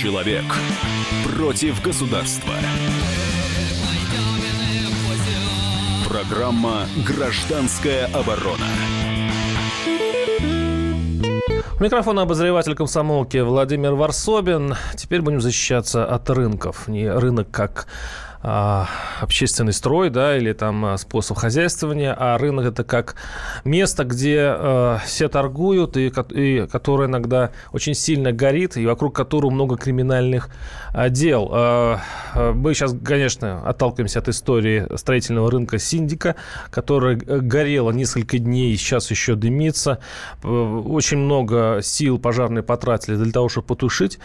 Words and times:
Человек 0.00 0.44
против 1.36 1.82
государства. 1.82 2.54
Программа 6.08 6.86
«Гражданская 7.04 8.06
оборона». 8.14 8.64
У 11.80 11.82
микрофона 11.82 12.22
обозреватель 12.22 12.76
комсомолки 12.76 13.38
Владимир 13.38 13.94
Варсобин. 13.94 14.76
Теперь 14.94 15.20
будем 15.20 15.40
защищаться 15.40 16.04
от 16.04 16.30
рынков. 16.30 16.86
Не 16.86 17.10
рынок 17.10 17.50
как 17.50 17.88
общественный 18.40 19.72
строй, 19.72 20.10
да, 20.10 20.36
или 20.36 20.52
там 20.52 20.84
а, 20.84 20.96
способ 20.96 21.36
хозяйствования, 21.36 22.14
а 22.16 22.38
рынок 22.38 22.66
это 22.66 22.84
как 22.84 23.16
место, 23.64 24.04
где 24.04 24.54
э, 24.56 24.98
все 25.04 25.28
торгуют 25.28 25.96
и, 25.96 26.12
и 26.30 26.66
которое 26.66 27.08
иногда 27.08 27.50
очень 27.72 27.94
сильно 27.94 28.32
горит 28.32 28.76
и 28.76 28.86
вокруг 28.86 29.14
которого 29.14 29.50
много 29.50 29.76
криминальных 29.76 30.50
э, 30.94 31.10
дел. 31.10 31.50
Э, 31.52 31.98
мы 32.54 32.74
сейчас, 32.74 32.94
конечно, 33.04 33.68
отталкиваемся 33.68 34.20
от 34.20 34.28
истории 34.28 34.86
строительного 34.96 35.50
рынка 35.50 35.78
Синдика, 35.78 36.36
который 36.70 37.16
горело 37.16 37.90
несколько 37.90 38.38
дней, 38.38 38.76
сейчас 38.76 39.10
еще 39.10 39.34
дымится. 39.34 39.98
Очень 40.44 41.18
много 41.18 41.80
сил 41.82 42.18
пожарные 42.18 42.62
потратили 42.62 43.16
для 43.16 43.32
того, 43.32 43.48
чтобы 43.48 43.66
потушить. 43.66 44.18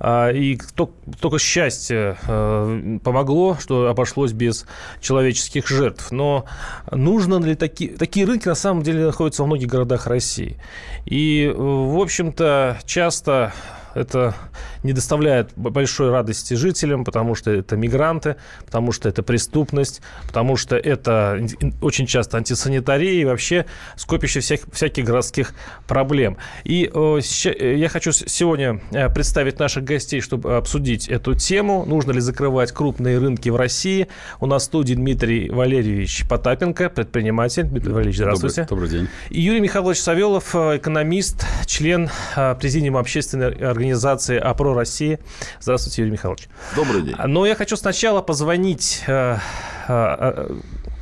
Э, 0.00 0.34
и 0.34 0.60
только, 0.74 0.92
только 1.20 1.38
счастье 1.38 2.16
э, 2.26 2.98
помогло, 3.04 3.56
что 3.60 3.88
обошлось 3.88 4.32
без 4.32 4.66
человеческих 5.00 5.68
жертв. 5.68 6.10
Но 6.10 6.44
нужно 6.90 7.38
ли 7.44 7.54
такие... 7.54 7.90
Такие 7.96 8.26
рынки, 8.26 8.48
на 8.48 8.54
самом 8.54 8.82
деле, 8.82 9.06
находятся 9.06 9.42
во 9.42 9.46
многих 9.46 9.68
городах 9.68 10.06
России. 10.06 10.56
И, 11.04 11.52
в 11.54 12.00
общем-то, 12.00 12.78
часто 12.84 13.52
это 13.94 14.34
не 14.82 14.92
доставляет 14.92 15.50
большой 15.56 16.10
радости 16.10 16.54
жителям, 16.54 17.04
потому 17.04 17.34
что 17.34 17.50
это 17.50 17.76
мигранты, 17.76 18.36
потому 18.64 18.92
что 18.92 19.08
это 19.08 19.22
преступность, 19.22 20.00
потому 20.26 20.56
что 20.56 20.76
это 20.76 21.44
очень 21.82 22.06
часто 22.06 22.38
антисанитария 22.38 23.12
и 23.12 23.24
вообще 23.24 23.66
скопище 23.96 24.40
всех, 24.40 24.60
всяких 24.72 25.04
городских 25.04 25.52
проблем. 25.86 26.36
И 26.64 26.90
я 27.60 27.88
хочу 27.88 28.12
сегодня 28.12 28.80
э, 28.92 29.12
представить 29.12 29.58
наших 29.58 29.84
гостей, 29.84 30.20
чтобы 30.20 30.56
обсудить 30.56 31.08
эту 31.08 31.34
тему. 31.34 31.84
Нужно 31.84 32.12
ли 32.12 32.20
закрывать 32.20 32.72
крупные 32.72 33.18
рынки 33.18 33.48
в 33.48 33.56
России? 33.56 34.08
У 34.40 34.46
нас 34.46 34.62
в 34.62 34.66
студии 34.66 34.94
Дмитрий 34.94 35.50
Валерьевич 35.50 36.24
Потапенко, 36.28 36.90
предприниматель. 36.90 37.64
Дмитрий 37.64 37.92
Валерьевич, 37.92 38.18
здравствуйте. 38.18 38.66
Добрый, 38.68 38.88
добрый 38.88 39.00
день. 39.00 39.08
И 39.30 39.40
Юрий 39.40 39.60
Михайлович 39.60 39.98
Савелов, 39.98 40.54
э, 40.54 40.76
экономист, 40.76 41.44
член 41.66 42.08
э, 42.36 42.54
Президиума 42.54 43.00
общественной 43.00 43.48
организации 43.48 43.79
организации 43.80 44.36
АПРО 44.38 44.74
России. 44.74 45.18
Здравствуйте, 45.60 46.02
Юрий 46.02 46.12
Михайлович. 46.12 46.48
Добрый 46.76 47.02
день. 47.02 47.16
Но 47.26 47.46
я 47.46 47.54
хочу 47.54 47.76
сначала 47.76 48.20
позвонить 48.20 49.02
э, 49.06 49.38
э, 49.88 49.88
э, 49.88 50.54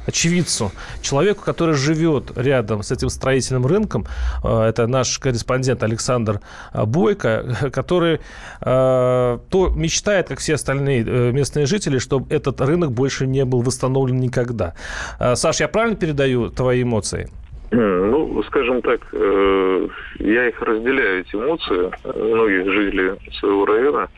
очевидцу, 0.07 0.71
человеку, 1.03 1.43
который 1.45 1.75
живет 1.75 2.39
рядом 2.39 2.85
с 2.85 2.93
этим 2.93 3.11
строительным 3.11 3.67
рынком. 3.67 4.07
Это 4.43 4.87
наш 4.87 5.19
корреспондент 5.19 5.83
Александр 5.83 6.41
Бойко, 6.73 7.71
который 7.73 8.21
то 8.61 9.73
мечтает, 9.77 10.29
как 10.29 10.39
все 10.39 10.55
остальные 10.55 11.05
местные 11.33 11.67
жители, 11.67 11.99
чтобы 11.99 12.35
этот 12.35 12.59
рынок 12.63 12.93
больше 12.93 13.27
не 13.27 13.45
был 13.45 13.61
восстановлен 13.61 14.19
никогда. 14.19 14.73
Саш, 15.35 15.61
я 15.61 15.69
правильно 15.69 15.97
передаю 15.97 16.49
твои 16.49 16.85
эмоции? 16.85 17.29
Ну, 17.71 18.43
скажем 18.45 18.81
так, 18.81 19.01
э, 19.13 19.89
я 20.21 20.49
их 20.49 20.61
разделяю, 20.63 21.21
эти 21.21 21.35
эмоции 21.35 21.91
многих 22.05 22.73
жителей 22.73 23.13
своего 23.39 23.67
района. 23.67 24.09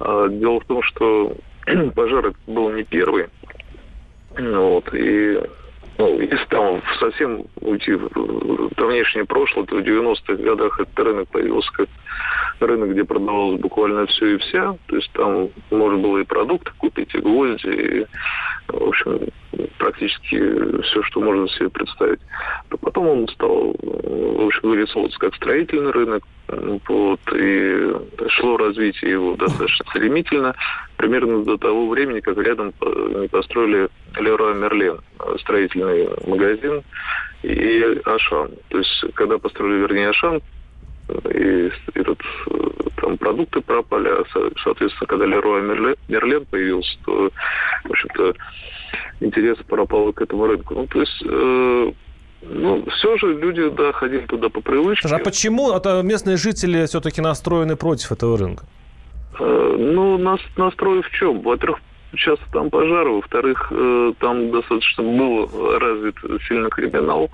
А, 0.00 0.28
дело 0.28 0.60
в 0.60 0.64
том, 0.66 0.82
что 0.82 1.34
пожар 1.94 2.32
был 2.46 2.70
не 2.70 2.84
первый. 2.84 3.28
Вот, 4.36 4.92
и 4.92 5.40
ну, 5.96 6.20
если 6.20 6.44
там 6.48 6.82
совсем 6.98 7.44
уйти 7.60 7.92
в 7.92 8.70
давнейшее 8.76 9.24
прошлое, 9.24 9.64
то 9.64 9.76
в 9.76 9.80
90-х 9.80 10.34
годах 10.42 10.80
этот 10.80 10.98
рынок 10.98 11.28
появился 11.28 11.70
как 11.72 11.88
рынок, 12.60 12.90
где 12.90 13.04
продавалось 13.04 13.60
буквально 13.60 14.06
все 14.06 14.34
и 14.34 14.38
вся. 14.38 14.76
То 14.86 14.96
есть 14.96 15.10
там 15.12 15.50
можно 15.70 15.98
было 15.98 16.18
и 16.18 16.24
продукты 16.24 16.72
купить, 16.78 17.14
и 17.14 17.18
гвозди, 17.18 17.68
и, 17.68 18.06
в 18.68 18.88
общем, 18.88 19.20
практически 19.78 20.82
все, 20.82 21.02
что 21.02 21.20
можно 21.20 21.48
себе 21.48 21.68
представить. 21.70 22.20
То 22.68 22.78
потом 22.78 23.06
он 23.08 23.28
стал, 23.28 23.74
в 23.80 24.46
общем, 24.46 24.60
вырисовываться 24.68 25.18
как 25.18 25.34
строительный 25.34 25.92
рынок, 25.92 26.24
вот, 26.88 27.20
и 27.34 27.94
шло 28.28 28.56
развитие 28.56 29.12
его 29.12 29.34
достаточно 29.36 29.84
стремительно, 29.90 30.54
примерно 30.96 31.44
до 31.44 31.56
того 31.56 31.88
времени, 31.88 32.20
как 32.20 32.38
рядом 32.38 32.72
построили 33.30 33.88
Леруа 34.18 34.54
Мерлен, 34.54 35.00
строительный 35.40 36.08
магазин, 36.26 36.82
и 37.42 38.00
Ашан. 38.04 38.50
То 38.68 38.78
есть, 38.78 39.04
когда 39.14 39.38
построили, 39.38 39.80
вернее, 39.80 40.10
Ашан, 40.10 40.40
и 41.08 41.70
этот, 41.94 42.20
там 42.96 43.18
продукты 43.18 43.60
пропали, 43.60 44.08
а, 44.08 44.24
соответственно, 44.62 45.06
когда 45.06 45.26
Леруа 45.26 45.60
Мерлен, 46.08 46.46
появился, 46.46 46.96
то, 47.04 47.30
в 47.84 47.90
общем-то, 47.90 48.34
интерес 49.20 49.58
пропал 49.68 50.12
к 50.12 50.22
этому 50.22 50.46
рынку. 50.46 50.74
Ну, 50.74 50.86
то 50.86 51.00
есть, 51.00 51.22
э, 51.26 51.92
ну, 52.42 52.84
все 52.90 53.16
же 53.18 53.34
люди, 53.34 53.68
да, 53.70 53.92
ходили 53.92 54.26
туда 54.26 54.48
по 54.48 54.60
привычке. 54.60 55.08
А 55.08 55.18
почему 55.18 55.72
это 55.72 56.02
местные 56.02 56.36
жители 56.36 56.86
все-таки 56.86 57.20
настроены 57.20 57.76
против 57.76 58.12
этого 58.12 58.38
рынка? 58.38 58.64
Э, 59.38 59.76
ну, 59.78 60.18
нас, 60.18 60.40
настрой 60.56 61.02
в 61.02 61.10
чем? 61.10 61.40
Во-первых, 61.40 61.80
сейчас 62.12 62.38
там 62.52 62.70
пожары, 62.70 63.10
во-вторых, 63.10 63.68
э, 63.70 64.12
там 64.20 64.50
достаточно 64.50 65.02
был 65.02 65.78
развит 65.78 66.16
сильно 66.48 66.68
криминал. 66.68 67.30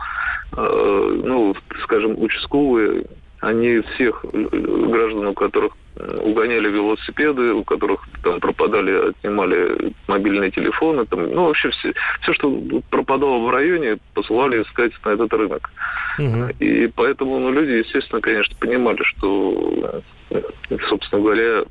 Э, 0.56 1.20
ну, 1.25 1.54
скажем, 1.84 2.20
участковые 2.20 3.04
они 3.40 3.80
всех 3.80 4.24
граждан, 4.24 5.26
у 5.26 5.34
которых 5.34 5.76
э, 5.96 6.18
угоняли 6.22 6.68
велосипеды, 6.68 7.52
у 7.54 7.64
которых 7.64 8.06
там 8.22 8.38
пропадали, 8.40 9.10
отнимали 9.10 9.94
мобильные 10.08 10.50
телефоны, 10.50 11.06
там, 11.06 11.30
ну, 11.30 11.46
вообще 11.46 11.70
все, 11.70 11.92
все, 12.20 12.34
что 12.34 12.62
пропадало 12.90 13.38
в 13.38 13.50
районе, 13.50 13.98
посылали 14.14 14.62
искать 14.62 14.92
на 15.04 15.10
этот 15.10 15.32
рынок. 15.32 15.70
Угу. 16.18 16.48
И 16.60 16.86
поэтому 16.88 17.38
ну, 17.38 17.50
люди, 17.50 17.84
естественно, 17.86 18.20
конечно, 18.20 18.54
понимали, 18.58 19.02
что, 19.04 20.02
э, 20.30 20.40
собственно 20.88 21.22
говоря, 21.22 21.64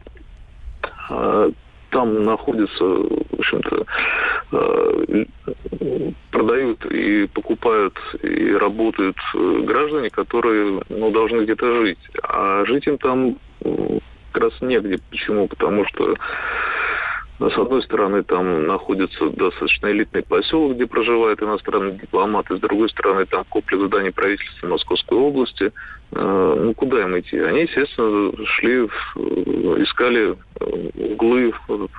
там 1.90 2.24
находятся, 2.24 2.84
в 2.84 3.40
общем-то, 3.40 3.86
э, 4.52 5.26
продают 6.32 6.86
и 6.86 7.28
покупают 7.28 7.98
и 8.22 8.52
работают 8.54 9.18
э, 9.36 9.62
граждане, 9.64 10.10
которые 10.10 10.82
ну, 10.90 11.12
должны 11.12 11.42
где-то 11.42 11.82
жить. 11.82 12.00
А 12.24 12.66
жить 12.66 12.88
им 12.88 12.98
там 12.98 13.38
как 14.32 14.44
раз 14.44 14.54
негде. 14.62 15.00
Почему? 15.10 15.48
Потому 15.48 15.86
что 15.88 16.16
с 17.40 17.58
одной 17.58 17.82
стороны, 17.84 18.24
там 18.24 18.68
находится 18.68 19.30
достаточно 19.30 19.92
элитный 19.92 20.24
поселок, 20.24 20.74
где 20.74 20.86
проживают 20.86 21.42
иностранные 21.42 21.98
дипломаты. 21.98 22.58
С 22.58 22.60
другой 22.60 22.90
стороны, 22.90 23.26
там 23.26 23.46
комплекс 23.50 23.82
зданий 23.82 24.12
правительства 24.12 24.68
Московской 24.68 25.18
области. 25.18 25.72
Э, 26.12 26.56
ну, 26.60 26.74
куда 26.74 27.02
им 27.02 27.18
идти? 27.18 27.38
Они, 27.40 27.62
естественно, 27.62 28.32
шли, 28.46 28.88
в, 28.88 29.84
искали 29.84 30.36
углы 30.60 31.54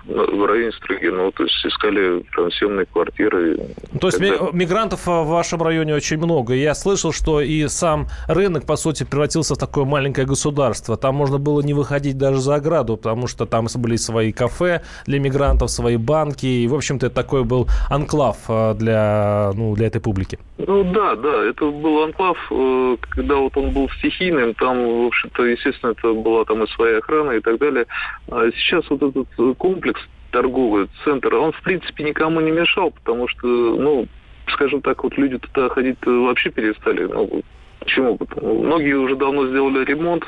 в 0.07 0.47
районе 0.47 0.73
Строгино, 0.73 1.31
то 1.33 1.45
есть 1.45 1.65
искали 1.65 2.23
там 2.37 2.51
съемные 2.53 2.87
квартиры. 2.87 3.57
То 4.01 4.09
есть 4.09 4.19
когда... 4.19 4.51
мигрантов 4.53 5.07
в 5.07 5.25
вашем 5.25 5.63
районе 5.63 5.95
очень 5.95 6.19
много. 6.19 6.55
Я 6.55 6.75
слышал, 6.75 7.13
что 7.13 7.41
и 7.41 7.67
сам 7.69 8.09
рынок, 8.29 8.67
по 8.67 8.77
сути, 8.77 9.05
превратился 9.05 9.55
в 9.55 9.59
такое 9.59 9.85
маленькое 9.85 10.27
государство. 10.27 10.97
Там 10.97 11.15
можно 11.15 11.39
было 11.39 11.63
не 11.63 11.73
выходить 11.73 12.19
даже 12.19 12.39
за 12.39 12.57
ограду, 12.57 12.97
потому 12.97 13.27
что 13.29 13.47
там 13.47 13.67
были 13.77 13.97
свои 13.97 14.33
кафе 14.33 14.83
для 15.07 15.19
мигрантов, 15.19 15.30
свои 15.69 15.97
банки. 15.97 16.47
И, 16.47 16.69
в 16.69 16.75
общем-то, 16.75 17.07
это 17.07 17.15
такой 17.15 17.45
был 17.45 17.69
анклав 17.89 18.37
э, 18.49 18.75
для, 18.75 19.53
ну, 19.55 19.75
для 19.75 19.87
этой 19.87 20.01
публики. 20.01 20.39
Ну 20.59 20.85
да, 20.85 21.17
да, 21.17 21.45
это 21.45 21.71
был 21.71 22.03
анклав, 22.05 22.37
э, 22.51 22.97
когда 23.11 23.37
вот 23.37 23.57
он 23.57 23.71
был 23.71 23.89
стихийным, 23.99 24.55
там, 24.55 25.05
в 25.05 25.07
общем-то, 25.07 25.45
естественно, 25.45 25.91
это 25.91 26.13
была 26.13 26.45
там 26.45 26.63
и 26.65 26.67
своя 26.69 26.99
охрана 26.99 27.33
и 27.33 27.41
так 27.41 27.59
далее. 27.59 27.87
А 28.31 28.51
сейчас 28.53 28.89
вот 28.91 29.03
этот 29.03 29.29
э, 29.39 29.55
комплекс 29.57 30.01
торговый 30.31 30.89
центр, 31.05 31.35
он, 31.35 31.53
в 31.53 31.63
принципе, 31.63 32.05
никому 32.05 32.41
не 32.41 32.51
мешал, 32.51 32.91
потому 32.91 33.29
что, 33.29 33.47
ну, 33.47 34.07
скажем 34.49 34.81
так, 34.81 35.03
вот 35.03 35.17
люди 35.17 35.39
туда 35.39 35.69
ходить 35.69 35.99
вообще 36.05 36.51
перестали. 36.51 37.05
Ну, 37.05 37.43
почему? 37.81 38.17
Потому, 38.17 38.63
многие 38.63 38.95
уже 38.95 39.17
давно 39.17 39.47
сделали 39.49 39.85
ремонт, 39.85 40.25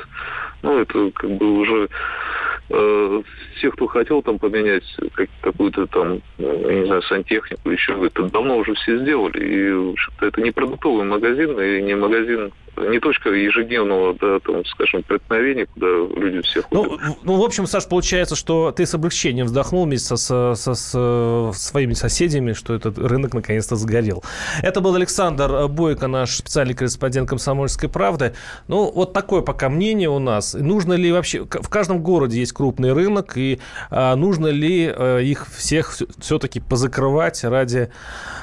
ну, 0.61 0.79
это 0.79 1.11
как 1.11 1.29
бы 1.31 1.59
уже 1.59 1.89
все, 2.67 3.71
кто 3.71 3.87
хотел 3.87 4.21
там 4.21 4.39
поменять 4.39 4.83
как, 5.13 5.29
какую-то 5.41 5.85
там, 5.87 6.21
я 6.37 6.73
не 6.73 6.85
знаю, 6.85 7.01
сантехнику, 7.03 7.69
еще 7.69 7.93
это 8.05 8.23
давно 8.29 8.57
уже 8.57 8.73
все 8.75 8.99
сделали. 8.99 9.45
И, 9.45 9.71
в 9.71 9.89
общем-то, 9.91 10.25
это 10.25 10.41
не 10.41 10.51
продуктовый 10.51 11.05
магазин 11.05 11.59
и 11.59 11.81
не 11.81 11.95
магазин 11.95 12.51
не 12.77 12.99
точка 12.99 13.29
ежедневного, 13.29 14.15
да, 14.19 14.39
там, 14.39 14.65
скажем, 14.65 15.03
преткновения, 15.03 15.65
куда 15.65 15.87
люди 15.87 16.41
все 16.41 16.61
ходят. 16.61 16.99
Ну, 17.01 17.17
ну, 17.23 17.41
в 17.41 17.43
общем, 17.43 17.67
Саш, 17.67 17.87
получается, 17.87 18.35
что 18.35 18.71
ты 18.71 18.85
с 18.85 18.93
облегчением 18.93 19.45
вздохнул 19.45 19.85
вместе 19.85 20.17
со, 20.17 20.55
со, 20.55 20.73
со 20.73 21.51
своими 21.53 21.93
соседями, 21.93 22.53
что 22.53 22.73
этот 22.73 22.97
рынок 22.97 23.33
наконец-то 23.33 23.75
сгорел. 23.75 24.23
Это 24.61 24.81
был 24.81 24.95
Александр 24.95 25.67
Бойко, 25.67 26.07
наш 26.07 26.35
специальный 26.35 26.73
корреспондент 26.73 27.29
«Комсомольской 27.29 27.89
правды». 27.89 28.33
Ну, 28.67 28.91
вот 28.91 29.13
такое 29.13 29.41
пока 29.41 29.69
мнение 29.69 30.09
у 30.09 30.19
нас. 30.19 30.53
Нужно 30.53 30.93
ли 30.93 31.11
вообще... 31.11 31.45
В 31.45 31.69
каждом 31.69 32.01
городе 32.01 32.39
есть 32.39 32.53
крупный 32.53 32.93
рынок, 32.93 33.37
и 33.37 33.59
а, 33.89 34.15
нужно 34.15 34.47
ли 34.47 34.87
а, 34.87 35.19
их 35.19 35.47
всех 35.47 35.93
все-таки 36.19 36.59
позакрывать 36.59 37.43
ради, 37.43 37.89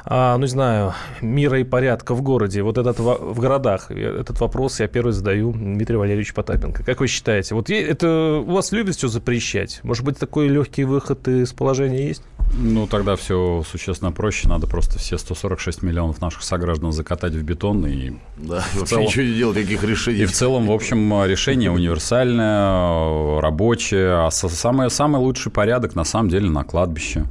а, 0.05 0.37
ну, 0.37 0.43
не 0.43 0.49
знаю, 0.49 0.95
мира 1.21 1.61
и 1.61 1.65
порядка 1.65 2.15
в 2.15 2.23
городе? 2.23 2.63
Вот 2.63 2.79
этот 2.79 2.99
в, 2.99 3.35
в 3.35 3.41
городах. 3.41 3.91
Этот 4.21 4.39
вопрос 4.39 4.81
я 4.81 4.87
первый 4.87 5.13
задаю 5.13 5.53
Дмитрию 5.53 5.99
Валерьевичу 5.99 6.35
Потапенко. 6.35 6.85
Как 6.85 7.01
вы 7.01 7.07
считаете? 7.07 7.55
Вот 7.55 7.71
это 7.71 8.43
у 8.47 8.53
вас 8.53 8.71
любят 8.71 8.95
все 8.95 9.09
запрещать? 9.09 9.81
Может 9.83 10.05
быть, 10.05 10.19
такой 10.19 10.49
легкий 10.49 10.85
выход 10.85 11.27
из 11.27 11.55
положения 11.55 12.09
есть? 12.09 12.23
Ну, 12.53 12.87
тогда 12.87 13.17
все 13.17 13.65
существенно 13.67 14.13
проще. 14.13 14.47
Надо 14.47 14.67
просто 14.67 14.99
все 14.99 15.17
146 15.17 15.83
миллионов 15.83 16.21
наших 16.21 16.43
сограждан 16.43 16.93
закатать 16.93 17.33
в 17.33 17.43
бетон 17.43 17.87
и... 17.87 18.13
Да, 18.37 18.63
в 18.75 18.85
целом, 18.85 19.05
ничего 19.05 19.25
не 19.25 19.35
делать, 19.35 19.57
никаких 19.57 19.85
решений. 19.85 20.21
И 20.21 20.27
в 20.27 20.33
целом, 20.33 20.67
в 20.67 20.73
общем, 20.73 21.25
решение 21.25 21.71
универсальное, 21.71 23.41
рабочее. 23.41 24.27
А 24.27 24.31
самый, 24.31 24.91
самый 24.91 25.19
лучший 25.21 25.51
порядок, 25.51 25.95
на 25.95 26.05
самом 26.05 26.29
деле, 26.29 26.51
на 26.51 26.63
кладбище. 26.63 27.25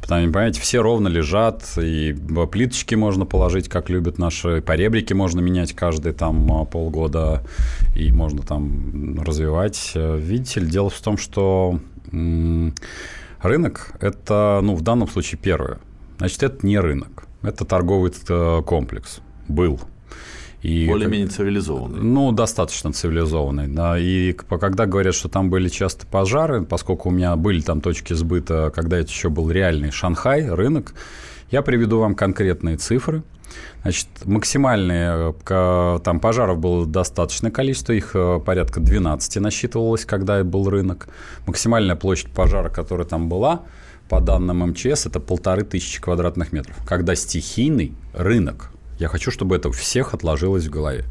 Потому, 0.00 0.26
понимаете, 0.26 0.60
все 0.60 0.82
ровно 0.82 1.08
лежат, 1.08 1.64
и 1.76 2.16
плиточки 2.50 2.94
можно 2.94 3.26
положить, 3.26 3.68
как 3.68 3.90
любят 3.90 4.18
наши, 4.18 4.62
поребрики 4.62 5.12
можно 5.12 5.40
менять 5.40 5.72
каждые 5.74 6.14
там 6.14 6.66
полгода, 6.66 7.42
и 7.94 8.10
можно 8.10 8.42
там 8.42 9.20
развивать. 9.20 9.92
Видите 9.94 10.60
ли, 10.60 10.66
дело 10.66 10.90
в 10.90 11.00
том, 11.00 11.16
что 11.16 11.78
Рынок– 13.42 13.92
это, 14.00 14.60
ну, 14.62 14.74
в 14.74 14.82
данном 14.82 15.08
случае 15.08 15.38
первое. 15.42 15.78
Значит, 16.18 16.42
это 16.42 16.66
не 16.66 16.78
рынок, 16.78 17.24
это 17.42 17.64
торговый 17.64 18.12
э, 18.28 18.62
комплекс. 18.66 19.20
Был. 19.48 19.80
И, 20.62 20.86
Более-менее 20.86 21.28
цивилизованный. 21.28 22.00
Ну, 22.00 22.32
достаточно 22.32 22.92
цивилизованный. 22.92 23.66
Да. 23.68 23.98
И 23.98 24.32
когда 24.32 24.86
говорят, 24.86 25.14
что 25.14 25.28
там 25.28 25.48
были 25.48 25.68
часто 25.68 26.06
пожары, 26.06 26.62
поскольку 26.64 27.08
у 27.08 27.12
меня 27.12 27.34
были 27.36 27.60
там 27.60 27.80
точки 27.80 28.12
сбыта, 28.12 28.70
когда 28.74 28.98
это 28.98 29.08
еще 29.08 29.30
был 29.30 29.50
реальный 29.50 29.90
Шанхай, 29.90 30.50
рынок, 30.50 30.94
я 31.50 31.62
приведу 31.62 31.98
вам 31.98 32.14
конкретные 32.14 32.76
цифры– 32.76 33.22
Значит, 33.82 34.08
максимальные 34.24 35.34
э, 35.48 35.98
там 36.04 36.20
пожаров 36.20 36.58
было 36.58 36.86
достаточное 36.86 37.50
количество, 37.50 37.92
их 37.92 38.10
э, 38.14 38.40
порядка 38.44 38.80
12 38.80 39.36
насчитывалось, 39.36 40.04
когда 40.04 40.44
был 40.44 40.68
рынок. 40.68 41.08
Максимальная 41.46 41.96
площадь 41.96 42.30
пожара, 42.30 42.68
которая 42.68 43.06
там 43.06 43.28
была, 43.28 43.62
по 44.08 44.20
данным 44.20 44.58
МЧС, 44.70 45.06
это 45.06 45.20
полторы 45.20 45.64
тысячи 45.64 46.00
квадратных 46.00 46.52
метров. 46.52 46.76
Когда 46.86 47.14
стихийный 47.14 47.94
рынок, 48.12 48.70
я 49.00 49.08
хочу, 49.08 49.30
чтобы 49.30 49.56
это 49.56 49.70
у 49.70 49.72
всех 49.72 50.12
отложилось 50.12 50.66
в 50.66 50.70
голове. 50.70 51.04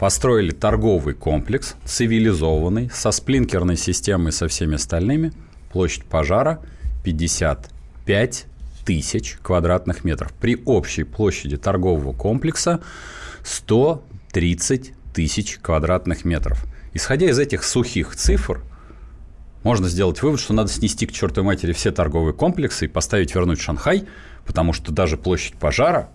Построили 0.00 0.50
торговый 0.50 1.14
комплекс, 1.14 1.76
цивилизованный, 1.84 2.90
со 2.92 3.12
сплинкерной 3.12 3.76
системой, 3.76 4.32
со 4.32 4.48
всеми 4.48 4.74
остальными. 4.74 5.32
Площадь 5.72 6.04
пожара 6.04 6.60
55 7.04 8.46
тысяч 8.84 9.38
квадратных 9.42 10.02
метров. 10.02 10.32
При 10.32 10.60
общей 10.66 11.04
площади 11.04 11.56
торгового 11.56 12.12
комплекса 12.12 12.82
130 13.44 14.92
тысяч 15.14 15.58
квадратных 15.62 16.24
метров. 16.24 16.64
Исходя 16.94 17.30
из 17.30 17.38
этих 17.38 17.62
сухих 17.62 18.16
цифр, 18.16 18.60
можно 19.62 19.88
сделать 19.88 20.20
вывод, 20.20 20.40
что 20.40 20.52
надо 20.52 20.68
снести 20.68 21.06
к 21.06 21.12
чертовой 21.12 21.46
матери 21.46 21.72
все 21.72 21.92
торговые 21.92 22.34
комплексы 22.34 22.86
и 22.86 22.88
поставить 22.88 23.34
вернуть 23.34 23.60
Шанхай, 23.60 24.06
потому 24.44 24.72
что 24.72 24.90
даже 24.92 25.16
площадь 25.16 25.54
пожара 25.54 26.10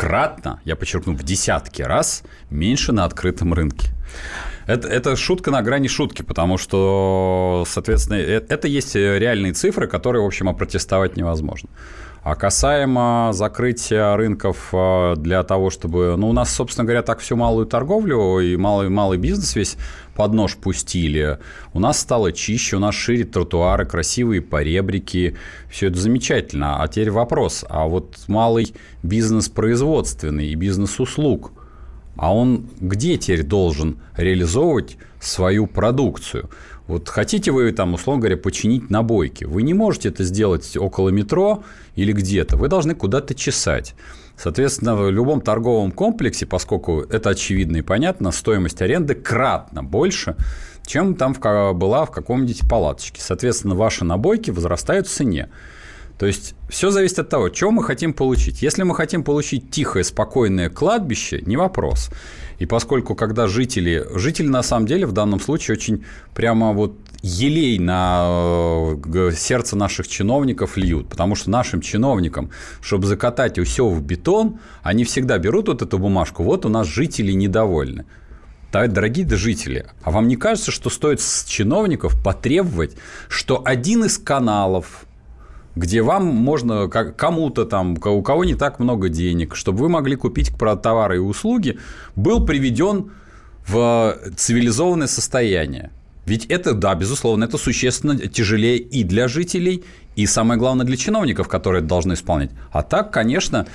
кратно, 0.00 0.60
я 0.64 0.76
подчеркну, 0.76 1.12
в 1.12 1.22
десятки 1.22 1.82
раз 1.82 2.22
меньше 2.50 2.92
на 2.92 3.04
открытом 3.04 3.52
рынке. 3.52 3.88
Это, 4.66 4.88
это 4.88 5.14
шутка 5.14 5.50
на 5.50 5.60
грани 5.60 5.88
шутки, 5.88 6.22
потому 6.22 6.56
что, 6.56 7.64
соответственно, 7.66 8.16
это, 8.16 8.54
это 8.54 8.68
есть 8.68 8.94
реальные 8.94 9.52
цифры, 9.52 9.86
которые, 9.88 10.22
в 10.22 10.26
общем, 10.26 10.48
опротестовать 10.48 11.18
невозможно. 11.18 11.68
А 12.22 12.34
касаемо 12.34 13.30
закрытия 13.32 14.14
рынков 14.14 14.68
э, 14.72 15.14
для 15.16 15.42
того, 15.42 15.70
чтобы... 15.70 16.16
Ну, 16.18 16.28
у 16.28 16.32
нас, 16.34 16.54
собственно 16.54 16.84
говоря, 16.84 17.02
так 17.02 17.20
всю 17.20 17.34
малую 17.34 17.64
торговлю 17.64 18.40
и 18.40 18.56
малый, 18.56 18.90
малый 18.90 19.16
бизнес 19.16 19.56
весь 19.56 19.76
под 20.14 20.34
нож 20.34 20.56
пустили. 20.56 21.38
У 21.72 21.80
нас 21.80 21.98
стало 21.98 22.32
чище, 22.32 22.76
у 22.76 22.78
нас 22.78 22.94
шире 22.94 23.24
тротуары, 23.24 23.86
красивые 23.86 24.42
поребрики. 24.42 25.34
Все 25.70 25.86
это 25.86 25.98
замечательно. 25.98 26.82
А 26.82 26.88
теперь 26.88 27.10
вопрос. 27.10 27.64
А 27.70 27.86
вот 27.86 28.18
малый 28.28 28.74
бизнес 29.02 29.48
производственный 29.48 30.48
и 30.48 30.54
бизнес 30.56 31.00
услуг, 31.00 31.52
а 32.20 32.34
он 32.34 32.68
где 32.78 33.16
теперь 33.16 33.42
должен 33.42 33.98
реализовывать 34.14 34.98
свою 35.20 35.66
продукцию? 35.66 36.50
Вот 36.86 37.08
хотите 37.08 37.50
вы 37.50 37.72
там, 37.72 37.94
условно 37.94 38.20
говоря, 38.20 38.36
починить 38.36 38.90
набойки, 38.90 39.44
вы 39.44 39.62
не 39.62 39.72
можете 39.72 40.10
это 40.10 40.22
сделать 40.24 40.76
около 40.76 41.08
метро 41.08 41.64
или 41.94 42.12
где-то, 42.12 42.58
вы 42.58 42.68
должны 42.68 42.94
куда-то 42.94 43.34
чесать. 43.34 43.94
Соответственно, 44.36 44.96
в 44.96 45.10
любом 45.10 45.40
торговом 45.40 45.92
комплексе, 45.92 46.44
поскольку 46.44 47.00
это 47.00 47.30
очевидно 47.30 47.78
и 47.78 47.82
понятно, 47.82 48.32
стоимость 48.32 48.82
аренды 48.82 49.14
кратно 49.14 49.82
больше, 49.82 50.36
чем 50.84 51.14
там 51.14 51.32
была 51.32 52.04
в 52.04 52.10
каком-нибудь 52.10 52.68
палаточке. 52.68 53.22
Соответственно, 53.22 53.74
ваши 53.74 54.04
набойки 54.04 54.50
возрастают 54.50 55.06
в 55.06 55.10
цене. 55.10 55.48
То 56.20 56.26
есть 56.26 56.54
все 56.68 56.90
зависит 56.90 57.18
от 57.18 57.30
того, 57.30 57.50
что 57.50 57.70
мы 57.70 57.82
хотим 57.82 58.12
получить. 58.12 58.60
Если 58.60 58.82
мы 58.82 58.94
хотим 58.94 59.24
получить 59.24 59.70
тихое, 59.70 60.04
спокойное 60.04 60.68
кладбище, 60.68 61.40
не 61.46 61.56
вопрос. 61.56 62.10
И 62.58 62.66
поскольку 62.66 63.14
когда 63.14 63.46
жители, 63.46 64.06
жители 64.16 64.46
на 64.46 64.62
самом 64.62 64.84
деле 64.84 65.06
в 65.06 65.12
данном 65.12 65.40
случае 65.40 65.78
очень 65.78 66.04
прямо 66.34 66.74
вот 66.74 66.94
елей 67.22 67.78
на 67.78 68.94
э, 69.02 69.30
сердце 69.34 69.76
наших 69.76 70.08
чиновников 70.08 70.76
льют, 70.76 71.08
потому 71.08 71.36
что 71.36 71.48
нашим 71.48 71.80
чиновникам, 71.80 72.50
чтобы 72.82 73.06
закатать 73.06 73.58
все 73.58 73.88
в 73.88 74.02
бетон, 74.02 74.58
они 74.82 75.04
всегда 75.04 75.38
берут 75.38 75.68
вот 75.68 75.80
эту 75.80 75.98
бумажку, 75.98 76.42
вот 76.42 76.66
у 76.66 76.68
нас 76.68 76.86
жители 76.86 77.32
недовольны. 77.32 78.04
Так, 78.70 78.92
дорогие 78.92 79.26
жители, 79.26 79.86
а 80.02 80.10
вам 80.10 80.28
не 80.28 80.36
кажется, 80.36 80.70
что 80.70 80.90
стоит 80.90 81.22
с 81.22 81.46
чиновников 81.46 82.22
потребовать, 82.22 82.94
что 83.28 83.62
один 83.64 84.04
из 84.04 84.18
каналов, 84.18 85.06
где 85.80 86.02
вам 86.02 86.26
можно 86.26 86.88
кому-то 86.88 87.64
там, 87.64 87.96
у 88.04 88.22
кого 88.22 88.44
не 88.44 88.54
так 88.54 88.80
много 88.80 89.08
денег, 89.08 89.56
чтобы 89.56 89.78
вы 89.78 89.88
могли 89.88 90.14
купить 90.14 90.52
товары 90.82 91.16
и 91.16 91.18
услуги, 91.18 91.78
был 92.16 92.44
приведен 92.44 93.12
в 93.66 94.14
цивилизованное 94.36 95.06
состояние. 95.06 95.90
Ведь 96.26 96.44
это, 96.46 96.74
да, 96.74 96.94
безусловно, 96.94 97.44
это 97.44 97.56
существенно 97.56 98.16
тяжелее 98.16 98.76
и 98.76 99.04
для 99.04 99.26
жителей, 99.26 99.82
и 100.16 100.26
самое 100.26 100.60
главное 100.60 100.84
для 100.84 100.98
чиновников, 100.98 101.48
которые 101.48 101.80
это 101.80 101.88
должны 101.88 102.12
исполнять. 102.12 102.50
А 102.72 102.82
так, 102.82 103.10
конечно, 103.10 103.66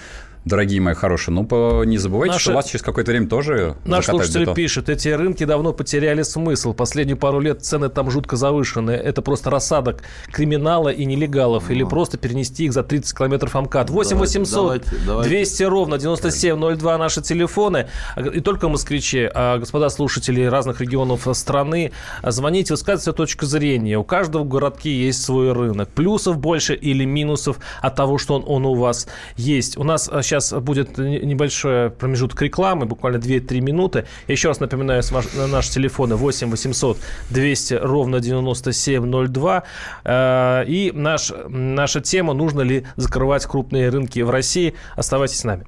дорогие 0.45 0.79
мои 0.79 0.93
хорошие, 0.93 1.33
ну, 1.33 1.83
не 1.83 1.97
забывайте, 1.97 2.33
Наши... 2.33 2.43
что 2.45 2.53
вас 2.53 2.67
через 2.67 2.83
какое-то 2.83 3.11
время 3.11 3.27
тоже 3.27 3.75
Наш 3.83 4.05
слушатель 4.05 4.41
бетон. 4.41 4.53
пишет, 4.55 4.89
эти 4.89 5.09
рынки 5.09 5.43
давно 5.43 5.73
потеряли 5.73 6.21
смысл. 6.21 6.73
Последние 6.73 7.15
пару 7.15 7.39
лет 7.39 7.63
цены 7.65 7.89
там 7.89 8.11
жутко 8.11 8.35
завышенные. 8.35 8.97
Это 8.97 9.21
просто 9.21 9.49
рассадок 9.49 10.03
криминала 10.31 10.89
и 10.89 11.05
нелегалов. 11.05 11.71
Или 11.71 11.83
просто 11.83 12.17
перенести 12.17 12.65
их 12.65 12.73
за 12.73 12.83
30 12.83 13.17
километров 13.17 13.53
МКАД. 13.55 13.89
8 13.89 14.17
800 14.17 14.83
200 15.23 15.63
ровно 15.63 15.97
9702 15.97 16.97
наши 16.97 17.21
телефоны. 17.21 17.87
И 18.33 18.39
только 18.39 18.69
москвичи, 18.69 19.29
а 19.33 19.57
господа 19.57 19.89
слушатели 19.89 20.43
разных 20.43 20.79
регионов 20.81 21.27
страны, 21.33 21.91
звоните, 22.23 22.73
высказывайте 22.73 23.03
свою 23.03 23.15
точку 23.15 23.45
зрения. 23.45 23.97
У 23.97 24.03
каждого 24.03 24.43
в 24.43 24.47
городке 24.47 24.93
есть 24.93 25.23
свой 25.23 25.53
рынок. 25.53 25.89
Плюсов 25.89 26.37
больше 26.37 26.75
или 26.75 27.03
минусов 27.03 27.57
от 27.81 27.95
того, 27.95 28.19
что 28.19 28.35
он, 28.35 28.43
он 28.45 28.65
у 28.65 28.75
вас 28.75 29.07
есть. 29.37 29.77
У 29.77 29.83
нас 29.83 30.05
сейчас 30.05 30.34
сейчас 30.35 30.53
будет 30.61 30.97
небольшой 30.97 31.89
промежуток 31.89 32.41
рекламы, 32.41 32.85
буквально 32.85 33.17
2-3 33.17 33.61
минуты. 33.61 34.05
Я 34.27 34.33
еще 34.33 34.49
раз 34.49 34.59
напоминаю, 34.59 35.03
наши 35.47 35.71
телефоны 35.71 36.15
8 36.15 36.49
800 36.49 36.97
200 37.29 37.73
ровно 37.75 38.19
9702. 38.19 39.63
Э, 40.03 40.63
и 40.67 40.91
наш, 40.93 41.31
наша 41.47 42.01
тема, 42.01 42.33
нужно 42.33 42.61
ли 42.61 42.85
закрывать 42.95 43.45
крупные 43.45 43.89
рынки 43.89 44.19
в 44.19 44.29
России. 44.29 44.73
Оставайтесь 44.95 45.39
с 45.39 45.43
нами. 45.43 45.65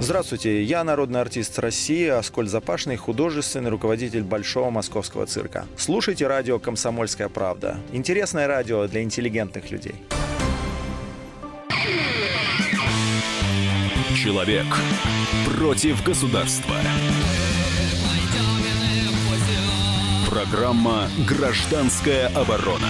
Здравствуйте, 0.00 0.62
я 0.62 0.84
народный 0.84 1.20
артист 1.20 1.58
России, 1.58 2.06
Аскольд 2.06 2.48
Запашный, 2.48 2.96
художественный 2.96 3.68
руководитель 3.68 4.22
Большого 4.22 4.70
Московского 4.70 5.26
цирка. 5.26 5.66
Слушайте 5.76 6.28
радио 6.28 6.60
«Комсомольская 6.60 7.28
правда». 7.28 7.78
Интересное 7.92 8.46
радио 8.46 8.86
для 8.86 9.02
интеллигентных 9.02 9.72
людей. 9.72 9.96
Человек 14.24 14.66
против 15.56 16.02
государства. 16.02 16.74
Программа 20.28 21.08
«Гражданская 21.24 22.26
оборона». 22.26 22.88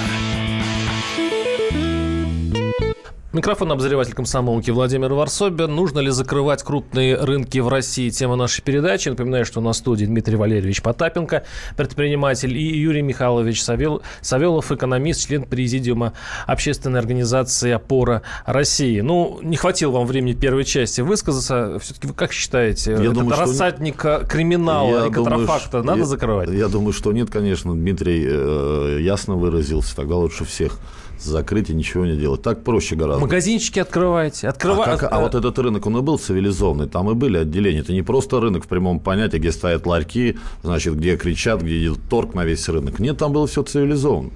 Микрофон 3.30 3.70
обозреватель 3.70 4.14
комсомолки 4.14 4.70
Владимир 4.70 5.12
Варсобин. 5.12 5.74
Нужно 5.74 5.98
ли 5.98 6.08
закрывать 6.08 6.62
крупные 6.62 7.14
рынки 7.14 7.58
в 7.58 7.68
России? 7.68 8.08
Тема 8.08 8.36
нашей 8.36 8.62
передачи. 8.62 9.10
Напоминаю, 9.10 9.44
что 9.44 9.60
на 9.60 9.74
студии 9.74 10.06
Дмитрий 10.06 10.36
Валерьевич 10.36 10.80
Потапенко, 10.80 11.44
предприниматель, 11.76 12.56
и 12.56 12.78
Юрий 12.78 13.02
Михайлович 13.02 13.62
Савел, 13.62 14.00
Савелов, 14.22 14.72
экономист, 14.72 15.26
член 15.26 15.42
президиума 15.42 16.14
общественной 16.46 17.00
организации 17.00 17.70
«Опора 17.72 18.22
России». 18.46 19.00
Ну, 19.00 19.40
не 19.42 19.58
хватило 19.58 19.90
вам 19.90 20.06
времени 20.06 20.32
первой 20.32 20.64
части 20.64 21.02
высказаться. 21.02 21.78
Все-таки 21.80 22.06
вы 22.06 22.14
как 22.14 22.32
считаете, 22.32 22.92
я 22.92 23.10
думаю, 23.10 23.38
рассадник 23.38 24.00
что... 24.00 24.24
криминала 24.26 25.02
я 25.02 25.06
и 25.06 25.10
контрафакта 25.10 25.82
думаю, 25.82 25.86
надо 25.86 25.98
я, 25.98 26.06
закрывать? 26.06 26.48
Я 26.48 26.68
думаю, 26.68 26.94
что 26.94 27.12
нет, 27.12 27.28
конечно. 27.30 27.74
Дмитрий 27.74 28.24
э, 28.26 29.00
ясно 29.02 29.34
выразился. 29.34 29.94
Тогда 29.94 30.14
лучше 30.14 30.46
всех 30.46 30.78
закрыть 31.22 31.70
и 31.70 31.74
ничего 31.74 32.04
не 32.04 32.16
делать. 32.16 32.42
Так 32.42 32.64
проще 32.64 32.96
гораздо. 32.96 33.20
Магазинчики 33.20 33.78
открывайте. 33.78 34.48
Открыва... 34.48 34.84
А, 34.84 34.96
как, 34.96 35.12
а 35.12 35.20
вот 35.20 35.34
этот 35.34 35.58
рынок, 35.58 35.86
он 35.86 35.98
и 35.98 36.00
был 36.00 36.18
цивилизованный. 36.18 36.88
Там 36.88 37.10
и 37.10 37.14
были 37.14 37.38
отделения. 37.38 37.80
Это 37.80 37.92
не 37.92 38.02
просто 38.02 38.40
рынок 38.40 38.64
в 38.64 38.68
прямом 38.68 39.00
понятии, 39.00 39.38
где 39.38 39.52
стоят 39.52 39.86
ларьки, 39.86 40.38
значит, 40.62 40.96
где 40.96 41.16
кричат, 41.16 41.62
где 41.62 41.78
идет 41.80 41.98
торг 42.08 42.34
на 42.34 42.44
весь 42.44 42.68
рынок. 42.68 42.98
Нет, 42.98 43.18
там 43.18 43.32
было 43.32 43.46
все 43.46 43.62
цивилизованно. 43.62 44.30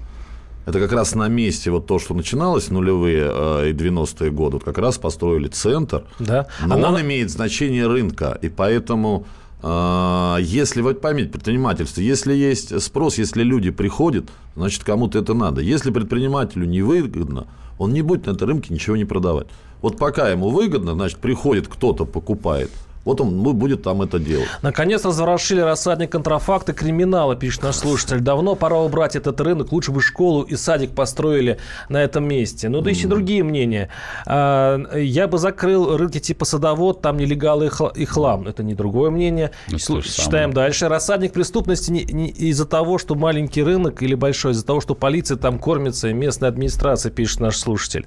Это 0.65 0.79
как 0.79 0.93
раз 0.93 1.15
на 1.15 1.27
месте 1.27 1.71
вот 1.71 1.87
то, 1.87 1.99
что 1.99 2.15
начиналось 2.15 2.71
нулевые 2.71 3.29
э, 3.29 3.71
и 3.71 3.73
90-е 3.73 4.31
годы. 4.31 4.57
Вот 4.57 4.65
как 4.65 4.79
раз 4.79 4.97
построили 4.97 5.49
центр. 5.49 6.05
Да. 6.21 6.47
Но 6.65 6.75
Она... 6.77 6.89
он 6.91 7.01
имеет 7.01 7.31
значение 7.31 7.89
рынка. 7.89 8.39
И 8.43 8.49
поэтому 8.49 9.27
а, 9.27 9.42
если, 9.63 10.81
вот 10.81 11.01
поймите, 11.01 11.31
предпринимательство, 11.31 12.01
если 12.01 12.35
есть 12.35 12.81
спрос, 12.83 13.19
если 13.19 13.43
люди 13.43 13.71
приходят, 13.71 14.29
значит, 14.57 14.83
кому-то 14.83 15.19
это 15.19 15.35
надо. 15.35 15.61
Если 15.61 15.91
предпринимателю 15.91 16.67
невыгодно, 16.67 17.47
он 17.79 17.93
не 17.93 18.03
будет 18.03 18.27
на 18.27 18.33
этом 18.33 18.49
рынке 18.49 18.75
ничего 18.75 18.97
не 18.97 19.05
продавать. 19.05 19.47
Вот 19.81 19.99
пока 19.99 20.29
ему 20.29 20.51
выгодно, 20.51 20.95
значит, 20.95 21.19
приходит 21.19 21.69
кто-то, 21.69 22.05
покупает– 22.05 22.71
вот 23.05 23.21
он 23.21 23.43
ну, 23.43 23.53
будет 23.53 23.83
там 23.83 24.03
это 24.03 24.19
делать. 24.19 24.49
Наконец 24.63 25.05
разворошили 25.05 25.61
рассадник 25.61 26.13
контрафакта 26.13 26.73
криминала, 26.73 27.35
пишет 27.35 27.63
наш 27.63 27.77
слушатель. 27.77 28.21
Давно 28.21 28.55
пора 28.55 28.79
убрать 28.79 29.17
этот 29.17 29.41
рынок. 29.41 29.73
Лучше 29.73 29.91
бы 29.91 30.01
школу 30.01 30.43
и 30.43 30.55
садик 30.55 30.95
построили 30.95 31.59
на 31.89 32.03
этом 32.03 32.27
месте. 32.27 32.69
Ну, 32.69 32.81
да 32.81 32.91
есть 32.91 33.03
и 33.03 33.07
другие 33.07 33.43
мнения. 33.43 33.89
А, 34.27 34.81
я 34.97 35.27
бы 35.27 35.39
закрыл 35.39 35.97
рынки 35.97 36.21
типа 36.21 36.45
садовод, 36.45 37.03
там 37.03 37.17
нелегалы 37.17 37.71
и 37.97 38.05
хлам. 38.05 38.47
Это 38.47 38.63
не 38.63 38.75
другое 38.75 39.11
мнение. 39.11 39.51
Ну, 39.69 39.79
Читаем 39.79 40.53
дальше. 40.53 40.89
Рассадник 40.89 41.33
преступности 41.33 41.91
не, 41.91 42.05
не 42.05 42.29
из-за 42.29 42.67
того, 42.67 42.99
что 42.99 43.17
маленький 43.17 43.63
рынок 43.63 44.03
или 44.03 44.15
большой, 44.15 44.53
из-за 44.53 44.65
того, 44.65 44.81
что 44.81 44.95
полиция 44.95 45.37
там 45.37 45.59
кормится 45.59 46.09
и 46.09 46.13
местная 46.13 46.51
администрация, 46.51 47.11
пишет 47.11 47.41
наш 47.41 47.57
слушатель. 47.57 48.07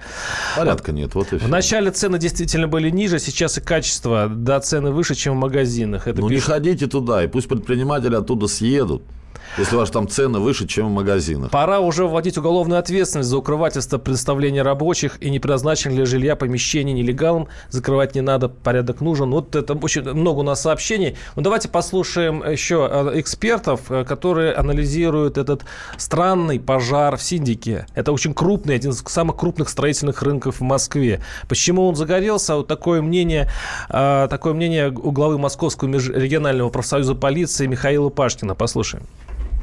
Порядка 0.55 0.93
нет. 0.93 1.15
Вот 1.15 1.33
и 1.33 1.37
все. 1.37 1.47
Вначале 1.47 1.91
цены 1.91 2.17
действительно 2.17 2.67
были 2.67 2.89
ниже, 2.89 3.19
сейчас 3.19 3.57
и 3.57 3.61
качество 3.61 4.29
до 4.29 4.59
цены 4.61 4.84
цены 4.85 4.91
выше, 4.91 5.15
чем 5.15 5.35
в 5.35 5.39
магазинах. 5.39 6.07
Это 6.07 6.21
ну, 6.21 6.29
пишет... 6.29 6.47
не 6.47 6.53
ходите 6.53 6.87
туда, 6.87 7.23
и 7.23 7.27
пусть 7.27 7.47
предприниматели 7.47 8.15
оттуда 8.15 8.47
съедут. 8.47 9.01
Если 9.57 9.75
ваши 9.75 9.91
там 9.91 10.07
цены 10.07 10.39
выше, 10.39 10.67
чем 10.67 10.87
в 10.87 10.91
магазинах. 10.91 11.51
Пора 11.51 11.79
уже 11.79 12.05
вводить 12.05 12.37
уголовную 12.37 12.79
ответственность 12.79 13.29
за 13.29 13.37
укрывательство 13.37 13.97
предоставления 13.97 14.63
рабочих 14.63 15.17
и 15.21 15.29
не 15.29 15.39
предназначенных 15.39 15.95
для 15.95 16.05
жилья 16.05 16.35
помещений 16.35 16.93
нелегалам. 16.93 17.47
Закрывать 17.69 18.15
не 18.15 18.21
надо, 18.21 18.49
порядок 18.49 19.01
нужен. 19.01 19.31
Вот 19.31 19.55
это 19.55 19.73
очень 19.73 20.01
много 20.01 20.39
у 20.39 20.43
нас 20.43 20.61
сообщений. 20.61 21.15
Ну, 21.35 21.41
давайте 21.41 21.69
послушаем 21.69 22.43
еще 22.43 22.87
э, 22.91 23.19
экспертов, 23.19 23.89
э, 23.89 24.03
которые 24.03 24.53
анализируют 24.53 25.37
этот 25.37 25.63
странный 25.97 26.59
пожар 26.59 27.15
в 27.15 27.23
Синдике. 27.23 27.85
Это 27.95 28.11
очень 28.11 28.33
крупный, 28.33 28.75
один 28.75 28.91
из 28.91 29.03
самых 29.07 29.37
крупных 29.37 29.69
строительных 29.69 30.21
рынков 30.21 30.59
в 30.59 30.63
Москве. 30.63 31.21
Почему 31.47 31.87
он 31.87 31.95
загорелся? 31.95 32.55
Вот 32.55 32.67
такое 32.67 33.01
мнение, 33.01 33.49
э, 33.89 34.27
такое 34.29 34.53
мнение 34.53 34.89
у 34.89 35.11
главы 35.11 35.37
Московского 35.37 35.87
межрегионального 35.87 36.69
профсоюза 36.69 37.15
полиции 37.15 37.67
Михаила 37.67 38.09
Пашкина. 38.09 38.55
Послушаем. 38.55 39.03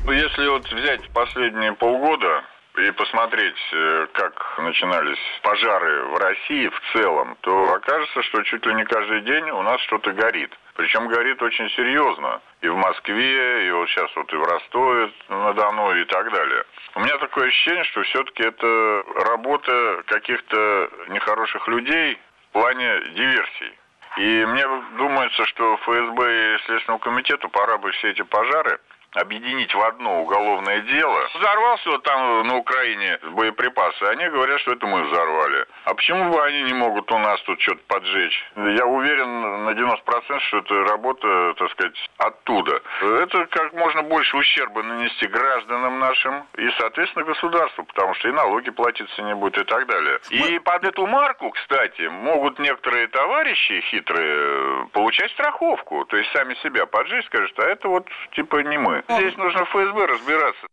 Ну, 0.04 0.10
если 0.10 0.48
вот 0.48 0.66
взять 0.72 1.08
последние 1.12 1.74
полгода 1.74 2.42
и 2.76 2.90
посмотреть, 2.90 3.54
э, 3.72 4.06
как 4.12 4.58
начинались 4.58 5.18
пожары 5.42 6.06
в 6.06 6.16
России 6.16 6.66
в 6.66 6.80
целом, 6.92 7.36
то 7.42 7.72
окажется, 7.72 8.22
что 8.24 8.42
чуть 8.42 8.66
ли 8.66 8.74
не 8.74 8.84
каждый 8.84 9.20
день 9.20 9.48
у 9.50 9.62
нас 9.62 9.80
что-то 9.82 10.10
горит. 10.12 10.50
Причем 10.74 11.06
горит 11.06 11.40
очень 11.40 11.70
серьезно. 11.70 12.40
И 12.62 12.68
в 12.68 12.74
Москве, 12.74 13.68
и 13.68 13.70
вот 13.70 13.88
сейчас 13.90 14.10
вот 14.16 14.32
и 14.32 14.36
в 14.36 14.42
Ростове 14.42 15.12
на 15.28 15.52
Дону 15.52 15.94
и 15.94 16.04
так 16.06 16.32
далее. 16.32 16.64
У 16.96 17.00
меня 17.00 17.16
такое 17.18 17.46
ощущение, 17.46 17.84
что 17.84 18.02
все-таки 18.02 18.42
это 18.42 19.04
работа 19.24 20.02
каких-то 20.06 20.90
нехороших 21.10 21.68
людей 21.68 22.18
в 22.48 22.52
плане 22.54 23.02
диверсий. 23.14 23.78
И 24.16 24.44
мне 24.46 24.66
думается, 24.98 25.46
что 25.46 25.76
ФСБ 25.76 26.54
и 26.54 26.58
Следственному 26.66 26.98
комитету 26.98 27.48
пора 27.48 27.78
бы 27.78 27.92
все 27.92 28.10
эти 28.10 28.22
пожары 28.22 28.80
объединить 29.12 29.74
в 29.74 29.80
одно 29.80 30.22
уголовное 30.22 30.80
дело. 30.80 31.28
Взорвался 31.34 31.90
вот 31.90 32.02
там 32.02 32.46
на 32.46 32.56
Украине 32.56 33.18
боеприпасы. 33.32 34.02
Они 34.04 34.26
говорят, 34.28 34.60
что 34.60 34.72
это 34.72 34.86
мы 34.86 35.02
взорвали. 35.04 35.66
А 35.84 35.94
почему 35.94 36.30
бы 36.30 36.42
они 36.42 36.62
не 36.62 36.74
могут 36.74 37.10
у 37.12 37.18
нас 37.18 37.40
тут 37.42 37.60
что-то 37.60 37.80
поджечь? 37.88 38.50
Я 38.56 38.86
уверен 38.86 39.64
на 39.64 39.70
90%, 39.70 40.40
что 40.40 40.58
это 40.58 40.74
работа, 40.84 41.54
так 41.58 41.70
сказать, 41.72 42.10
оттуда. 42.18 42.80
Это 43.00 43.46
как 43.46 43.72
можно 43.74 44.02
больше 44.02 44.36
ущерба 44.36 44.82
нанести 44.82 45.26
гражданам 45.26 45.98
нашим 45.98 46.46
и, 46.56 46.70
соответственно, 46.78 47.24
государству, 47.24 47.84
потому 47.84 48.14
что 48.14 48.28
и 48.28 48.32
налоги 48.32 48.70
платиться 48.70 49.22
не 49.22 49.34
будет 49.34 49.58
и 49.58 49.64
так 49.64 49.86
далее. 49.86 50.20
И 50.30 50.58
под 50.58 50.84
эту 50.84 51.06
марку, 51.06 51.50
кстати, 51.50 52.02
могут 52.02 52.58
некоторые 52.58 53.08
товарищи 53.08 53.80
хитрые 53.90 54.86
получать 54.92 55.30
страховку. 55.32 56.04
То 56.06 56.16
есть 56.16 56.30
сами 56.32 56.54
себя 56.62 56.86
поджечь, 56.86 57.26
скажут, 57.26 57.58
а 57.58 57.66
это 57.66 57.88
вот 57.88 58.08
типа 58.32 58.62
не 58.62 58.78
мы. 58.78 59.01
Здесь 59.08 59.36
нужно 59.36 59.64
ФСБ 59.64 60.06
разбираться. 60.06 60.66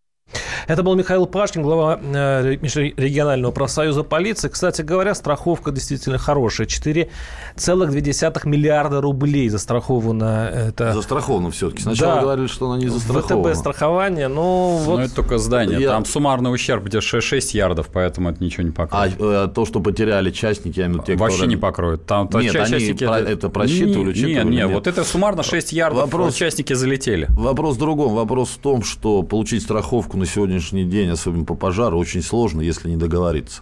Это 0.68 0.84
был 0.84 0.96
Михаил 0.96 1.26
Пашкин, 1.26 1.62
глава 1.62 2.00
э, 2.02 2.58
регионального 2.62 3.52
профсоюза 3.52 4.04
полиции. 4.04 4.50
Кстати 4.50 4.82
говоря, 4.82 5.16
страховка 5.16 5.72
действительно 5.72 6.18
хорошая. 6.18 6.68
4,2 6.68 8.48
миллиарда 8.48 9.02
рублей 9.02 9.50
застраховано. 9.50 10.50
Это... 10.54 10.94
Застраховано 10.94 11.52
все-таки. 11.52 11.84
Сначала 11.84 12.16
да. 12.16 12.22
говорили, 12.22 12.48
что 12.48 12.72
она 12.72 12.80
не 12.80 12.88
застрахована. 12.88 13.54
ВТБ 13.54 13.60
страхование, 13.60 14.28
но... 14.28 14.78
Вот... 14.78 15.00
Ну, 15.00 15.06
это 15.06 15.16
только 15.16 15.38
здание. 15.38 15.80
Я... 15.80 15.90
Там 15.90 16.06
суммарный 16.06 16.54
ущерб 16.54 16.84
где 16.84 17.02
6 17.02 17.54
ярдов, 17.54 17.90
поэтому 17.92 18.30
это 18.30 18.44
ничего 18.44 18.64
не 18.64 18.72
покроет. 18.72 19.14
А 19.20 19.46
э, 19.46 19.48
то, 19.54 19.66
что 19.66 19.80
потеряли 19.80 20.32
частники, 20.32 20.80
я 20.80 20.88
имею 20.88 21.04
те, 21.04 21.16
Вообще 21.16 21.38
которые... 21.38 21.56
не 21.56 21.62
покроет. 21.62 22.06
Там, 22.06 22.30
нет, 22.34 22.56
они 22.56 22.70
частники... 22.70 23.06
про 23.06 23.20
это 23.20 23.50
просчитывали, 23.50 24.10
учитывали? 24.10 24.34
Нет, 24.34 24.46
нет, 24.46 24.72
вот 24.72 24.88
это 24.88 25.04
суммарно 25.04 25.44
6 25.44 25.72
ярдов 25.74 26.02
вопрос... 26.02 26.36
участники 26.36 26.74
залетели. 26.74 27.28
Вопрос 27.30 27.76
в 27.76 27.80
другом. 27.80 28.16
Вопрос 28.16 28.50
в 28.50 28.58
том, 28.58 28.84
что 28.84 29.24
получить 29.24 29.64
страховку 29.64 30.18
на 30.18 30.26
сегодня 30.26 30.49
сегодняшний 30.50 30.86
день, 30.86 31.10
особенно 31.10 31.46
по 31.46 31.56
пожару, 31.56 31.98
очень 32.00 32.24
сложно, 32.24 32.62
если 32.62 32.90
не 32.90 32.98
договориться. 32.98 33.62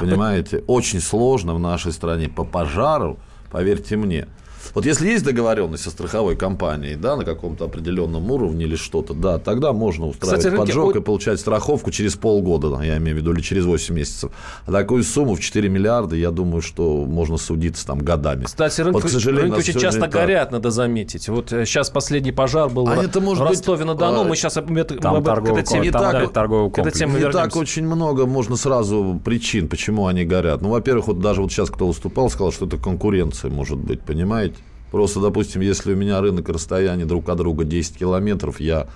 Понимаете? 0.00 0.64
Очень 0.66 1.00
сложно 1.00 1.54
в 1.54 1.58
нашей 1.58 1.92
стране 1.92 2.28
по 2.28 2.44
пожару, 2.44 3.18
поверьте 3.50 3.96
мне. 3.96 4.26
Вот 4.74 4.86
если 4.86 5.08
есть 5.08 5.24
договоренность 5.24 5.84
со 5.84 5.90
страховой 5.90 6.36
компанией, 6.36 6.96
да, 6.96 7.16
на 7.16 7.24
каком-то 7.24 7.64
определенном 7.64 8.30
уровне 8.30 8.64
или 8.64 8.76
что-то, 8.76 9.14
да, 9.14 9.38
тогда 9.38 9.72
можно 9.72 10.06
устраивать 10.06 10.38
Кстати, 10.40 10.56
поджог 10.56 10.84
рынки... 10.86 10.98
и 10.98 11.00
получать 11.04 11.40
страховку 11.40 11.90
через 11.90 12.16
полгода, 12.16 12.80
я 12.82 12.96
имею 12.98 13.16
в 13.16 13.20
виду, 13.20 13.32
или 13.32 13.40
через 13.40 13.64
8 13.64 13.94
месяцев. 13.94 14.30
А 14.66 14.72
такую 14.72 15.02
сумму 15.02 15.34
в 15.34 15.40
4 15.40 15.68
миллиарда, 15.68 16.16
я 16.16 16.30
думаю, 16.30 16.62
что 16.62 17.04
можно 17.06 17.36
судиться 17.36 17.86
там 17.86 17.98
годами. 17.98 18.44
Кстати, 18.44 18.80
рынки, 18.80 18.94
вот, 18.94 19.04
к 19.04 19.08
сожалению, 19.08 19.54
рынки 19.54 19.68
очень 19.68 19.80
часто 19.80 20.06
горят, 20.06 20.52
надо 20.52 20.70
заметить. 20.70 21.28
Вот 21.28 21.50
сейчас 21.50 21.90
э, 21.90 21.92
последний 21.92 22.32
пожар 22.32 22.68
был 22.68 22.88
а 22.88 22.96
в, 22.96 23.00
это 23.00 23.20
может 23.20 23.48
Ростове-на-Дону, 23.48 24.24
мы 24.24 24.36
сейчас 24.36 24.54
там 24.54 24.66
мы, 24.68 24.84
торговый, 24.84 25.62
к 25.62 25.66
этой 25.66 25.90
там, 25.90 26.02
да, 26.02 26.26
торговый 26.26 26.70
комплекс. 26.70 27.00
Не 27.00 27.30
так 27.30 27.56
очень 27.56 27.86
много 27.86 28.26
можно 28.26 28.56
сразу 28.56 29.20
причин, 29.24 29.68
почему 29.68 30.06
они 30.06 30.24
горят. 30.24 30.62
Ну, 30.62 30.70
во-первых, 30.70 31.08
вот 31.08 31.20
даже 31.20 31.42
вот 31.42 31.52
сейчас 31.52 31.70
кто 31.70 31.86
выступал, 31.86 32.30
сказал, 32.30 32.52
что 32.52 32.66
это 32.66 32.76
конкуренция 32.76 33.50
может 33.50 33.78
быть, 33.78 34.00
понимаете? 34.00 34.56
Просто, 34.90 35.20
допустим, 35.20 35.60
если 35.60 35.92
у 35.92 35.96
меня 35.96 36.20
рынок 36.20 36.48
расстояние 36.48 37.06
друг 37.06 37.28
от 37.28 37.36
друга 37.38 37.64
10 37.64 37.98
километров, 37.98 38.60
я, 38.60 38.88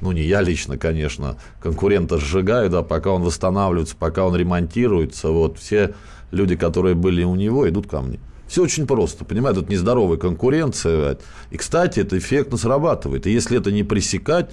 ну 0.00 0.12
не 0.12 0.22
я 0.22 0.42
лично, 0.42 0.76
конечно, 0.76 1.36
конкурента 1.60 2.18
сжигаю, 2.18 2.68
да, 2.70 2.82
пока 2.82 3.10
он 3.10 3.22
восстанавливается, 3.22 3.96
пока 3.98 4.26
он 4.26 4.36
ремонтируется, 4.36 5.28
вот 5.28 5.58
все 5.58 5.94
люди, 6.30 6.56
которые 6.56 6.94
были 6.94 7.24
у 7.24 7.34
него, 7.34 7.68
идут 7.68 7.86
ко 7.86 8.00
мне. 8.00 8.20
Все 8.46 8.62
очень 8.62 8.86
просто, 8.86 9.24
понимаете, 9.24 9.60
это 9.60 9.70
нездоровая 9.70 10.18
конкуренция. 10.18 11.18
И, 11.52 11.56
кстати, 11.56 12.00
это 12.00 12.18
эффектно 12.18 12.56
срабатывает. 12.56 13.28
И 13.28 13.30
если 13.30 13.56
это 13.56 13.70
не 13.70 13.84
пресекать, 13.84 14.50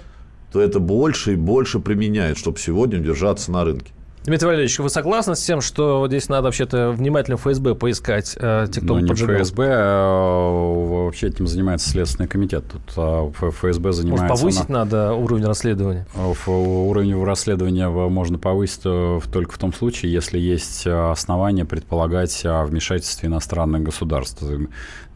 то 0.54 0.62
это 0.62 0.80
больше 0.80 1.34
и 1.34 1.36
больше 1.36 1.80
применяют, 1.80 2.38
чтобы 2.38 2.60
сегодня 2.60 3.00
удержаться 3.00 3.52
на 3.52 3.66
рынке. 3.66 3.92
Дмитрий 4.28 4.48
Валерьевич, 4.48 4.78
вы 4.80 4.90
согласны 4.90 5.38
с 5.38 5.42
тем, 5.42 5.62
что 5.62 6.06
здесь 6.10 6.28
надо 6.28 6.44
вообще-то 6.44 6.92
внимательно 6.92 7.38
ФСБ 7.38 7.76
поискать, 7.76 8.36
э, 8.38 8.68
те, 8.70 8.82
кто 8.82 8.96
ну, 8.96 9.00
не 9.00 9.08
поджигал? 9.08 9.38
ФСБ, 9.38 9.66
а 9.70 11.06
вообще 11.06 11.28
этим 11.28 11.48
занимается 11.48 11.90
Следственный 11.90 12.28
комитет. 12.28 12.66
Тут 12.70 12.82
а, 12.98 13.32
ФСБ 13.32 13.94
занимается... 13.94 14.28
Может, 14.28 14.42
повысить 14.42 14.68
на... 14.68 14.80
надо 14.80 15.14
уровень 15.14 15.46
расследования? 15.46 16.06
Уровень 16.46 17.24
расследования 17.24 17.88
можно 17.88 18.38
повысить 18.38 18.82
э, 18.84 19.22
только 19.32 19.54
в 19.54 19.58
том 19.58 19.72
случае, 19.72 20.12
если 20.12 20.38
есть 20.38 20.86
э, 20.86 21.10
основания 21.10 21.64
предполагать 21.64 22.46
о 22.46 22.66
вмешательстве 22.66 23.30
иностранных 23.30 23.84
государств. 23.84 24.44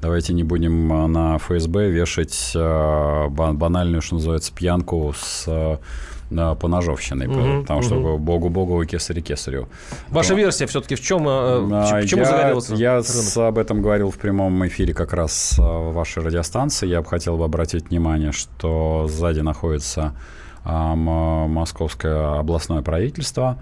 Давайте 0.02 0.34
не 0.34 0.44
будем 0.44 0.88
на 1.12 1.38
ФСБ 1.38 1.90
вешать 1.90 2.52
банальную, 2.56 4.02
что 4.02 4.16
называется, 4.16 4.52
пьянку 4.54 5.14
с 5.18 5.80
поножовщиной, 6.60 7.28
угу, 7.28 7.62
потому 7.62 7.80
угу. 7.80 7.86
что 7.86 8.18
богу 8.18 8.50
богу 8.50 8.82
и 8.82 8.86
кесаре 8.86 9.22
кесарю. 9.22 9.68
Ваша 10.10 10.30
То, 10.30 10.36
версия 10.36 10.66
все-таки 10.66 10.96
в 10.96 11.02
чем, 11.02 11.28
э, 11.28 12.02
почему 12.02 12.22
я, 12.22 12.26
загорелся 12.26 12.76
Я 12.76 12.92
рынок? 12.92 13.06
с, 13.06 13.38
об 13.38 13.58
этом 13.58 13.82
говорил 13.82 14.12
в 14.12 14.18
прямом 14.18 14.66
эфире 14.68 14.94
как 14.94 15.14
раз 15.14 15.56
в 15.58 15.92
вашей 15.92 16.24
радиостанции. 16.24 16.88
Я 16.88 17.02
бы 17.02 17.08
хотел 17.08 17.38
бы 17.38 17.44
обратить 17.44 17.90
внимание, 17.90 18.32
что 18.32 19.08
сзади 19.10 19.42
находится 19.42 20.14
а, 20.64 20.96
московское 20.96 22.40
областное 22.40 22.82
правительство, 22.82 23.58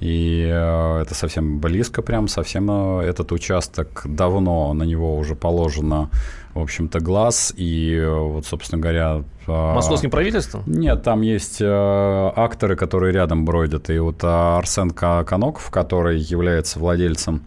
и 0.00 0.48
э, 0.50 1.02
это 1.02 1.14
совсем 1.14 1.58
близко, 1.58 2.02
прям 2.02 2.28
совсем 2.28 2.70
этот 3.00 3.32
участок 3.32 4.02
давно 4.04 4.72
на 4.74 4.84
него 4.84 5.16
уже 5.16 5.34
положено 5.34 6.10
в 6.54 6.60
общем-то, 6.60 7.00
глаз. 7.00 7.52
И 7.56 8.00
вот, 8.06 8.46
собственно 8.46 8.80
говоря... 8.80 9.24
Московским 9.46 10.10
правительством? 10.10 10.62
Нет, 10.66 11.02
там 11.02 11.22
есть 11.22 11.60
э, 11.60 11.66
акторы, 11.66 12.76
которые 12.76 13.12
рядом 13.12 13.44
бродят. 13.44 13.90
И 13.90 13.98
вот 13.98 14.22
Арсен 14.22 14.90
Коноков, 14.90 15.70
который 15.70 16.18
является 16.18 16.78
владельцем 16.78 17.42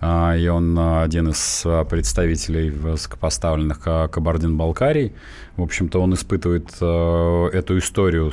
и 0.00 0.48
он 0.48 0.78
один 0.78 1.30
из 1.30 1.66
представителей 1.90 2.70
высокопоставленных 2.70 3.80
Кабардин-Балкарий. 3.82 5.12
В 5.56 5.62
общем-то, 5.62 6.00
он 6.00 6.14
испытывает 6.14 6.68
э, 6.80 7.48
эту 7.52 7.78
историю 7.78 8.32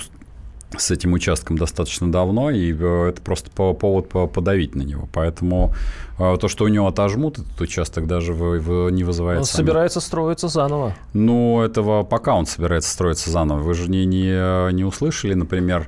с 0.77 0.91
этим 0.91 1.13
участком 1.13 1.57
достаточно 1.57 2.11
давно, 2.11 2.51
и 2.51 2.73
э, 2.73 3.09
это 3.09 3.21
просто 3.21 3.49
повод 3.49 4.09
подавить 4.09 4.75
на 4.75 4.81
него. 4.81 5.07
Поэтому 5.13 5.73
э, 6.19 6.37
то, 6.39 6.47
что 6.47 6.65
у 6.65 6.67
него 6.67 6.87
отожмут 6.87 7.39
этот 7.39 7.61
участок, 7.61 8.07
даже 8.07 8.33
не 8.33 9.03
вызывает... 9.03 9.39
Он 9.39 9.45
сами... 9.45 9.65
собирается 9.65 9.99
строиться 10.01 10.47
заново. 10.47 10.95
Ну, 11.13 11.61
этого 11.61 12.03
пока 12.03 12.35
он 12.35 12.45
собирается 12.45 12.89
строиться 12.89 13.29
заново. 13.29 13.59
Вы 13.59 13.73
же 13.73 13.89
не, 13.89 14.05
не, 14.05 14.73
не 14.73 14.83
услышали, 14.83 15.33
например, 15.33 15.87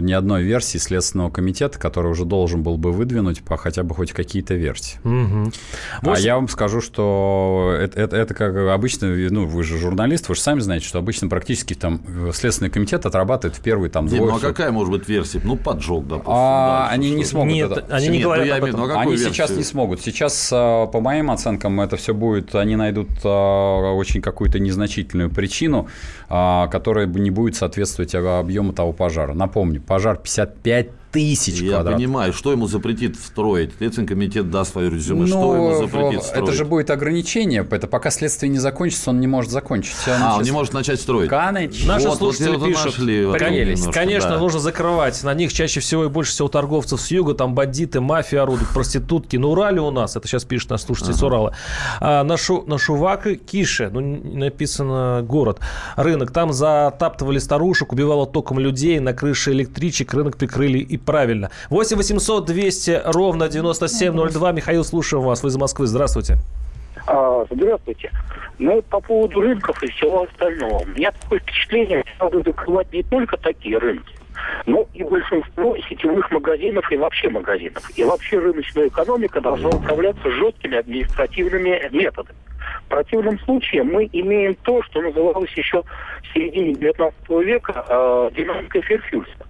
ни 0.00 0.12
одной 0.12 0.42
версии 0.42 0.78
Следственного 0.78 1.30
комитета, 1.30 1.78
который 1.78 2.10
уже 2.10 2.24
должен 2.24 2.62
был 2.62 2.76
бы 2.76 2.92
выдвинуть 2.92 3.42
по 3.42 3.56
хотя 3.56 3.82
бы 3.82 3.94
хоть 3.94 4.12
какие-то 4.12 4.54
версии. 4.54 4.98
Угу. 5.04 5.52
А 6.02 6.18
я 6.18 6.36
вам 6.36 6.48
скажу, 6.48 6.80
что 6.80 7.76
это, 7.78 8.00
это, 8.00 8.16
это 8.16 8.34
как 8.34 8.56
обычно, 8.56 9.08
ну, 9.08 9.46
вы 9.46 9.62
же 9.62 9.78
журналист, 9.78 10.28
вы 10.28 10.34
же 10.34 10.40
сами 10.40 10.60
знаете, 10.60 10.86
что 10.86 10.98
обычно 10.98 11.28
практически 11.28 11.74
там 11.74 12.00
Следственный 12.32 12.70
комитет 12.70 13.06
отрабатывает 13.06 13.56
в 13.56 13.60
первый 13.60 13.90
там 13.90 14.06
двое. 14.06 14.32
Ну, 14.32 14.36
а 14.36 14.40
какая 14.40 14.70
может 14.72 14.92
быть 14.92 15.08
версия? 15.08 15.40
Ну, 15.44 15.56
поджог, 15.56 16.06
допустим. 16.06 16.32
А, 16.34 16.86
да, 16.86 16.88
они 16.90 17.10
не 17.10 17.24
смогут 17.24 17.52
Нет, 17.52 17.70
это. 17.70 17.94
они 17.94 18.08
не 18.08 18.18
Нет, 18.18 18.24
говорят 18.24 18.58
об 18.58 18.64
этом. 18.64 18.80
Ну, 18.80 18.98
они 18.98 19.12
версию? 19.12 19.32
сейчас 19.32 19.50
не 19.50 19.64
смогут. 19.64 20.00
Сейчас, 20.00 20.50
а, 20.52 20.86
по 20.86 21.00
моим 21.00 21.30
оценкам, 21.30 21.80
это 21.80 21.96
все 21.96 22.14
будет, 22.14 22.54
они 22.54 22.76
найдут 22.76 23.08
а, 23.24 23.92
очень 23.92 24.22
какую-то 24.22 24.58
незначительную 24.58 25.30
причину, 25.30 25.88
а, 26.28 26.68
которая 26.68 27.06
не 27.06 27.30
будет 27.30 27.56
соответствовать 27.56 28.14
объему 28.14 28.72
того 28.72 28.92
пожара. 28.92 29.34
Напомню, 29.34 29.80
пожар 29.86 30.18
55 30.22 30.88
тысяч 31.14 31.60
Я 31.60 31.74
квадратов. 31.74 31.98
понимаю, 31.98 32.32
что 32.32 32.50
ему 32.50 32.66
запретит 32.66 33.16
строить? 33.16 33.70
Следственный 33.78 34.08
комитет 34.08 34.50
даст 34.50 34.72
свое 34.72 34.90
резюме, 34.90 35.20
Но 35.20 35.26
что 35.28 35.54
ему 35.54 35.74
запретит 35.74 36.24
строить? 36.24 36.48
Это 36.48 36.52
же 36.52 36.64
будет 36.64 36.90
ограничение, 36.90 37.66
это 37.70 37.86
пока 37.86 38.10
следствие 38.10 38.50
не 38.50 38.58
закончится, 38.58 39.10
он 39.10 39.20
не 39.20 39.28
может 39.28 39.52
закончить. 39.52 39.94
Он 40.08 40.14
а, 40.14 40.16
сейчас... 40.16 40.36
он 40.38 40.42
не 40.42 40.50
может 40.50 40.74
начать 40.74 41.00
строить? 41.00 41.30
Конечно. 41.30 41.86
Наши 41.86 42.08
вот, 42.08 42.18
слушатели 42.18 42.56
вот 42.56 42.66
пишут, 42.66 42.84
нашли 42.86 43.18
немножко, 43.18 43.92
конечно, 43.92 44.30
да. 44.30 44.38
нужно 44.38 44.58
закрывать. 44.58 45.22
На 45.22 45.34
них 45.34 45.52
чаще 45.52 45.78
всего 45.78 46.04
и 46.04 46.08
больше 46.08 46.32
всего 46.32 46.48
торговцев 46.48 47.00
с 47.00 47.10
юга, 47.12 47.34
там 47.34 47.54
бандиты, 47.54 48.00
мафия 48.00 48.42
орудуют, 48.42 48.70
проститутки. 48.70 49.36
На 49.36 49.46
Урале 49.46 49.80
у 49.80 49.92
нас, 49.92 50.16
это 50.16 50.26
сейчас 50.26 50.44
пишет 50.44 50.70
наш 50.70 50.82
слушатель 50.82 51.10
ага. 51.10 51.18
с 51.18 51.22
Урала, 51.22 51.56
а, 52.00 52.24
на, 52.24 52.36
шу, 52.36 52.64
на 52.66 52.76
Шувака 52.76 53.36
Кише, 53.36 53.88
ну, 53.92 54.00
написано 54.00 55.24
город, 55.24 55.60
рынок, 55.94 56.32
там 56.32 56.52
затаптывали 56.52 57.38
старушек, 57.38 57.92
убивало 57.92 58.26
током 58.26 58.58
людей, 58.58 58.98
на 58.98 59.12
крыше 59.12 59.52
электричек 59.52 60.12
рынок 60.12 60.36
прикрыли 60.36 60.78
и 60.78 60.96
правильно. 61.04 61.50
8 61.70 61.96
800 61.96 62.44
200 62.44 63.02
ровно 63.06 63.48
9702. 63.48 64.52
Михаил, 64.52 64.84
слушаем 64.84 65.24
вас. 65.24 65.42
Вы 65.42 65.50
из 65.50 65.56
Москвы. 65.56 65.86
Здравствуйте. 65.86 66.38
А, 67.06 67.44
здравствуйте. 67.50 68.10
Ну, 68.58 68.82
по 68.82 69.00
поводу 69.00 69.40
рынков 69.40 69.82
и 69.82 69.90
всего 69.90 70.22
остального. 70.24 70.78
У 70.78 70.86
меня 70.86 71.12
такое 71.12 71.40
впечатление, 71.40 72.04
что 72.14 72.24
надо 72.24 72.42
закрывать 72.42 72.92
не 72.92 73.02
только 73.02 73.36
такие 73.36 73.78
рынки, 73.78 74.14
но 74.66 74.86
и 74.94 75.02
большинство 75.02 75.76
сетевых 75.88 76.30
магазинов 76.30 76.90
и 76.90 76.96
вообще 76.96 77.28
магазинов. 77.28 77.82
И 77.96 78.04
вообще 78.04 78.38
рыночная 78.38 78.88
экономика 78.88 79.40
должна 79.40 79.70
управляться 79.70 80.30
жесткими 80.30 80.78
административными 80.78 81.88
методами. 81.90 82.38
В 82.86 82.88
противном 82.88 83.38
случае 83.40 83.82
мы 83.82 84.08
имеем 84.12 84.54
то, 84.62 84.82
что 84.84 85.02
называлось 85.02 85.50
еще 85.52 85.82
в 85.82 86.34
середине 86.34 86.74
19 86.74 87.28
века 87.44 87.84
э, 87.88 88.30
динамикой 88.34 88.82
Ферфюльса. 88.82 89.46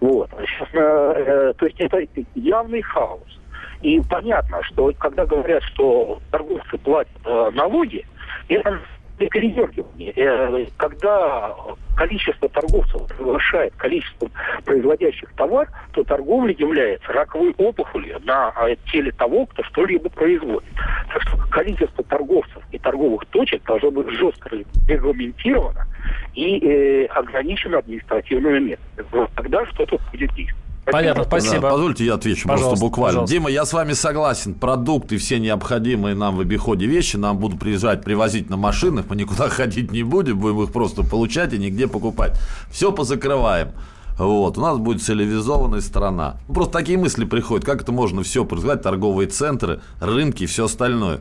Вот. 0.00 0.30
Сейчас, 0.30 0.68
э, 0.72 0.78
э, 0.78 1.52
то 1.56 1.66
есть 1.66 1.80
это 1.80 1.98
явный 2.34 2.82
хаос. 2.82 3.40
И 3.82 4.00
понятно, 4.08 4.62
что 4.64 4.92
когда 4.98 5.26
говорят, 5.26 5.62
что 5.64 6.18
торговцы 6.30 6.78
платят 6.78 7.12
э, 7.24 7.50
налоги, 7.54 8.06
это 8.48 8.80
передергивание. 9.16 10.12
Э, 10.16 10.66
когда 10.76 11.54
количество 11.96 12.48
торговцев 12.48 13.06
превышает 13.08 13.74
количество 13.76 14.28
производящих 14.64 15.32
товар, 15.34 15.68
то 15.92 16.04
торговля 16.04 16.54
является 16.58 17.12
раковой 17.12 17.54
опухолью 17.56 18.20
на 18.24 18.52
э, 18.68 18.76
теле 18.90 19.12
того, 19.12 19.46
кто 19.46 19.62
что-либо 19.64 20.10
производит. 20.10 20.68
Так 21.12 21.22
что 21.22 21.36
количество 21.50 22.04
торговцев 22.04 22.62
и 22.72 22.78
торговых 22.78 23.24
точек 23.26 23.64
должно 23.64 23.90
быть 23.90 24.10
жестко 24.10 24.50
регламентировано 24.88 25.86
и 26.34 26.58
э, 26.58 27.06
ограничено 27.06 27.78
административными 27.78 28.58
методами. 28.58 29.28
Тогда 29.34 29.66
что-то 29.66 29.98
будет 30.12 30.32
действовать. 30.34 30.65
Понятно, 30.92 31.24
спасибо. 31.24 31.62
Да, 31.62 31.70
позвольте 31.70 32.04
я 32.04 32.14
отвечу 32.14 32.48
пожалуйста, 32.48 32.68
просто 32.68 32.84
буквально. 32.84 33.20
Пожалуйста. 33.20 33.34
Дима, 33.34 33.50
я 33.50 33.64
с 33.64 33.72
вами 33.72 33.92
согласен. 33.92 34.54
Продукты, 34.54 35.18
все 35.18 35.38
необходимые 35.38 36.14
нам 36.14 36.36
в 36.36 36.40
обиходе 36.40 36.86
вещи 36.86 37.16
нам 37.16 37.38
будут 37.38 37.58
приезжать, 37.58 38.02
привозить 38.04 38.50
на 38.50 38.56
машинах. 38.56 39.06
Мы 39.08 39.16
никуда 39.16 39.48
ходить 39.48 39.90
не 39.90 40.02
будем, 40.02 40.38
будем 40.38 40.62
их 40.62 40.72
просто 40.72 41.02
получать 41.02 41.52
и 41.52 41.58
нигде 41.58 41.88
покупать. 41.88 42.38
Все 42.70 42.92
позакрываем. 42.92 43.72
Вот, 44.18 44.56
у 44.56 44.60
нас 44.62 44.78
будет 44.78 45.02
цивилизованная 45.02 45.82
страна. 45.82 46.36
Просто 46.46 46.72
такие 46.72 46.96
мысли 46.96 47.24
приходят. 47.24 47.66
Как 47.66 47.82
это 47.82 47.92
можно 47.92 48.22
все 48.22 48.44
производить? 48.44 48.82
Торговые 48.82 49.28
центры, 49.28 49.80
рынки 50.00 50.44
и 50.44 50.46
все 50.46 50.64
остальное. 50.64 51.20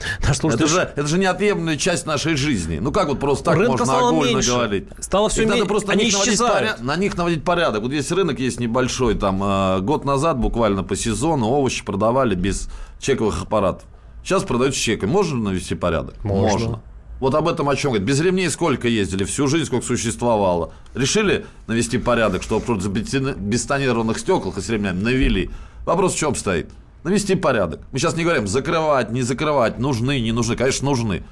Наш 0.26 0.38
слушатель... 0.38 0.64
это, 0.64 0.72
же, 0.72 0.80
это 0.80 1.06
же 1.06 1.18
неотъемлемая 1.18 1.76
часть 1.76 2.06
нашей 2.06 2.36
жизни. 2.36 2.78
Ну 2.78 2.92
как 2.92 3.08
вот 3.08 3.20
просто 3.20 3.44
так 3.44 3.56
Рынка 3.56 3.84
можно 3.84 4.08
огульно 4.08 4.34
меньше. 4.34 4.50
говорить? 4.50 4.88
Стало 4.98 5.28
все 5.28 5.42
меньше. 5.42 5.56
Надо 5.56 5.68
просто 5.68 5.92
Они 5.92 6.02
на 6.02 6.06
них, 6.06 6.14
наводить 6.14 6.38
поряд... 6.38 6.82
на 6.82 6.96
них 6.96 7.16
наводить 7.16 7.44
порядок. 7.44 7.82
Вот 7.82 7.92
есть 7.92 8.10
рынок, 8.12 8.38
есть 8.38 8.60
небольшой. 8.60 9.14
Там 9.14 9.42
э, 9.42 9.80
год 9.80 10.04
назад 10.04 10.38
буквально 10.38 10.82
по 10.82 10.96
сезону 10.96 11.46
овощи 11.46 11.84
продавали 11.84 12.34
без 12.34 12.68
чековых 12.98 13.42
аппаратов. 13.42 13.84
Сейчас 14.24 14.42
продают 14.42 14.74
с 14.74 14.78
чеками. 14.78 15.10
Можно 15.10 15.50
навести 15.50 15.74
порядок? 15.74 16.22
Можно. 16.24 16.50
Можно. 16.50 16.82
Вот 17.20 17.34
об 17.34 17.48
этом 17.48 17.68
о 17.68 17.76
чем 17.76 17.92
говорит. 17.92 18.08
Без 18.08 18.18
ремней 18.20 18.48
сколько 18.48 18.88
ездили, 18.88 19.24
всю 19.24 19.46
жизнь 19.46 19.66
сколько 19.66 19.84
существовало. 19.84 20.72
Решили 20.94 21.44
навести 21.66 21.98
порядок, 21.98 22.42
чтобы 22.42 22.64
без 22.88 23.64
тонированных 23.64 24.18
стеклах 24.18 24.56
и 24.56 24.62
с 24.62 24.68
ремнями 24.70 25.00
навели. 25.02 25.50
Вопрос 25.84 26.14
в 26.14 26.18
чем 26.18 26.34
стоит? 26.34 26.70
Навести 27.04 27.34
порядок. 27.34 27.80
Мы 27.92 27.98
сейчас 27.98 28.16
не 28.16 28.24
говорим 28.24 28.46
закрывать, 28.46 29.10
не 29.10 29.22
закрывать, 29.22 29.78
нужны, 29.78 30.20
не 30.20 30.32
нужны. 30.32 30.56
Конечно, 30.56 30.88
нужны. 30.88 31.22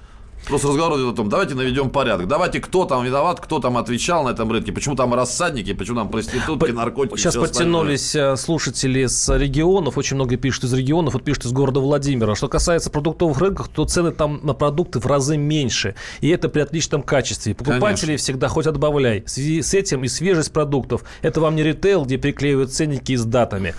Просто 0.47 0.69
разговор 0.69 0.99
идет 0.99 1.13
о 1.13 1.17
том, 1.17 1.29
давайте 1.29 1.55
наведем 1.55 1.91
порядок. 1.91 2.27
Давайте, 2.27 2.61
кто 2.61 2.85
там 2.85 3.05
виноват, 3.05 3.41
кто 3.41 3.59
там 3.59 3.77
отвечал 3.77 4.25
на 4.25 4.31
этом 4.31 4.51
рынке, 4.51 4.73
почему 4.73 4.97
там 4.97 5.13
рассадники, 5.15 5.75
почему 5.75 5.97
там 5.97 6.09
проститутки, 6.09 6.71
наркотики. 6.71 7.19
Сейчас 7.19 7.37
подтянулись 7.37 8.09
остальное. 8.09 8.35
Э, 8.35 8.37
слушатели 8.37 9.07
с 9.07 9.37
регионов, 9.37 9.99
очень 9.99 10.17
много 10.17 10.37
пишут 10.37 10.65
из 10.65 10.73
регионов, 10.73 11.15
вот 11.15 11.25
пишут 11.25 11.45
из 11.47 11.53
города 11.53 11.81
Владимира. 11.81 12.35
Что 12.35 12.49
касается 12.49 12.91
продуктовых 12.91 13.39
рынков, 13.39 13.69
то 13.69 13.85
цены 13.85 14.11
там 14.11 14.41
на 14.43 14.55
продукты 14.55 15.01
в 15.01 15.07
разы 15.07 15.37
меньше. 15.37 15.95
И 16.21 16.29
это 16.29 16.49
при 16.49 16.61
отличном 16.61 17.03
качестве. 17.03 17.55
Покупатели 17.55 18.07
Конечно. 18.07 18.17
всегда 18.17 18.49
хоть 18.49 18.67
отбавляй. 18.67 19.23
В 19.23 19.31
связи 19.31 19.61
с 19.61 19.75
этим 19.75 20.05
и 20.05 20.09
свежесть 20.09 20.53
продуктов. 20.53 21.03
Это 21.23 21.41
вам 21.41 21.57
не 21.57 21.63
ритейл, 21.63 22.05
где 22.05 22.17
приклеивают 22.17 22.73
ценники 22.73 23.15
с 23.17 23.25
датами. 23.25 23.75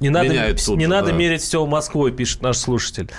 Не 0.00 0.10
надо, 0.10 0.28
тут 0.54 0.76
не 0.76 0.84
же, 0.84 0.90
надо 0.90 1.10
да. 1.10 1.12
мерить 1.12 1.42
все 1.42 1.64
Москвой, 1.66 2.12
пишет 2.12 2.42
наш 2.42 2.58
слушатель. 2.58 3.10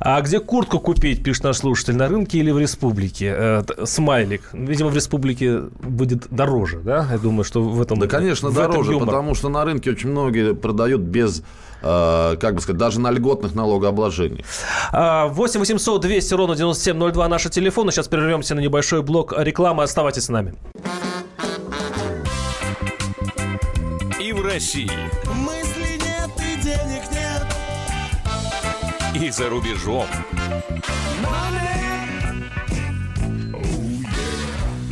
А 0.00 0.20
где 0.20 0.40
куртку 0.40 0.78
купить, 0.80 1.22
пишет 1.22 1.44
наш 1.44 1.58
слушатель. 1.58 1.94
На 1.94 2.08
рынке 2.08 2.39
или 2.40 2.50
в 2.50 2.58
республике? 2.58 3.34
Э, 3.36 3.62
смайлик. 3.84 4.42
Видимо, 4.52 4.90
в 4.90 4.94
республике 4.94 5.60
будет 5.60 6.28
дороже, 6.30 6.80
да? 6.80 7.06
Я 7.10 7.18
думаю, 7.18 7.44
что 7.44 7.62
в 7.62 7.80
этом 7.80 7.98
Да, 7.98 8.06
конечно, 8.06 8.50
дороже, 8.50 8.98
потому 8.98 9.34
что 9.34 9.48
на 9.48 9.64
рынке 9.64 9.90
очень 9.90 10.10
многие 10.10 10.54
продают 10.54 11.02
без 11.02 11.42
э, 11.82 12.36
как 12.40 12.54
бы 12.54 12.60
сказать, 12.60 12.78
даже 12.78 13.00
на 13.00 13.10
льготных 13.10 13.54
налогообложений. 13.54 14.44
8 14.92 15.60
800 15.60 16.00
200 16.00 16.34
ровно 16.34 16.56
9702 16.56 17.28
наши 17.28 17.50
телефоны. 17.50 17.92
Сейчас 17.92 18.08
прервемся 18.08 18.54
на 18.54 18.60
небольшой 18.60 19.02
блок 19.02 19.34
рекламы. 19.36 19.82
Оставайтесь 19.82 20.24
с 20.24 20.28
нами. 20.28 20.54
И 24.20 24.32
в 24.32 24.44
России. 24.44 24.90
Мысли 25.34 25.98
нет 25.98 26.30
и 26.38 26.62
денег 26.62 27.02
нет. 27.10 27.46
И 29.22 29.30
за 29.30 29.48
рубежом. 29.48 30.06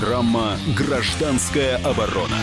Программа 0.00 0.58
«Гражданская 0.76 1.76
оборона». 1.76 2.36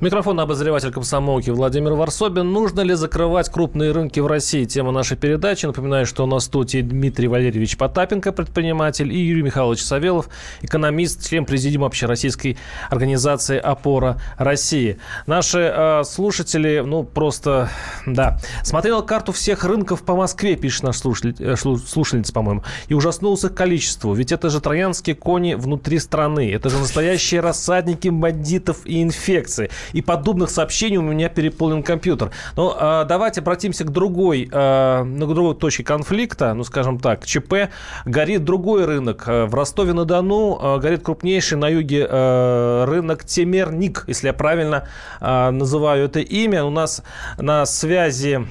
Микрофон 0.00 0.38
обозреватель 0.38 0.92
комсомолки 0.92 1.50
Владимир 1.50 1.94
Варсобин. 1.94 2.52
Нужно 2.52 2.82
ли 2.82 2.94
закрывать 2.94 3.50
крупные 3.50 3.90
рынки 3.90 4.20
в 4.20 4.28
России? 4.28 4.64
Тема 4.64 4.92
нашей 4.92 5.16
передачи. 5.16 5.66
Напоминаю, 5.66 6.06
что 6.06 6.22
у 6.22 6.26
нас 6.28 6.44
в 6.44 6.46
студии 6.46 6.82
Дмитрий 6.82 7.26
Валерьевич 7.26 7.76
Потапенко, 7.76 8.30
предприниматель, 8.30 9.12
и 9.12 9.18
Юрий 9.18 9.42
Михайлович 9.42 9.82
Савелов, 9.82 10.28
экономист, 10.62 11.28
член 11.28 11.44
президиума 11.44 11.88
общероссийской 11.88 12.58
организации 12.90 13.58
«Опора 13.58 14.22
России». 14.36 14.98
Наши 15.26 15.58
э, 15.58 16.04
слушатели, 16.04 16.80
ну, 16.86 17.02
просто, 17.02 17.68
да. 18.06 18.38
Смотрел 18.62 19.02
карту 19.02 19.32
всех 19.32 19.64
рынков 19.64 20.04
по 20.04 20.14
Москве, 20.14 20.54
пишет 20.54 20.84
наш 20.84 20.98
слушатель, 20.98 21.34
э, 21.40 21.56
слушательница, 21.56 22.32
по-моему, 22.32 22.62
и 22.86 22.94
ужаснулся 22.94 23.48
количеству. 23.48 24.14
Ведь 24.14 24.30
это 24.30 24.48
же 24.48 24.60
троянские 24.60 25.16
кони 25.16 25.54
внутри 25.54 25.98
страны. 25.98 26.52
Это 26.52 26.70
же 26.70 26.78
настоящие 26.78 27.40
рассадники 27.40 28.06
бандитов 28.06 28.86
и 28.86 29.02
инфекции 29.02 29.70
и 29.92 30.02
подобных 30.02 30.50
сообщений 30.50 30.96
у 30.96 31.02
меня 31.02 31.28
переполнен 31.28 31.82
компьютер. 31.82 32.30
Но 32.56 32.76
э, 32.78 33.04
давайте 33.08 33.40
обратимся 33.40 33.84
к 33.84 33.90
другой, 33.90 34.48
э, 34.50 35.02
на 35.02 35.26
другой 35.26 35.54
точке 35.54 35.84
конфликта, 35.84 36.54
ну, 36.54 36.64
скажем 36.64 36.98
так, 36.98 37.26
ЧП. 37.26 37.70
Горит 38.04 38.44
другой 38.44 38.84
рынок. 38.84 39.24
Э, 39.26 39.44
в 39.46 39.54
Ростове-на-Дону 39.54 40.58
э, 40.60 40.78
горит 40.78 41.02
крупнейший 41.02 41.58
на 41.58 41.68
юге 41.68 42.06
э, 42.08 42.84
рынок 42.86 43.24
Темерник, 43.24 44.04
если 44.06 44.28
я 44.28 44.32
правильно 44.32 44.88
э, 45.20 45.50
называю 45.50 46.04
это 46.04 46.20
имя. 46.20 46.64
У 46.64 46.70
нас 46.70 47.02
на 47.38 47.66
связи 47.66 48.46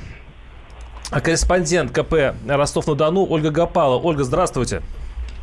корреспондент 1.11 1.91
КП 1.91 2.35
Ростов-на-Дону 2.47 3.25
Ольга 3.29 3.51
Гапала. 3.51 3.97
Ольга, 3.97 4.23
здравствуйте. 4.23 4.81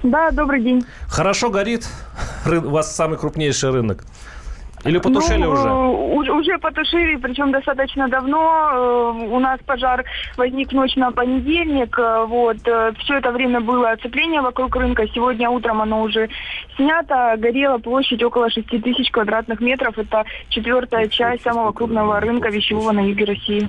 Да, 0.03 0.31
добрый 0.31 0.63
день. 0.63 0.85
Хорошо 1.09 1.49
горит. 1.49 1.89
У 2.47 2.69
вас 2.69 2.95
самый 2.95 3.19
крупнейший 3.19 3.71
рынок. 3.71 4.05
Или 4.85 4.99
потушили 4.99 5.45
ну, 5.45 5.51
уже? 5.51 6.31
Уже 6.33 6.59
потушили, 6.59 7.17
причем 7.17 7.53
достаточно 7.53 8.09
давно. 8.09 8.71
Э, 8.73 9.27
у 9.31 9.39
нас 9.39 9.59
пожар 9.65 10.05
возник 10.37 10.73
ночь 10.73 10.95
на 10.97 11.11
понедельник. 11.11 11.99
Э, 11.99 12.27
вот. 12.27 12.59
Э, 12.67 12.93
Все 12.99 13.19
это 13.19 13.33
время 13.33 13.61
было 13.61 13.93
оцепление 13.93 14.43
вокруг 14.43 14.77
рынка. 14.77 15.07
Сегодня 15.15 15.49
утром 15.49 15.81
оно 15.81 16.03
уже 16.03 16.29
снято. 16.77 17.35
Горела 17.39 17.79
площадь 17.79 18.23
около 18.23 18.51
6 18.51 18.67
тысяч 18.83 19.11
квадратных 19.11 19.61
метров. 19.61 19.99
Это 19.99 20.25
четвертая 20.51 21.09
часть 21.09 21.43
самого 21.43 21.73
крупного 21.73 22.21
рынка 22.21 22.51
вещевого 22.51 22.93
на 22.93 23.01
юге 23.01 23.25
России. 23.25 23.69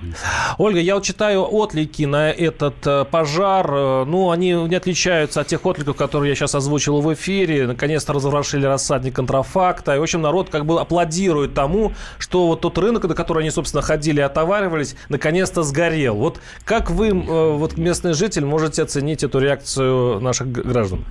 Ольга, 0.58 0.80
я 0.80 0.96
вот 0.96 1.04
читаю 1.04 1.48
отлики 1.50 2.04
на 2.04 2.30
этот 2.30 3.10
пожар. 3.10 4.06
Ну, 4.06 4.32
они 4.32 4.52
не 4.52 4.76
отличаются 4.76 5.42
от 5.42 5.48
тех 5.48 5.66
отликов, 5.66 5.96
которые 5.96 6.30
я 6.30 6.36
сейчас 6.36 6.56
озвучил 6.56 7.00
в 7.00 7.14
эфире. 7.14 7.68
Наконец-то 7.68 8.12
разворошили 8.12 8.66
рассадник 8.66 9.16
контрафакта. 9.16 9.96
И, 9.96 10.00
в 10.00 10.04
общем, 10.04 10.22
народ 10.22 10.50
как 10.50 10.66
бы 10.66 10.80
оплатил 10.82 11.05
аплодируют 11.06 11.54
тому, 11.54 11.94
что 12.20 12.48
вот 12.48 12.62
тот 12.62 12.78
рынок, 12.78 13.06
на 13.06 13.14
который 13.14 13.42
они, 13.42 13.52
собственно, 13.52 13.82
ходили 13.82 14.20
и 14.20 14.24
отоваривались, 14.24 14.96
наконец-то 15.10 15.64
сгорел. 15.64 16.16
Вот 16.16 16.40
как 16.64 16.90
вы, 16.90 17.10
э, 17.10 17.12
вот 17.12 17.78
местный 17.78 18.14
житель, 18.14 18.46
можете 18.46 18.84
оценить 18.84 19.24
эту 19.24 19.40
реакцию 19.40 20.20
наших 20.20 20.52
граждан? 20.52 21.06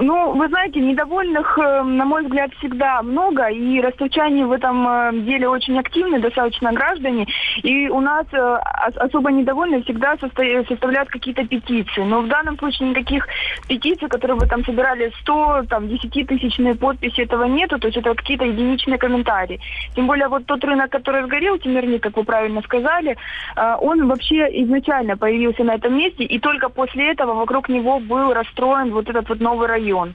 Ну, 0.00 0.32
вы 0.32 0.48
знаете, 0.48 0.80
недовольных, 0.80 1.58
э, 1.58 1.82
на 1.82 2.04
мой 2.04 2.22
взгляд, 2.22 2.52
всегда 2.58 3.02
много, 3.02 3.48
и 3.48 3.80
ростовчане 3.80 4.46
в 4.46 4.52
этом 4.52 4.86
э, 4.86 5.12
деле 5.22 5.48
очень 5.48 5.78
активны, 5.78 6.20
достаточно 6.20 6.72
граждане, 6.72 7.26
и 7.62 7.88
у 7.88 8.00
нас 8.00 8.26
э, 8.32 8.56
особо 8.96 9.30
недовольны 9.30 9.82
всегда 9.82 10.16
составляют 10.18 11.08
какие-то 11.08 11.46
петиции. 11.46 12.02
Но 12.02 12.20
в 12.20 12.28
данном 12.28 12.58
случае 12.58 12.90
никаких 12.90 13.26
петиций, 13.68 14.08
которые 14.08 14.38
бы 14.38 14.46
там 14.46 14.64
собирали 14.64 15.12
100, 15.20 15.64
там, 15.68 15.88
10 15.88 16.26
тысячные 16.26 16.74
подписи, 16.74 17.20
этого 17.20 17.44
нету, 17.44 17.78
то 17.78 17.88
есть 17.88 17.98
это 17.98 18.14
какие-то 18.14 18.44
единичные 18.44 18.98
комментарии. 18.98 19.60
Тем 19.94 20.06
более 20.06 20.28
вот 20.28 20.46
тот 20.46 20.64
рынок, 20.64 20.90
который 20.90 21.24
сгорел, 21.24 21.58
Тимирник, 21.58 22.02
как 22.02 22.16
вы 22.16 22.24
правильно 22.24 22.62
сказали, 22.62 23.16
он 23.56 24.08
вообще 24.08 24.48
изначально 24.62 25.16
появился 25.16 25.64
на 25.64 25.74
этом 25.74 25.96
месте, 25.96 26.24
и 26.24 26.38
только 26.38 26.68
после 26.68 27.10
этого 27.10 27.34
вокруг 27.34 27.68
него 27.68 28.00
был 28.00 28.32
расстроен 28.32 28.92
вот 28.92 29.08
этот 29.08 29.28
вот 29.28 29.40
новый 29.40 29.69
район. 29.70 30.14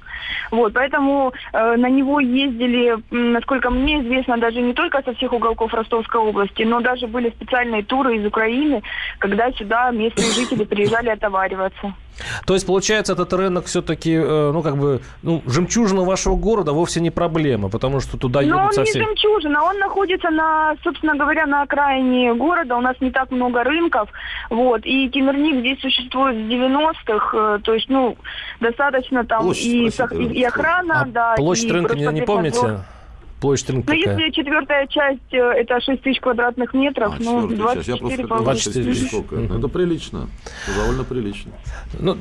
Вот, 0.52 0.74
поэтому 0.74 1.34
э, 1.54 1.76
на 1.76 1.90
него 1.90 2.20
ездили, 2.20 2.98
насколько 3.12 3.70
мне 3.70 4.02
известно, 4.02 4.38
даже 4.38 4.62
не 4.62 4.74
только 4.74 5.02
со 5.04 5.14
всех 5.14 5.34
уголков 5.34 5.74
Ростовской 5.74 6.22
области, 6.22 6.64
но 6.64 6.82
даже 6.82 7.08
были 7.08 7.30
специальные 7.30 7.84
туры 7.84 8.18
из 8.18 8.26
Украины, 8.26 8.82
когда 9.20 9.52
сюда 9.52 9.92
местные 9.92 10.32
жители 10.32 10.64
приезжали 10.64 11.10
отовариваться. 11.10 11.94
То 12.46 12.54
есть, 12.54 12.66
получается, 12.66 13.14
этот 13.14 13.34
рынок 13.34 13.66
все-таки, 13.66 14.14
э, 14.14 14.52
ну, 14.54 14.62
как 14.62 14.78
бы, 14.78 15.02
ну, 15.22 15.42
жемчужина 15.46 16.04
вашего 16.04 16.36
города 16.36 16.72
вовсе 16.72 17.02
не 17.02 17.12
проблема, 17.12 17.70
потому 17.70 18.00
что 18.00 18.18
туда 18.18 18.42
едут 18.42 18.56
Но 18.56 18.66
он 18.66 18.74
совсем... 18.74 19.02
не 19.02 19.08
жемчужина, 19.08 19.64
он 19.64 19.80
находится 19.80 20.30
на, 20.30 20.76
собственно 20.84 21.16
говоря, 21.16 21.46
на 21.46 21.64
окраине 21.64 22.34
города, 22.34 22.76
у 22.78 22.82
нас 22.82 22.96
не 23.02 23.12
так 23.12 23.32
много 23.32 23.64
рынков, 23.64 24.10
вот, 24.50 24.82
и 24.86 25.10
Темирник 25.10 25.60
здесь 25.60 25.82
существует 25.82 26.36
с 26.36 26.50
90-х, 26.50 27.38
э, 27.38 27.60
то 27.64 27.74
есть, 27.74 27.90
ну, 27.90 28.18
достаточно 28.60 29.26
там 29.26 29.45
площадь, 29.46 30.12
и, 30.12 30.24
и, 30.24 30.40
и 30.40 30.44
охрана, 30.44 31.02
а 31.02 31.06
да. 31.06 31.34
Площадь 31.36 31.72
рынка 31.72 31.96
не, 31.96 32.06
не 32.08 32.22
помните? 32.22 32.80
Площадь 33.40 33.70
рынка 33.70 33.94
Ну, 33.94 34.00
если 34.00 34.32
четвертая 34.32 34.88
часть, 34.88 35.34
э, 35.34 35.38
это 35.38 35.82
6 35.82 36.02
тысяч 36.02 36.22
квадратных 36.22 36.74
метров, 36.74 37.16
а, 37.20 37.24
ну, 37.24 37.48
24 37.48 38.22
я 38.22 38.28
24 38.28 38.86
тысяч. 38.86 39.12
Mm-hmm. 39.14 39.58
Это 39.58 39.68
прилично. 39.68 40.30
Это 40.68 40.80
довольно 40.80 41.04
прилично. 41.04 41.52
Ну, 42.00 42.18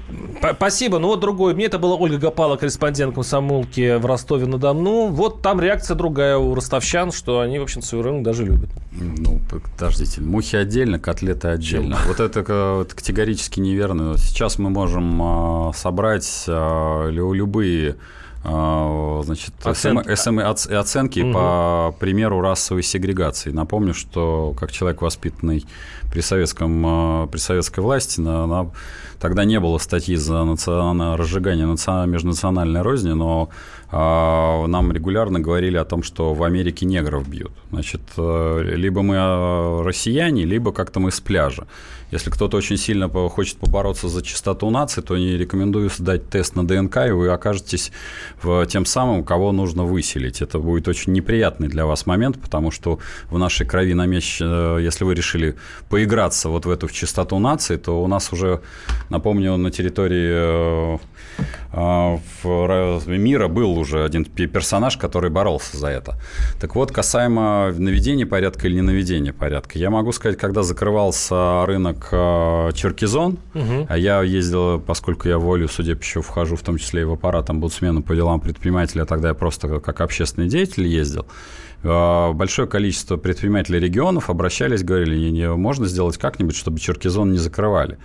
спасибо. 0.54 0.98
Ну, 0.98 1.08
вот 1.08 1.20
другой. 1.20 1.54
Мне 1.54 1.66
это 1.66 1.78
была 1.78 1.94
Ольга 1.94 2.18
Гапала, 2.18 2.56
корреспондент 2.56 3.14
комсомолки 3.14 3.96
в 3.96 4.06
Ростове-на-Дону. 4.06 5.06
Вот 5.06 5.40
там 5.40 5.60
реакция 5.60 5.94
другая 5.94 6.36
у 6.36 6.54
ростовчан, 6.54 7.12
что 7.12 7.40
они, 7.40 7.60
в 7.60 7.62
общем 7.62 7.80
свой 7.80 8.02
рынок 8.02 8.24
даже 8.24 8.44
любят. 8.44 8.70
Ну, 8.92 9.40
подождите. 9.48 10.20
Мухи 10.20 10.56
отдельно, 10.56 10.98
котлеты 10.98 11.48
отдельно. 11.48 11.96
Вот 12.08 12.18
это 12.18 12.42
категорически 12.42 13.60
неверно. 13.60 14.18
Сейчас 14.18 14.58
мы 14.58 14.70
можем 14.70 15.20
а, 15.22 15.72
собрать 15.74 16.44
а, 16.48 17.08
любые 17.08 17.96
значит, 18.44 19.54
Оценки, 19.62 20.14
СМ, 20.14 20.38
оценки 20.38 21.20
угу. 21.20 21.32
по 21.32 21.96
примеру 21.98 22.40
расовой 22.40 22.82
сегрегации. 22.82 23.50
Напомню, 23.50 23.94
что 23.94 24.54
как 24.58 24.70
человек, 24.70 25.00
воспитанный 25.02 25.64
при, 26.14 26.20
советском, 26.20 26.84
а, 26.86 27.26
при 27.26 27.38
советской 27.38 27.80
власти, 27.80 28.20
на, 28.20 28.46
на, 28.46 28.70
тогда 29.18 29.44
не 29.44 29.58
было 29.58 29.78
статьи 29.78 30.14
за 30.14 30.44
национальное 30.44 31.16
разжигание 31.16 31.66
национ, 31.66 32.08
межнациональной 32.08 32.82
розни, 32.82 33.12
но 33.12 33.50
а, 33.90 34.66
нам 34.68 34.92
регулярно 34.92 35.40
говорили 35.40 35.76
о 35.76 35.84
том, 35.84 36.04
что 36.04 36.34
в 36.34 36.44
Америке 36.44 36.86
негров 36.86 37.28
бьют. 37.28 37.52
Значит, 37.70 38.00
э, 38.16 38.74
либо 38.76 39.02
мы 39.02 39.16
э, 39.16 39.82
россияне, 39.82 40.44
либо 40.44 40.72
как-то 40.72 41.00
мы 41.00 41.10
с 41.10 41.20
пляжа. 41.20 41.66
Если 42.10 42.30
кто-то 42.30 42.56
очень 42.56 42.76
сильно 42.76 43.08
хочет 43.08 43.56
побороться 43.56 44.08
за 44.08 44.22
чистоту 44.22 44.70
нации, 44.70 45.00
то 45.00 45.16
не 45.16 45.36
рекомендую 45.36 45.90
сдать 45.90 46.28
тест 46.28 46.54
на 46.54 46.66
ДНК, 46.66 46.98
и 47.08 47.10
вы 47.10 47.28
окажетесь 47.28 47.90
в 48.42 48.66
тем 48.66 48.84
самым, 48.84 49.24
кого 49.24 49.52
нужно 49.52 49.84
выселить. 49.84 50.42
Это 50.42 50.58
будет 50.58 50.86
очень 50.86 51.12
неприятный 51.12 51.68
для 51.68 51.86
вас 51.86 52.06
момент, 52.06 52.40
потому 52.40 52.70
что 52.70 53.00
в 53.30 53.38
нашей 53.38 53.66
крови 53.66 53.94
намечено, 53.94 54.78
если 54.78 55.04
вы 55.04 55.14
решили 55.14 55.56
поиграться 56.04 56.48
вот 56.48 56.66
в 56.66 56.70
эту 56.70 56.86
в 56.86 56.92
чистоту 56.92 57.38
нации, 57.38 57.76
то 57.76 58.02
у 58.02 58.06
нас 58.06 58.32
уже, 58.32 58.60
напомню, 59.10 59.56
на 59.56 59.70
территории 59.70 60.98
э, 61.72 62.18
мира 63.06 63.48
был 63.48 63.78
уже 63.78 64.04
один 64.04 64.24
персонаж, 64.24 64.96
который 64.98 65.30
боролся 65.30 65.76
за 65.78 65.88
это. 65.88 66.16
Так 66.60 66.74
вот, 66.74 66.92
касаемо 66.92 67.72
наведения 67.78 68.26
порядка 68.26 68.68
или 68.68 68.74
не 68.74 68.82
наведения 68.82 69.32
порядка, 69.32 69.78
я 69.78 69.90
могу 69.90 70.12
сказать, 70.12 70.38
когда 70.38 70.62
закрывался 70.62 71.64
рынок 71.66 72.08
э, 72.12 72.72
Черкизон. 72.74 73.38
Угу. 73.54 73.86
А 73.88 73.96
я 73.96 74.22
ездил, 74.22 74.80
поскольку 74.80 75.28
я 75.28 75.38
волю, 75.38 75.68
по 75.68 75.72
всему, 75.72 76.22
вхожу 76.22 76.56
в 76.56 76.62
том 76.62 76.78
числе 76.78 77.00
и 77.00 77.04
в 77.04 77.12
аппарат 77.12 77.50
омбудсмена 77.50 78.02
по 78.02 78.14
делам 78.14 78.40
предпринимателя, 78.40 79.06
тогда 79.06 79.28
я 79.28 79.34
просто 79.34 79.80
как 79.80 80.00
общественный 80.00 80.48
деятель 80.48 80.86
ездил. 80.86 81.26
Э, 81.84 82.32
большое 82.32 82.66
количество 82.66 83.16
предпринимателей 83.16 83.78
регионов 83.78 84.30
обращались, 84.30 84.82
говорили, 84.82 85.16
не, 85.16 85.30
не, 85.30 85.48
можно 85.50 85.86
сделать 85.86 86.16
как-нибудь, 86.16 86.56
чтобы 86.56 86.80
Черкизон 86.80 87.32
не 87.32 87.38
закрывали. 87.38 87.98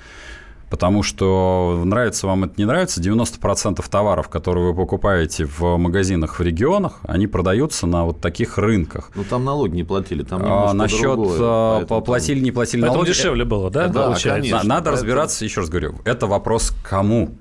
Потому 0.69 1.01
что 1.01 1.81
нравится 1.83 2.27
вам 2.27 2.43
это 2.43 2.53
не 2.57 2.65
нравится, 2.65 3.01
90% 3.01 3.83
товаров, 3.89 4.29
которые 4.29 4.67
вы 4.67 4.75
покупаете 4.75 5.45
в 5.45 5.77
магазинах 5.77 6.37
в 6.37 6.43
регионах, 6.43 6.99
они 7.03 7.25
продаются 7.25 7.87
на 7.87 8.05
вот 8.05 8.21
таких 8.21 8.59
рынках. 8.59 9.09
Ну 9.15 9.23
там 9.23 9.45
налоги 9.45 9.75
не 9.75 9.83
платили, 9.83 10.21
там 10.21 10.41
а, 10.43 10.73
Насчет 10.73 11.01
другое, 11.01 11.85
платили, 11.85 12.39
не 12.39 12.51
платили 12.51 12.81
поэтому 12.81 13.01
налоги. 13.01 13.15
дешевле 13.15 13.45
было, 13.45 13.71
да? 13.71 13.87
Да, 13.87 14.15
конечно. 14.21 14.61
Надо 14.63 14.91
разбираться, 14.91 15.43
еще 15.43 15.61
раз 15.61 15.69
говорю, 15.69 15.95
это 16.05 16.27
вопрос 16.27 16.69
к 16.69 16.87
кому. 16.87 17.31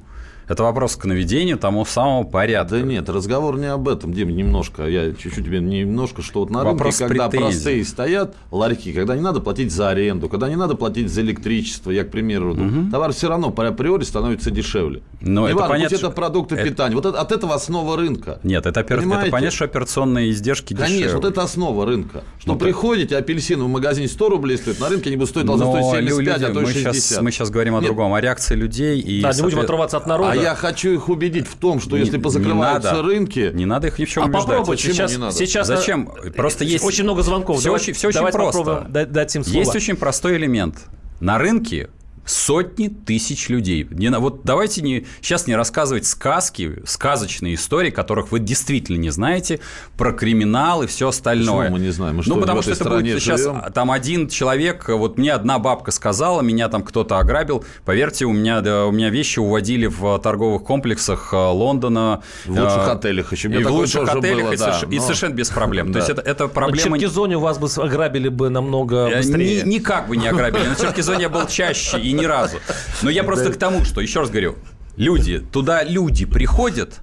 Это 0.48 0.62
вопрос 0.62 0.96
к 0.96 1.04
наведению 1.04 1.58
тому 1.58 1.84
самого 1.84 2.24
порядка. 2.24 2.76
Да 2.76 2.82
нет, 2.82 3.08
разговор 3.08 3.58
не 3.58 3.66
об 3.66 3.86
этом, 3.88 4.14
Дим, 4.14 4.34
немножко. 4.34 4.86
Я 4.86 5.12
чуть-чуть 5.12 5.44
тебе 5.44 5.60
немножко, 5.60 6.22
что 6.22 6.40
вот 6.40 6.50
на 6.50 6.64
вопрос 6.64 7.00
рынке, 7.00 7.14
когда 7.14 7.28
претензий. 7.28 7.52
простые 7.52 7.84
стоят 7.84 8.34
ларьки, 8.50 8.92
когда 8.92 9.14
не 9.14 9.20
надо 9.20 9.40
платить 9.40 9.70
за 9.70 9.90
аренду, 9.90 10.28
когда 10.28 10.48
не 10.48 10.56
надо 10.56 10.74
платить 10.74 11.10
за 11.12 11.20
электричество, 11.20 11.90
я, 11.90 12.04
к 12.04 12.10
примеру, 12.10 12.52
угу. 12.52 12.90
товар 12.90 13.12
все 13.12 13.28
равно 13.28 13.50
по 13.50 13.66
априори 13.66 14.04
становится 14.04 14.50
дешевле. 14.50 15.02
Но 15.20 15.46
это 15.46 15.56
важно, 15.56 15.74
понятно, 15.74 15.96
это 15.96 16.10
продукты 16.10 16.54
это... 16.54 16.70
питания. 16.70 16.94
Вот 16.94 17.04
это, 17.04 17.20
от 17.20 17.30
этого 17.32 17.54
основа 17.54 17.96
рынка. 17.96 18.40
Нет, 18.42 18.64
это, 18.64 18.80
опер... 18.80 19.00
это 19.00 19.30
понятно, 19.30 19.50
что 19.50 19.66
операционные 19.66 20.30
издержки 20.30 20.74
Конечно, 20.74 20.96
дешевле. 20.96 21.16
вот 21.16 21.24
это 21.26 21.42
основа 21.42 21.84
рынка. 21.84 22.24
Что 22.38 22.52
ну, 22.52 22.58
приходите, 22.58 23.16
апельсины 23.16 23.64
в 23.64 23.68
магазине 23.68 24.08
100 24.08 24.28
рублей 24.28 24.56
стоят, 24.56 24.80
на 24.80 24.88
рынке 24.88 25.10
они 25.10 25.16
будут 25.16 25.30
стоить, 25.30 25.46
должны 25.46 25.66
стоить 25.66 26.06
75, 26.06 26.08
люди, 26.08 26.28
а 26.30 26.54
то 26.54 26.62
и 26.62 26.66
60. 26.66 26.86
Мы 26.86 26.94
сейчас, 26.94 27.22
мы 27.22 27.30
сейчас 27.32 27.50
говорим 27.50 27.74
о 27.74 27.80
Нет. 27.80 27.88
другом, 27.88 28.14
о 28.14 28.20
реакции 28.20 28.54
людей. 28.54 28.98
И, 29.00 29.20
да, 29.20 29.32
не 29.32 29.42
будем 29.42 29.60
отрываться 29.60 29.98
от 29.98 30.06
народа. 30.06 30.32
А 30.32 30.37
я 30.42 30.54
хочу 30.54 30.90
их 30.90 31.08
убедить 31.08 31.46
в 31.46 31.56
том, 31.56 31.80
что 31.80 31.96
не, 31.96 32.04
если 32.04 32.18
позакрываются 32.18 32.90
не 32.90 32.96
надо, 32.96 33.08
рынки... 33.08 33.50
Не 33.52 33.66
надо 33.66 33.88
их 33.88 33.98
ни 33.98 34.04
в 34.04 34.10
чем 34.10 34.24
а 34.24 34.26
убеждать. 34.26 34.46
попробуйте. 34.46 34.82
Почему 34.82 34.94
сейчас, 34.94 35.10
не 35.12 35.18
надо? 35.18 35.34
Сейчас 35.34 35.66
Зачем? 35.66 36.10
Просто 36.36 36.64
есть... 36.64 36.84
Очень 36.84 37.04
много 37.04 37.22
звонков. 37.22 37.58
Все, 37.60 37.72
очень, 37.72 37.92
все 37.92 38.08
очень 38.08 38.26
просто. 38.26 38.86
Дать 38.88 39.36
им 39.36 39.44
слово. 39.44 39.58
Есть 39.58 39.74
очень 39.74 39.96
простой 39.96 40.36
элемент. 40.36 40.76
На 41.20 41.38
рынке 41.38 41.90
сотни 42.28 42.88
тысяч 42.88 43.48
людей. 43.48 43.86
Не, 43.90 44.10
вот 44.10 44.42
давайте 44.44 44.82
не, 44.82 45.06
сейчас 45.20 45.46
не 45.46 45.56
рассказывать 45.56 46.06
сказки, 46.06 46.82
сказочные 46.84 47.54
истории, 47.54 47.90
которых 47.90 48.30
вы 48.30 48.40
действительно 48.40 48.98
не 48.98 49.10
знаете, 49.10 49.60
про 49.96 50.12
криминал 50.12 50.82
и 50.82 50.86
все 50.86 51.08
остальное. 51.08 51.66
Почему 51.66 51.76
мы 51.76 51.82
не 51.82 51.90
знаем? 51.90 52.16
Мы 52.16 52.22
ну, 52.26 52.40
потому 52.40 52.62
что 52.62 52.72
это 52.72 52.88
будет 52.88 53.20
сейчас 53.20 53.46
там 53.74 53.90
один 53.90 54.28
человек, 54.28 54.88
вот 54.88 55.18
мне 55.18 55.32
одна 55.32 55.58
бабка 55.58 55.90
сказала, 55.90 56.42
меня 56.42 56.68
там 56.68 56.82
кто-то 56.82 57.18
ограбил. 57.18 57.64
Поверьте, 57.84 58.26
у 58.26 58.32
меня, 58.32 58.60
да, 58.60 58.86
у 58.86 58.92
меня 58.92 59.10
вещи 59.10 59.38
уводили 59.38 59.86
в 59.86 60.18
торговых 60.18 60.64
комплексах 60.64 61.32
э, 61.32 61.36
Лондона. 61.36 62.22
В 62.44 62.50
лучших 62.50 62.88
э, 62.88 62.90
отелях 62.90 63.32
еще. 63.32 63.48
И 63.48 63.64
в 63.64 63.70
лучших 63.70 64.08
отелях, 64.08 64.42
было, 64.42 64.52
и, 64.52 64.56
да, 64.56 64.72
соверш... 64.72 64.82
но... 64.82 64.92
и 64.92 64.98
совершенно 65.00 65.34
без 65.34 65.48
проблем. 65.48 65.92
То 65.92 65.98
есть 65.98 66.10
это, 66.10 66.20
это 66.20 66.48
проблема... 66.48 66.90
На 66.90 66.98
Черкизоне 66.98 67.36
у 67.36 67.40
вас 67.40 67.58
бы 67.58 67.68
ограбили 67.82 68.28
бы 68.28 68.50
намного 68.50 69.08
э, 69.08 69.16
быстрее. 69.16 69.62
Ни, 69.62 69.68
никак 69.76 70.08
бы 70.08 70.16
не 70.16 70.28
ограбили. 70.28 70.66
На 70.66 70.76
Черкизоне 70.76 71.22
я 71.22 71.28
был 71.28 71.46
чаще 71.46 71.98
и 71.98 72.17
ни 72.20 72.26
разу. 72.26 72.58
Но 73.02 73.10
я 73.10 73.24
просто 73.24 73.52
к 73.52 73.56
тому, 73.56 73.84
что, 73.84 74.00
еще 74.00 74.20
раз 74.20 74.30
говорю, 74.30 74.56
люди, 74.96 75.38
туда 75.38 75.82
люди 75.82 76.24
приходят, 76.24 77.00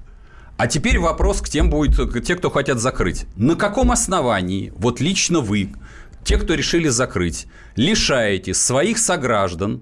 а 0.58 0.68
теперь 0.68 1.00
вопрос 1.00 1.42
к 1.42 1.50
тем 1.50 1.70
будет, 1.70 2.24
те, 2.26 2.36
кто 2.36 2.50
хотят 2.50 2.80
закрыть. 2.80 3.26
На 3.36 3.56
каком 3.56 3.92
основании, 3.92 4.72
вот 4.78 5.00
лично 5.02 5.42
вы, 5.42 5.74
те, 6.24 6.38
кто 6.38 6.54
решили 6.54 6.88
закрыть, 6.88 7.48
лишаете 7.76 8.54
своих 8.54 8.98
сограждан 8.98 9.82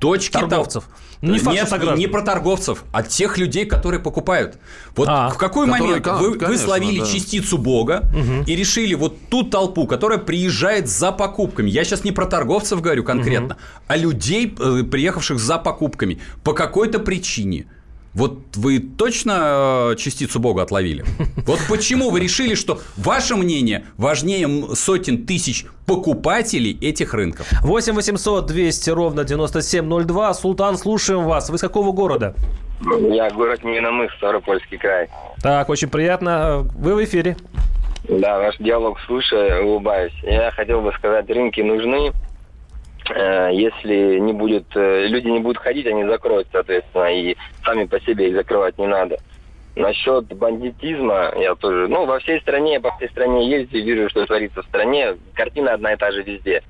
точки... 0.00 0.32
Торговцев. 0.32 0.84
Там, 0.84 1.00
не, 1.22 1.38
Нет, 1.38 1.96
не 1.98 2.06
про 2.06 2.22
торговцев, 2.22 2.84
а 2.92 3.02
тех 3.02 3.36
людей, 3.36 3.66
которые 3.66 4.00
покупают. 4.00 4.56
Вот 4.96 5.06
а, 5.06 5.28
в 5.28 5.36
какой 5.36 5.66
момент 5.66 6.06
вы, 6.06 6.38
конечно, 6.38 6.48
вы 6.48 6.56
словили 6.56 7.00
да. 7.00 7.06
частицу 7.06 7.58
Бога 7.58 8.10
угу. 8.10 8.44
и 8.46 8.56
решили 8.56 8.94
вот 8.94 9.18
ту 9.28 9.42
толпу, 9.42 9.86
которая 9.86 10.18
приезжает 10.18 10.88
за 10.88 11.12
покупками. 11.12 11.68
Я 11.68 11.84
сейчас 11.84 12.04
не 12.04 12.12
про 12.12 12.24
торговцев 12.24 12.80
говорю 12.80 13.04
конкретно, 13.04 13.54
угу. 13.56 13.62
а 13.88 13.96
людей, 13.98 14.54
э, 14.58 14.82
приехавших 14.82 15.38
за 15.38 15.58
покупками 15.58 16.20
по 16.42 16.54
какой-то 16.54 16.98
причине– 16.98 17.66
вот 18.14 18.38
вы 18.56 18.80
точно 18.80 19.92
э, 19.92 19.96
частицу 19.96 20.40
Бога 20.40 20.62
отловили? 20.62 21.04
Вот 21.46 21.60
почему 21.68 22.10
вы 22.10 22.20
решили, 22.20 22.54
что 22.54 22.80
ваше 22.96 23.34
мнение 23.34 23.86
важнее 23.96 24.74
сотен 24.74 25.26
тысяч 25.26 25.66
покупателей 25.86 26.76
этих 26.80 27.14
рынков? 27.14 27.46
8 27.62 27.94
800 27.94 28.46
200 28.46 28.90
ровно 28.90 29.24
9702. 29.24 30.34
Султан, 30.34 30.76
слушаем 30.76 31.24
вас. 31.24 31.50
Вы 31.50 31.58
с 31.58 31.60
какого 31.60 31.92
города? 31.92 32.34
Я 33.10 33.30
город 33.30 33.62
Миномыс, 33.64 34.12
Ставропольский 34.16 34.78
край. 34.78 35.08
Так, 35.42 35.68
очень 35.68 35.88
приятно. 35.88 36.68
Вы 36.76 36.94
в 36.94 37.04
эфире. 37.04 37.36
Да, 38.08 38.38
ваш 38.38 38.56
диалог 38.58 38.98
слушаю, 39.06 39.66
улыбаюсь. 39.66 40.14
Я 40.22 40.50
хотел 40.52 40.80
бы 40.80 40.92
сказать, 40.92 41.28
рынки 41.28 41.60
нужны, 41.60 42.12
если 43.16 44.18
не 44.18 44.32
будет, 44.32 44.64
э, 44.74 45.06
люди 45.06 45.28
не 45.28 45.40
будут 45.40 45.58
ходить, 45.58 45.86
они 45.86 46.04
закроют, 46.04 46.48
соответственно, 46.52 47.12
и 47.12 47.36
сами 47.64 47.84
по 47.84 48.00
себе 48.00 48.28
их 48.28 48.36
закрывать 48.36 48.78
не 48.78 48.86
надо. 48.86 49.18
Насчет 49.76 50.26
бандитизма, 50.26 51.32
я 51.36 51.54
тоже, 51.54 51.88
ну, 51.88 52.04
во 52.06 52.18
всей 52.18 52.40
стране, 52.40 52.80
по 52.80 52.94
всей 52.96 53.08
стране 53.08 53.48
ездил, 53.48 53.84
вижу, 53.84 54.10
что 54.10 54.26
творится 54.26 54.62
в 54.62 54.66
стране, 54.66 55.16
картина 55.34 55.74
одна 55.74 55.92
и 55.92 55.96
та 55.96 56.10
же 56.12 56.22
везде. 56.22 56.62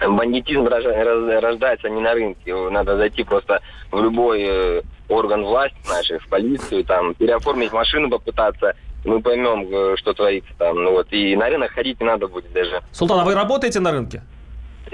Бандитизм 0.00 0.66
рождается 0.66 1.88
не 1.88 2.00
на 2.00 2.14
рынке, 2.14 2.54
надо 2.70 2.96
зайти 2.96 3.22
просто 3.22 3.60
в 3.90 4.02
любой 4.02 4.42
э, 4.42 4.82
орган 5.08 5.44
власти 5.44 5.76
нашей, 5.88 6.18
в 6.18 6.28
полицию, 6.28 6.84
там, 6.84 7.14
переоформить 7.14 7.72
машину 7.72 8.10
попытаться, 8.10 8.74
мы 9.04 9.20
поймем, 9.20 9.96
что 9.98 10.14
творится 10.14 10.50
там. 10.58 10.82
Ну 10.82 10.92
вот, 10.92 11.08
и 11.10 11.36
на 11.36 11.50
рынок 11.50 11.72
ходить 11.72 12.00
не 12.00 12.06
надо 12.06 12.26
будет 12.26 12.50
даже. 12.52 12.80
Султан, 12.90 13.20
а 13.20 13.24
вы 13.24 13.34
работаете 13.34 13.78
на 13.80 13.92
рынке? 13.92 14.22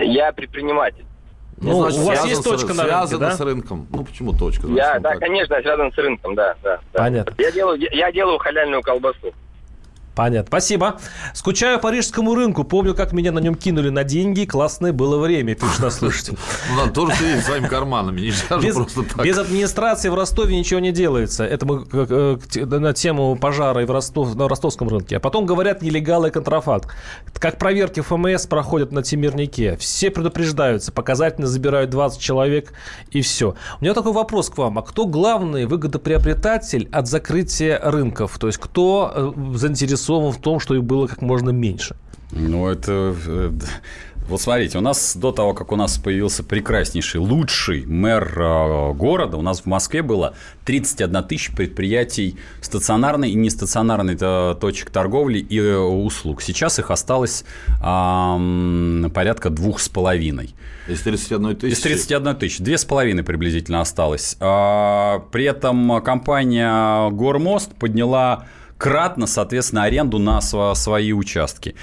Я 0.03 0.33
предприниматель. 0.33 1.05
Ну, 1.61 1.73
ну 1.73 1.81
значит, 1.83 2.01
у 2.01 2.05
вас 2.05 2.25
есть 2.25 2.43
точка 2.43 2.73
с, 2.73 2.77
на 2.77 2.85
рынке, 2.85 3.19
да? 3.19 3.33
с 3.33 3.41
рынком. 3.41 3.87
Ну, 3.91 4.05
почему 4.05 4.33
точка? 4.33 4.67
Я, 4.69 4.99
да, 4.99 5.11
так. 5.11 5.21
конечно, 5.21 5.61
связан 5.61 5.93
с 5.93 5.99
рынком, 5.99 6.35
да, 6.35 6.55
да. 6.63 6.81
Понятно. 6.93 7.35
Я 7.37 7.53
делаю, 7.53 7.79
я 7.79 8.11
делаю 8.11 8.39
халяльную 8.39 8.83
колбасу. 8.83 9.35
Понятно. 10.21 10.49
Спасибо. 10.49 11.01
Скучаю 11.33 11.79
по 11.79 11.85
парижскому 11.85 12.35
рынку. 12.35 12.63
Помню, 12.63 12.95
как 12.95 13.15
меня 13.15 13.33
на 13.33 13.39
нем 13.39 13.55
кинули 13.55 13.89
на 13.89 14.05
деньги. 14.05 14.45
Классное 14.45 14.93
было 14.93 15.17
время, 15.17 15.55
пишет 15.55 15.81
наш 15.81 15.95
слушатель. 15.95 16.37
Ну, 16.77 16.91
тоже 16.93 17.13
ты 17.19 17.41
своими 17.41 17.67
карманами, 17.67 18.21
без. 18.21 18.45
Без 19.25 19.39
администрации 19.39 20.11
в 20.11 20.15
Ростове 20.15 20.59
ничего 20.59 20.79
не 20.79 20.93
делается. 20.93 21.45
Это 21.45 21.65
мы 21.65 21.87
на 22.55 22.93
тему 22.93 23.35
пожара 23.37 23.81
и 23.81 23.87
в 23.87 23.91
Ростов, 23.91 24.35
на 24.35 24.47
ростовском 24.47 24.89
рынке. 24.89 25.17
А 25.17 25.21
потом 25.21 25.47
говорят 25.47 25.81
нелегалы 25.81 26.29
и 26.29 26.31
контрафакт. 26.31 26.91
Как 27.39 27.59
проверки 27.59 28.01
ФМС 28.01 28.47
проходят 28.47 28.93
на 28.93 29.03
Темирнике. 29.03 29.79
Все 29.79 30.11
предупреждаются, 30.11 30.93
показательно 30.93 31.47
забирают 31.47 31.89
20 31.89 32.21
человек 32.21 32.75
и 33.11 33.23
все. 33.23 33.55
У 33.81 33.85
меня 33.85 33.95
такой 33.95 34.13
вопрос 34.13 34.51
к 34.51 34.59
вам. 34.59 34.79
А 34.79 34.83
кто 34.83 35.07
главный 35.07 35.65
выгодоприобретатель 35.65 36.91
от 36.93 37.09
закрытия 37.09 37.81
рынков? 37.83 38.39
То 38.39 38.49
есть 38.49 38.59
кто 38.59 39.35
э, 39.37 39.57
заинтересован 39.57 40.10
заинтересован 40.11 40.33
в 40.33 40.41
том, 40.41 40.61
что 40.61 40.75
их 40.75 40.85
было 40.85 41.07
как 41.07 41.23
можно 41.23 41.51
меньше. 41.51 41.97
Ну, 42.33 42.69
это... 42.69 43.15
Э, 43.27 43.51
вот 44.29 44.41
смотрите, 44.41 44.79
у 44.79 44.81
нас 44.81 45.17
до 45.17 45.33
того, 45.33 45.55
как 45.55 45.73
у 45.73 45.77
нас 45.77 45.99
появился 45.99 46.45
прекраснейший, 46.45 47.21
лучший 47.21 47.85
мэр 47.85 48.33
э, 48.41 48.93
города, 48.93 49.37
у 49.37 49.43
нас 49.43 49.63
в 49.63 49.67
Москве 49.67 50.03
было 50.03 50.35
31 50.67 51.25
тысяча 51.25 51.53
предприятий 51.53 52.37
стационарной 52.61 53.31
и 53.31 53.35
нестационарной 53.35 54.17
э, 54.21 54.55
точек 54.61 54.91
торговли 54.91 55.39
и 55.39 55.61
услуг. 55.61 56.43
Сейчас 56.43 56.79
их 56.79 56.93
осталось 56.93 57.45
э, 57.83 59.09
порядка 59.13 59.51
двух 59.51 59.81
с 59.81 59.89
половиной. 59.89 60.55
Из 60.87 61.01
31 61.01 61.57
тысячи? 61.57 61.79
Из 61.79 61.81
31 61.81 62.37
тысячи. 62.37 62.63
Две 62.63 62.79
с 62.79 62.85
половиной 62.85 63.25
приблизительно 63.25 63.81
осталось. 63.81 64.37
А, 64.39 65.25
при 65.33 65.45
этом 65.45 66.01
компания 66.03 67.11
Гормост 67.11 67.75
подняла 67.75 68.47
кратно, 68.81 69.27
соответственно, 69.27 69.85
аренду 69.85 70.19
на 70.19 70.41
свои 70.41 71.13
участки. 71.13 71.75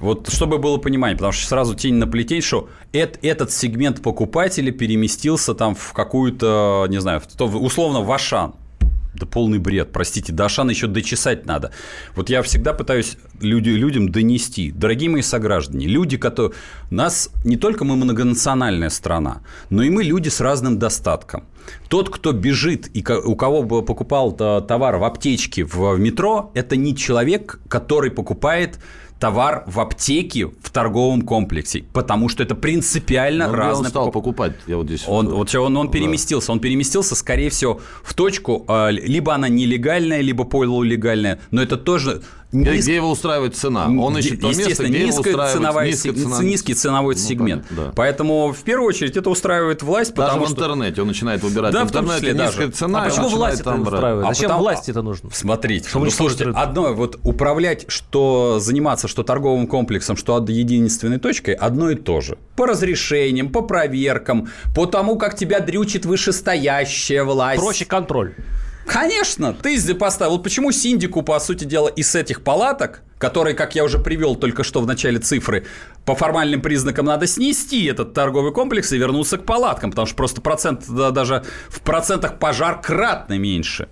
Вот 0.00 0.28
чтобы 0.32 0.58
было 0.58 0.78
понимание, 0.78 1.16
потому 1.16 1.32
что 1.32 1.46
сразу 1.46 1.76
тень 1.76 1.94
на 1.94 2.08
плетень, 2.08 2.42
что 2.42 2.68
этот, 2.92 3.24
этот 3.24 3.52
сегмент 3.52 4.02
покупателей 4.02 4.72
переместился 4.72 5.54
там 5.54 5.76
в 5.76 5.92
какую-то, 5.92 6.86
не 6.88 7.00
знаю, 7.00 7.22
условно 7.38 8.00
в 8.00 8.10
Ашан. 8.10 8.54
Да 9.14 9.26
полный 9.26 9.58
бред, 9.58 9.92
простите, 9.92 10.32
до 10.32 10.46
Ашана 10.46 10.70
еще 10.70 10.86
дочесать 10.86 11.44
надо. 11.44 11.72
Вот 12.16 12.30
я 12.30 12.42
всегда 12.42 12.72
пытаюсь 12.72 13.18
люди, 13.40 13.68
людям 13.68 14.08
донести. 14.08 14.72
Дорогие 14.72 15.10
мои 15.10 15.22
сограждане, 15.22 15.86
люди, 15.86 16.16
которые... 16.16 16.54
Нас 16.90 17.30
не 17.44 17.56
только 17.56 17.84
мы 17.84 17.96
многонациональная 17.96 18.90
страна, 18.90 19.42
но 19.70 19.82
и 19.82 19.90
мы 19.90 20.02
люди 20.02 20.28
с 20.28 20.40
разным 20.40 20.78
достатком. 20.78 21.44
Тот, 21.88 22.08
кто 22.08 22.32
бежит 22.32 22.88
и 22.94 23.04
у 23.24 23.36
кого 23.36 23.62
бы 23.62 23.82
покупал 23.82 24.32
товар 24.32 24.96
в 24.96 25.04
аптечке 25.04 25.64
в 25.64 25.96
метро, 25.98 26.50
это 26.54 26.76
не 26.76 26.96
человек, 26.96 27.60
который 27.68 28.10
покупает 28.10 28.78
товар 29.22 29.62
в 29.66 29.78
аптеке 29.78 30.46
в 30.46 30.70
торговом 30.70 31.22
комплексе, 31.22 31.84
потому 31.92 32.28
что 32.28 32.42
это 32.42 32.56
принципиально 32.56 33.46
Но 33.46 33.52
разное. 33.54 33.84
Он 33.84 33.90
стал 33.90 34.10
покупать, 34.10 34.54
я 34.66 34.76
вот 34.76 34.86
здесь. 34.86 35.04
Он, 35.06 35.28
вот 35.28 35.54
он, 35.54 35.76
он 35.76 35.92
переместился, 35.92 36.50
он 36.50 36.58
переместился, 36.58 37.14
скорее 37.14 37.48
всего, 37.48 37.80
в 38.02 38.14
точку, 38.14 38.64
а, 38.66 38.88
либо 38.88 39.32
она 39.32 39.48
нелегальная, 39.48 40.22
либо 40.22 40.42
полулегальная, 40.42 41.38
но 41.52 41.62
это 41.62 41.76
тоже 41.76 42.22
Низк... 42.52 42.82
Где 42.82 42.96
его 42.96 43.10
устраивает 43.10 43.56
цена? 43.56 43.86
Он 43.86 44.18
ищет 44.18 44.40
то 44.40 44.48
место, 44.48 44.84
где 44.84 45.04
низкая 45.04 45.32
его 45.32 45.46
ценовая, 45.48 45.88
низкая 45.88 46.12
цена... 46.12 46.42
низкий 46.42 46.74
ценовой 46.74 47.14
ну, 47.14 47.20
сегмент. 47.20 47.66
Да. 47.70 47.92
Поэтому, 47.96 48.52
в 48.52 48.62
первую 48.62 48.88
очередь, 48.88 49.16
это 49.16 49.30
устраивает 49.30 49.82
власть, 49.82 50.14
Даже 50.14 50.32
потому 50.32 50.46
в 50.46 50.50
интернете 50.52 51.00
он 51.00 51.08
начинает 51.08 51.42
выбирать. 51.42 51.72
Да, 51.72 51.84
в 51.84 51.88
интернете 51.88 52.32
низкая 52.32 52.66
даже. 52.66 52.70
цена. 52.70 53.02
А 53.02 53.08
почему 53.08 53.28
власть 53.28 53.60
это 53.60 53.74
устраивает? 53.74 54.26
А 54.26 54.34
Зачем 54.34 54.48
потому... 54.48 54.60
власти 54.60 54.90
это 54.90 55.00
нужно? 55.00 55.30
Смотрите, 55.32 55.88
что 55.88 55.98
ну, 55.98 56.10
слушайте, 56.10 56.50
одно, 56.54 56.92
вот 56.92 57.18
управлять, 57.22 57.86
что 57.88 58.58
заниматься, 58.60 59.08
что 59.08 59.22
торговым 59.22 59.66
комплексом, 59.66 60.18
что 60.18 60.44
единственной 60.46 61.18
точкой, 61.18 61.54
одно 61.54 61.90
и 61.90 61.94
то 61.94 62.20
же. 62.20 62.36
По 62.56 62.66
разрешениям, 62.66 63.48
по 63.50 63.62
проверкам, 63.62 64.48
по 64.74 64.84
тому, 64.84 65.16
как 65.16 65.36
тебя 65.36 65.60
дрючит 65.60 66.04
вышестоящая 66.04 67.24
власть. 67.24 67.60
Проще 67.60 67.86
контроль. 67.86 68.34
Конечно, 68.86 69.54
ты 69.54 69.94
поставил. 69.94 70.32
Вот 70.32 70.42
почему 70.42 70.72
синдику, 70.72 71.22
по 71.22 71.38
сути 71.40 71.64
дела, 71.64 71.88
из 71.88 72.14
этих 72.14 72.42
палаток, 72.42 73.02
которые, 73.18 73.54
как 73.54 73.74
я 73.74 73.84
уже 73.84 73.98
привел 73.98 74.34
только 74.34 74.64
что 74.64 74.80
в 74.80 74.86
начале 74.86 75.18
цифры, 75.18 75.64
по 76.04 76.14
формальным 76.14 76.60
признакам 76.60 77.06
надо 77.06 77.26
снести 77.26 77.84
этот 77.86 78.14
торговый 78.14 78.52
комплекс 78.52 78.92
и 78.92 78.98
вернуться 78.98 79.38
к 79.38 79.44
палаткам, 79.44 79.90
потому 79.90 80.06
что 80.06 80.16
просто 80.16 80.40
процент, 80.40 80.84
да, 80.88 81.10
даже 81.10 81.44
в 81.68 81.80
процентах 81.80 82.38
пожар 82.38 82.80
кратно 82.80 83.38
меньше. 83.38 83.88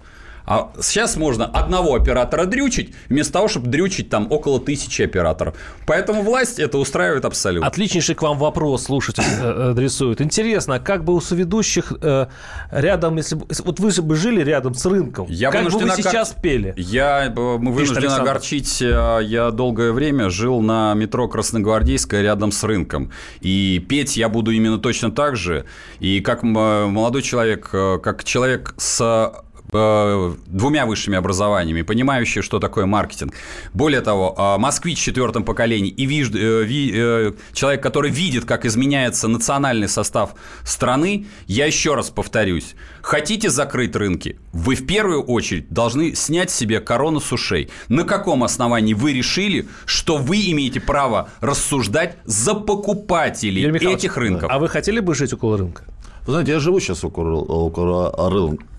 А 0.51 0.73
сейчас 0.81 1.17
можно 1.17 1.47
одного 1.47 1.95
оператора 1.95 2.45
дрючить, 2.45 2.93
вместо 3.09 3.35
того, 3.35 3.47
чтобы 3.47 3.69
дрючить 3.69 4.09
там 4.09 4.27
около 4.33 4.59
тысячи 4.59 5.03
операторов. 5.03 5.55
Поэтому 5.87 6.23
власть 6.23 6.59
это 6.59 6.79
устраивает 6.79 7.25
абсолютно. 7.25 7.69
Отличнейший 7.69 8.17
к 8.17 8.23
вам 8.23 8.37
вопрос 8.37 8.83
слушатель 8.83 9.23
э, 9.23 9.71
адресует. 9.71 10.21
Интересно, 10.21 10.75
а 10.75 10.79
как 10.81 11.05
бы 11.05 11.15
у 11.15 11.21
соведущих 11.21 11.93
э, 12.03 12.27
рядом, 12.73 13.17
если 13.17 13.37
бы... 13.37 13.47
Вот 13.65 13.79
вы 13.79 13.93
же 13.93 14.03
бы 14.03 14.17
жили 14.17 14.43
рядом 14.43 14.75
с 14.75 14.85
рынком, 14.87 15.27
я 15.29 15.53
как 15.53 15.71
бы 15.71 15.79
вы 15.79 15.89
сейчас 15.91 16.35
пели? 16.43 16.75
Я, 16.77 17.27
э, 17.27 17.31
мы 17.31 17.71
вынуждены 17.73 18.13
огорчить. 18.13 18.81
Я 18.81 19.53
долгое 19.53 19.93
время 19.93 20.31
жил 20.31 20.61
на 20.61 20.95
метро 20.95 21.29
Красногвардейская 21.29 22.23
рядом 22.23 22.51
с 22.51 22.65
рынком. 22.65 23.13
И 23.41 23.79
петь 23.89 24.17
я 24.17 24.29
буду 24.29 24.51
именно 24.51 24.79
точно 24.79 25.13
так 25.13 25.37
же. 25.37 25.65
И 26.01 26.19
как 26.19 26.43
молодой 26.43 27.23
человек, 27.23 27.71
как 27.71 28.25
человек 28.25 28.75
с 28.77 29.01
Э, 29.01 29.50
двумя 29.71 30.87
высшими 30.87 31.17
образованиями, 31.17 31.83
понимающие, 31.83 32.43
что 32.43 32.59
такое 32.59 32.87
маркетинг. 32.87 33.35
Более 33.73 34.01
того, 34.01 34.35
а, 34.37 34.59
москвич 34.59 34.99
в 35.01 35.03
четвертом 35.03 35.45
поколении 35.45 35.91
и 35.91 36.07
виж, 36.07 36.31
э, 36.31 36.65
ви, 36.65 36.93
э, 36.95 37.33
человек, 37.53 37.83
который 37.83 38.11
видит, 38.11 38.45
как 38.45 38.65
изменяется 38.65 39.29
национальный 39.29 39.89
состав 39.89 40.35
страны, 40.65 41.27
я 41.47 41.67
еще 41.67 41.95
раз 41.95 42.11
повторюсь, 42.11 42.75
хотите 43.03 43.51
закрыть 43.51 43.95
рынки, 43.97 44.39
вы 44.53 44.75
в 44.75 44.87
первую 44.87 45.23
очередь 45.23 45.69
должны 45.71 46.15
снять 46.15 46.51
себе 46.51 46.81
корону 46.81 47.21
с 47.21 47.33
ушей. 47.33 47.71
На 47.89 48.05
каком 48.05 48.43
основании 48.45 48.95
вы 48.95 49.13
решили, 49.13 49.69
что 49.87 50.17
вы 50.17 50.51
имеете 50.51 50.81
право 50.81 51.29
рассуждать 51.41 52.17
за 52.25 52.55
покупателей 52.55 53.71
этих 53.93 54.17
рынков? 54.17 54.51
А 54.51 54.59
вы 54.59 54.69
хотели 54.69 55.01
бы 55.01 55.15
жить 55.15 55.33
около 55.33 55.57
рынка? 55.59 55.85
Вы 56.31 56.35
знаете, 56.35 56.53
я 56.53 56.61
живу 56.61 56.79
сейчас 56.79 57.03
около, 57.03 57.41
около 57.41 58.15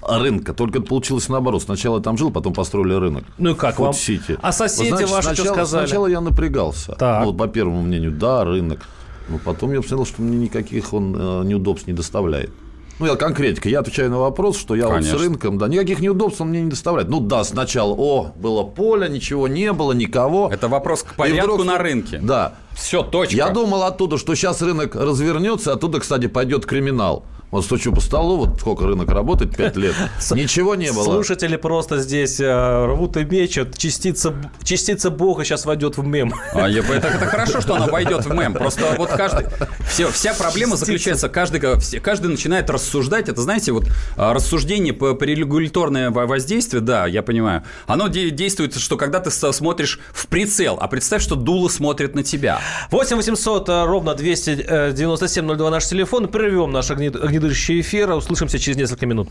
рынка, 0.07 0.53
только 0.53 0.79
это 0.79 0.87
получилось 0.87 1.27
наоборот. 1.27 1.61
Сначала 1.61 1.97
я 1.97 2.01
там 2.01 2.17
жил, 2.17 2.31
потом 2.31 2.53
построили 2.53 2.93
рынок. 2.93 3.25
Ну 3.37 3.49
и 3.49 3.55
как 3.55 3.77
вам? 3.77 3.91
Сити. 3.93 4.37
А 4.41 4.53
соседи 4.53 4.87
значит, 4.87 5.09
ваши 5.09 5.27
сначала, 5.27 5.45
что 5.47 5.53
сказали? 5.55 5.85
Сначала 5.85 6.07
я 6.07 6.21
напрягался. 6.21 6.93
Так. 6.93 7.19
Ну, 7.19 7.31
вот 7.31 7.37
по 7.37 7.49
первому 7.49 7.81
мнению, 7.81 8.11
да, 8.11 8.45
рынок. 8.45 8.87
Но 9.27 9.37
потом 9.37 9.73
я 9.73 9.81
посмотрел, 9.81 10.05
что 10.05 10.21
мне 10.21 10.37
никаких 10.37 10.93
он 10.93 11.13
э, 11.13 11.43
неудобств 11.43 11.87
не 11.87 11.93
доставляет. 11.93 12.51
Ну, 12.99 13.07
я 13.07 13.17
конкретика. 13.17 13.67
Я 13.67 13.79
отвечаю 13.79 14.09
на 14.11 14.19
вопрос, 14.19 14.57
что 14.57 14.73
я 14.73 14.87
вот 14.87 15.03
с 15.03 15.11
рынком, 15.11 15.57
да, 15.57 15.67
никаких 15.67 15.99
неудобств 15.99 16.39
он 16.39 16.51
мне 16.51 16.61
не 16.61 16.69
доставляет. 16.69 17.09
Ну, 17.09 17.19
да, 17.19 17.43
сначала, 17.43 17.93
о, 17.97 18.31
было 18.37 18.63
поле, 18.63 19.09
ничего 19.09 19.49
не 19.49 19.73
было, 19.73 19.91
никого. 19.91 20.49
Это 20.49 20.69
вопрос 20.69 21.03
к 21.03 21.15
порядку 21.15 21.55
вдруг, 21.55 21.67
на 21.67 21.77
рынке. 21.77 22.19
Да. 22.23 22.53
Все, 22.71 23.03
точка. 23.03 23.35
Я 23.35 23.49
думал 23.49 23.83
оттуда, 23.83 24.17
что 24.17 24.35
сейчас 24.35 24.61
рынок 24.61 24.95
развернется, 24.95 25.73
оттуда, 25.73 25.99
кстати, 25.99 26.27
пойдет 26.27 26.65
криминал. 26.65 27.25
Вот 27.51 27.65
стучу 27.65 27.91
по 27.91 27.99
столу, 27.99 28.37
вот 28.37 28.59
сколько 28.61 28.87
рынок 28.87 29.09
работает, 29.09 29.55
5 29.57 29.75
лет. 29.75 29.93
Ничего 30.31 30.75
не 30.75 30.91
было. 30.93 31.03
Слушатели 31.03 31.57
просто 31.57 31.99
здесь 31.99 32.39
э, 32.39 32.85
рвут 32.85 33.17
и 33.17 33.25
мечут. 33.25 33.77
Частица, 33.77 34.33
частица 34.63 35.09
Бога 35.09 35.43
сейчас 35.43 35.65
войдет 35.65 35.97
в 35.97 36.05
мем. 36.05 36.33
А, 36.53 36.69
я, 36.69 36.79
это, 36.79 37.09
это 37.09 37.25
хорошо, 37.25 37.59
что 37.59 37.75
она 37.75 37.87
войдет 37.87 38.25
в 38.25 38.33
мем. 38.33 38.53
Просто 38.53 38.95
вот 38.97 39.09
каждый... 39.09 39.47
Все, 39.85 40.09
вся 40.09 40.33
проблема 40.33 40.77
заключается, 40.77 41.27
каждый, 41.27 41.59
каждый 41.99 42.27
начинает 42.27 42.69
рассуждать. 42.69 43.27
Это, 43.27 43.41
знаете, 43.41 43.73
вот 43.73 43.89
а, 44.15 44.33
рассуждение 44.33 44.93
по, 44.93 45.13
по 45.13 45.25
регуляторное 45.25 46.09
воздействие, 46.09 46.81
да, 46.81 47.05
я 47.05 47.21
понимаю. 47.21 47.63
Оно 47.85 48.07
действует, 48.07 48.75
что 48.75 48.95
когда 48.95 49.19
ты 49.19 49.29
смотришь 49.29 49.99
в 50.13 50.27
прицел, 50.27 50.77
а 50.79 50.87
представь, 50.87 51.21
что 51.21 51.35
дуло 51.35 51.67
смотрит 51.67 52.15
на 52.15 52.23
тебя. 52.23 52.61
8 52.91 53.17
800 53.17 53.67
э, 53.67 53.85
ровно 53.85 54.15
297 54.15 55.57
02 55.57 55.69
наш 55.69 55.85
телефон. 55.85 56.29
Прервем 56.29 56.71
наш 56.71 56.91
огнет 56.91 57.40
предыдущий 57.41 57.81
эфир. 57.81 58.11
Услышимся 58.11 58.59
через 58.59 58.77
несколько 58.77 59.05
минут. 59.05 59.29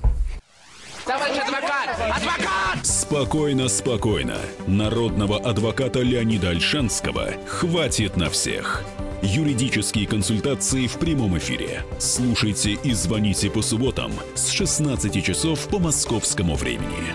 Товарищ 1.06 1.38
адвокат! 1.38 1.88
Адвокат! 2.16 2.84
Спокойно, 2.86 3.68
спокойно. 3.68 4.36
Народного 4.66 5.38
адвоката 5.38 6.00
Леонида 6.00 6.50
Альшанского 6.50 7.28
хватит 7.46 8.16
на 8.16 8.28
всех. 8.28 8.82
Юридические 9.22 10.06
консультации 10.06 10.86
в 10.86 10.94
прямом 10.94 11.38
эфире. 11.38 11.84
Слушайте 11.98 12.72
и 12.72 12.92
звоните 12.92 13.50
по 13.50 13.62
субботам 13.62 14.12
с 14.34 14.48
16 14.48 15.24
часов 15.24 15.68
по 15.68 15.78
московскому 15.78 16.56
времени. 16.56 17.14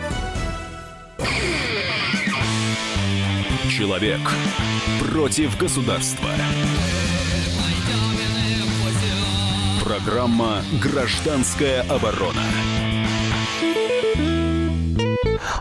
Человек 3.69 4.21
против 5.11 5.57
государства. 5.57 6.29
Программа 9.85 10.63
«Гражданская 10.81 11.83
оборона». 11.83 12.41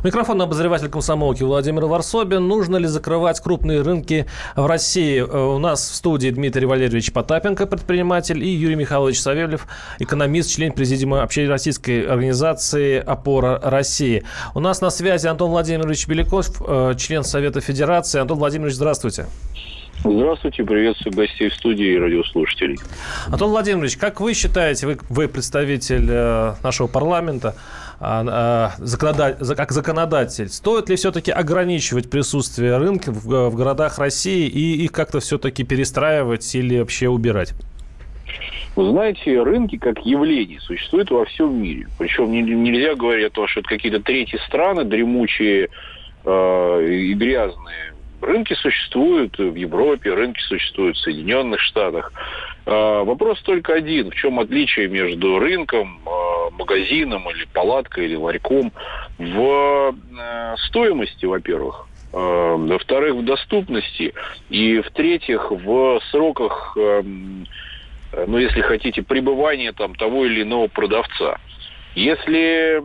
Микрофон 0.02 0.40
обозреватель 0.40 0.88
комсомолки 0.88 1.42
Владимир 1.42 1.84
Варсобин. 1.84 2.48
Нужно 2.48 2.76
ли 2.78 2.87
закрывать 2.87 3.38
крупные 3.40 3.82
рынки 3.82 4.24
в 4.56 4.64
России? 4.64 5.18
Э, 5.18 5.54
у 5.54 5.58
нас 5.58 5.90
в 5.90 5.94
студии 5.94 6.30
Дмитрий 6.30 6.64
Валерьевич 6.64 7.12
Потапенко, 7.12 7.66
предприниматель, 7.66 8.42
и 8.42 8.48
Юрий 8.48 8.76
Михайлович 8.76 9.20
Савельев, 9.20 9.66
экономист, 9.98 10.50
член 10.50 10.72
президиума 10.72 11.22
общероссийской 11.22 12.06
организации 12.06 13.00
«Опора 13.00 13.60
России». 13.62 14.24
У 14.54 14.60
нас 14.60 14.80
на 14.80 14.88
связи 14.88 15.26
Антон 15.26 15.50
Владимирович 15.50 16.08
Беляков, 16.08 16.62
э, 16.66 16.94
член 16.96 17.24
Совета 17.24 17.60
Федерации. 17.60 18.20
Антон 18.20 18.38
Владимирович, 18.38 18.76
здравствуйте. 18.76 19.26
Здравствуйте, 19.26 19.84
приветствую 20.02 21.14
гостей 21.14 21.48
в 21.48 21.54
студии 21.54 21.94
и 21.94 21.98
радиослушателей. 21.98 22.78
Антон 23.26 23.50
Владимирович, 23.50 23.96
как 23.96 24.20
вы 24.20 24.35
считаете, 24.35 24.87
вы, 24.87 24.98
вы 25.09 25.28
представитель 25.28 26.07
э, 26.09 26.54
нашего 26.62 26.87
парламента, 26.87 27.54
а, 28.00 28.24
а, 28.26 28.70
законодатель, 28.78 29.54
как 29.54 29.72
законодатель, 29.72 30.48
стоит 30.48 30.88
ли 30.88 30.96
все-таки 30.96 31.30
ограничивать 31.30 32.11
присутствие 32.11 32.76
рынка 32.76 33.12
в, 33.12 33.50
в 33.50 33.54
городах 33.54 33.98
России 33.98 34.46
и 34.46 34.85
их 34.85 34.92
как-то 34.92 35.20
все-таки 35.20 35.64
перестраивать 35.64 36.54
или 36.54 36.78
вообще 36.78 37.09
убирать? 37.09 37.54
Вы 38.76 38.90
знаете, 38.90 39.40
рынки 39.40 39.78
как 39.78 40.04
явление 40.04 40.61
существуют 40.61 41.11
во 41.11 41.24
всем 41.24 41.62
мире. 41.62 41.87
Причем 41.96 42.33
нельзя 42.33 42.94
говорить 42.94 43.26
о 43.26 43.30
том, 43.30 43.46
что 43.46 43.61
это 43.61 43.68
какие-то 43.68 44.00
третьи 44.00 44.37
страны, 44.46 44.85
дремучие 44.85 45.68
э, 46.24 46.87
и 46.87 47.14
грязные 47.14 47.93
Рынки 48.24 48.54
существуют 48.54 49.38
в 49.38 49.54
Европе, 49.54 50.12
рынки 50.12 50.40
существуют 50.40 50.96
в 50.96 51.00
Соединенных 51.00 51.60
Штатах. 51.60 52.12
А, 52.64 53.04
вопрос 53.04 53.40
только 53.42 53.75
один. 53.75 54.10
В 54.10 54.14
чем 54.14 54.40
отличие 54.40 54.88
между 54.88 55.38
рынком, 55.38 56.00
а, 56.06 56.50
магазином 56.50 57.29
или 57.31 57.44
палаткой 57.52 58.06
или 58.06 58.16
ларьком? 58.16 58.72
В 59.18 59.94
э, 60.18 60.54
стоимости, 60.68 61.25
во-первых. 61.27 61.87
во-вторых, 62.12 63.14
в 63.16 63.25
доступности, 63.25 64.14
и 64.48 64.81
в-третьих, 64.81 65.50
в 65.50 66.00
сроках, 66.10 66.77
эм, 66.77 67.46
ну, 68.27 68.38
если 68.38 68.60
хотите, 68.60 69.02
пребывания 69.02 69.72
там 69.72 69.96
того 69.96 70.25
или 70.25 70.42
иного 70.42 70.68
продавца. 70.68 71.38
Если 71.96 72.83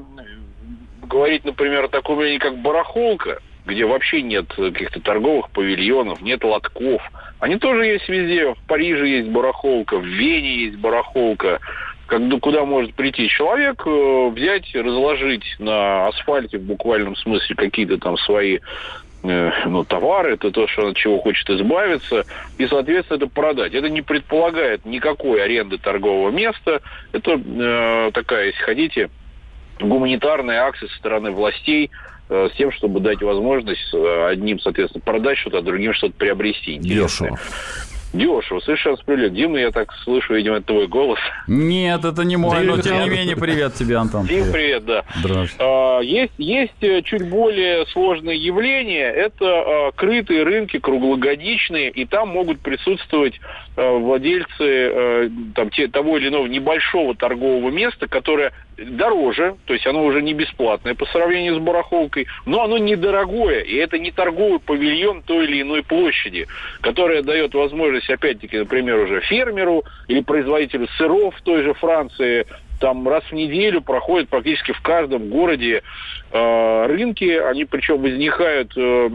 говорить, 1.04 1.46
например, 1.46 1.84
о 1.86 1.90
таком 1.90 2.18
явлении, 2.18 2.40
как 2.40 2.58
барахолка, 2.58 3.40
где 3.70 3.86
вообще 3.86 4.22
нет 4.22 4.48
каких-то 4.54 5.00
торговых 5.00 5.50
павильонов, 5.52 6.22
нет 6.22 6.44
лотков. 6.44 7.02
Они 7.40 7.58
тоже 7.58 7.86
есть 7.86 8.10
везде. 8.10 8.54
В 8.54 8.68
Париже 8.68 9.08
есть 9.08 9.30
барахолка, 9.30 9.98
в 9.98 10.06
Вене 10.06 10.66
есть 10.66 10.78
барахолка. 10.78 11.60
Когда, 12.08 12.40
куда 12.40 12.66
может 12.66 12.96
прийти 12.96 13.30
человек, 13.30 13.84
э, 13.86 14.30
взять, 14.30 14.74
разложить 14.74 15.46
на 15.60 16.08
асфальте 16.08 16.58
в 16.58 16.64
буквальном 16.64 17.16
смысле 17.16 17.56
какие-то 17.56 18.00
там 18.00 18.18
свои 18.18 18.58
э, 19.24 19.52
ну, 19.68 19.84
товары, 19.84 20.34
это 20.34 20.50
то, 20.50 20.68
что 20.68 20.88
от 20.88 20.98
чего 20.98 21.20
хочет 21.20 21.48
избавиться, 21.52 22.26
и, 22.58 22.66
соответственно, 22.66 23.18
это 23.18 23.28
продать. 23.28 23.76
Это 23.76 23.90
не 23.90 24.02
предполагает 24.02 24.86
никакой 24.86 25.44
аренды 25.44 25.78
торгового 25.78 26.32
места. 26.32 26.82
Это 27.12 27.40
э, 27.40 28.12
такая, 28.12 28.48
если 28.48 28.62
хотите, 28.64 29.10
гуманитарная 29.80 30.64
акция 30.64 30.90
со 30.90 30.96
стороны 30.98 31.30
властей 31.30 31.92
с 32.30 32.58
тем, 32.58 32.72
чтобы 32.72 33.00
дать 33.00 33.22
возможность 33.22 33.94
э, 33.94 34.28
одним, 34.28 34.60
соответственно, 34.60 35.02
продать 35.02 35.38
что-то, 35.38 35.58
а 35.58 35.62
другим 35.62 35.94
что-то 35.94 36.14
приобрести. 36.14 36.78
Дешево. 36.78 37.40
Дешево, 38.14 38.60
совершенно 38.62 38.98
справедливо. 38.98 39.30
Дима, 39.30 39.60
я 39.60 39.72
так 39.72 39.94
слышу, 40.04 40.34
видимо, 40.34 40.58
это 40.58 40.68
твой 40.68 40.88
голос. 40.88 41.20
Нет, 41.48 42.04
это 42.06 42.24
не 42.24 42.38
мой, 42.38 42.64
но 42.64 42.78
тем 42.82 43.00
не 43.02 43.10
менее, 43.10 43.36
привет 43.36 43.76
тебе, 43.76 43.98
Антон. 43.98 44.26
Дим, 44.26 44.52
привет, 44.52 44.86
да. 44.86 45.04
А, 45.60 46.00
есть, 46.00 46.34
есть 46.38 46.82
э, 46.82 47.02
чуть 47.04 47.30
более 47.30 47.86
сложные 47.88 48.38
явления. 48.38 49.10
Это 49.10 49.46
а, 49.46 49.92
крытые 49.92 50.44
рынки, 50.44 50.80
круглогодичные, 50.80 51.92
и 51.92 52.06
там 52.06 52.30
могут 52.30 52.62
присутствовать 52.62 53.40
а, 53.76 53.98
владельцы 53.98 54.50
а, 54.60 55.30
там, 55.54 55.70
те, 55.70 55.88
того 55.88 56.18
или 56.18 56.30
иного 56.30 56.48
небольшого 56.48 57.16
торгового 57.16 57.70
места, 57.70 58.08
которое 58.08 58.54
дороже, 58.86 59.56
то 59.66 59.74
есть 59.74 59.86
оно 59.88 60.06
уже 60.06 60.22
не 60.22 60.34
бесплатное 60.34 60.96
по 60.96 61.06
сравнению 61.08 61.56
с 61.56 61.60
барахолкой, 61.60 62.28
но 62.46 62.64
оно 62.64 62.78
недорогое, 62.78 63.62
и 63.62 63.76
это 63.76 63.98
не 63.98 64.12
торговый 64.12 64.60
павильон 64.60 65.22
той 65.22 65.46
или 65.46 65.62
иной 65.62 65.84
площади, 65.84 66.48
которая 66.82 67.24
дает 67.24 67.54
возможность, 67.54 67.99
опять-таки, 68.08 68.60
например, 68.60 68.98
уже 69.00 69.22
фермеру 69.22 69.84
или 70.08 70.22
производителю 70.22 70.88
сыров 70.98 71.36
в 71.36 71.42
той 71.42 71.64
же 71.64 71.74
Франции 71.74 72.46
там 72.80 73.08
раз 73.10 73.24
в 73.26 73.34
неделю 73.34 73.82
проходят 73.82 74.30
практически 74.30 74.72
в 74.72 74.82
каждом 74.82 75.30
городе 75.30 75.82
э, 76.32 76.86
рынки, 76.88 77.38
они 77.38 77.66
причем 77.66 78.02
возникают 78.02 78.72
Э, 78.78 79.10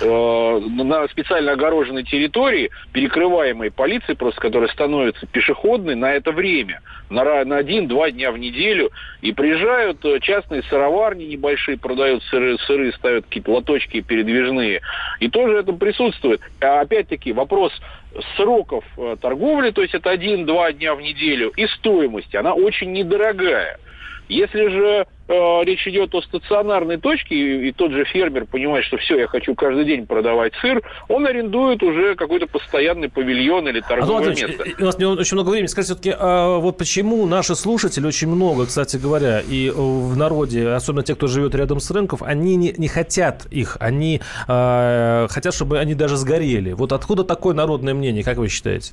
на 0.00 1.08
специально 1.08 1.52
огороженной 1.52 2.04
территории, 2.04 2.70
перекрываемой 2.92 3.70
полицией, 3.70 4.16
просто 4.16 4.40
которая 4.40 4.68
становится 4.68 5.26
пешеходной 5.26 5.94
на 5.94 6.12
это 6.14 6.32
время, 6.32 6.80
на, 7.10 7.44
на 7.44 7.56
один-два 7.58 8.10
дня 8.10 8.32
в 8.32 8.38
неделю, 8.38 8.90
и 9.20 9.32
приезжают 9.32 10.04
э, 10.04 10.18
частные 10.20 10.62
сыроварни 10.64 11.24
небольшие, 11.24 11.78
продают 11.78 12.22
сыры, 12.24 12.58
сыры 12.66 12.92
ставят 12.92 13.26
какие-то 13.26 13.52
лоточки 13.52 14.00
передвижные, 14.00 14.80
и 15.20 15.28
тоже 15.28 15.58
это 15.58 15.72
присутствует. 15.72 16.40
А 16.60 16.80
опять-таки 16.80 17.32
вопрос 17.32 17.72
сроков 18.36 18.84
э, 18.96 19.16
торговли, 19.20 19.70
то 19.70 19.82
есть 19.82 19.94
это 19.94 20.10
один-два 20.10 20.72
дня 20.72 20.94
в 20.94 21.00
неделю, 21.00 21.52
и 21.56 21.66
стоимости, 21.66 22.36
она 22.36 22.54
очень 22.54 22.92
недорогая. 22.92 23.78
Если 24.28 24.68
же 24.68 25.06
э, 25.28 25.64
речь 25.64 25.86
идет 25.86 26.14
о 26.14 26.22
стационарной 26.22 26.96
точке, 26.96 27.34
и, 27.34 27.68
и 27.68 27.72
тот 27.72 27.92
же 27.92 28.04
фермер 28.04 28.46
понимает, 28.46 28.84
что 28.84 28.96
все, 28.96 29.18
я 29.18 29.26
хочу 29.26 29.54
каждый 29.54 29.84
день 29.84 30.06
продавать 30.06 30.54
сыр, 30.60 30.82
он 31.08 31.26
арендует 31.26 31.82
уже 31.82 32.14
какой-то 32.14 32.46
постоянный 32.46 33.08
павильон 33.08 33.68
или 33.68 33.80
торговое 33.80 34.26
а, 34.26 34.28
место. 34.28 34.64
У 34.78 34.84
нас 34.84 34.98
не 34.98 35.04
очень 35.04 35.34
много 35.34 35.50
времени. 35.50 35.66
Скажите, 35.66 35.94
все-таки, 35.94 36.14
а 36.18 36.58
вот 36.58 36.78
почему 36.78 37.26
наши 37.26 37.54
слушатели, 37.54 38.06
очень 38.06 38.28
много, 38.28 38.66
кстати 38.66 38.96
говоря, 38.96 39.40
и 39.40 39.70
в 39.70 40.16
народе, 40.16 40.68
особенно 40.68 41.02
те, 41.02 41.14
кто 41.14 41.26
живет 41.26 41.54
рядом 41.54 41.80
с 41.80 41.90
рынком, 41.90 42.20
они 42.22 42.56
не, 42.56 42.74
не 42.76 42.88
хотят 42.88 43.46
их, 43.50 43.76
они 43.80 44.20
э, 44.48 45.26
хотят, 45.28 45.54
чтобы 45.54 45.78
они 45.78 45.94
даже 45.94 46.16
сгорели. 46.16 46.72
Вот 46.72 46.92
откуда 46.92 47.24
такое 47.24 47.54
народное 47.54 47.94
мнение, 47.94 48.24
как 48.24 48.38
вы 48.38 48.48
считаете? 48.48 48.92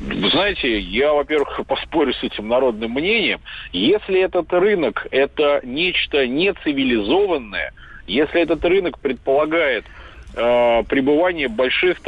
Вы 0.00 0.30
знаете, 0.30 0.78
я, 0.78 1.12
во-первых, 1.12 1.60
поспорю 1.66 2.12
с 2.12 2.22
этим 2.22 2.48
народным 2.48 2.92
мнением. 2.92 3.40
Если 3.72 4.20
этот 4.20 4.52
рынок– 4.52 5.06
это 5.10 5.60
нечто 5.64 6.26
нецивилизованное, 6.26 7.72
если 8.06 8.42
этот 8.42 8.64
рынок 8.64 8.98
предполагает 9.00 9.84
э, 10.36 10.82
пребывание 10.84 11.48
больших, 11.48 11.98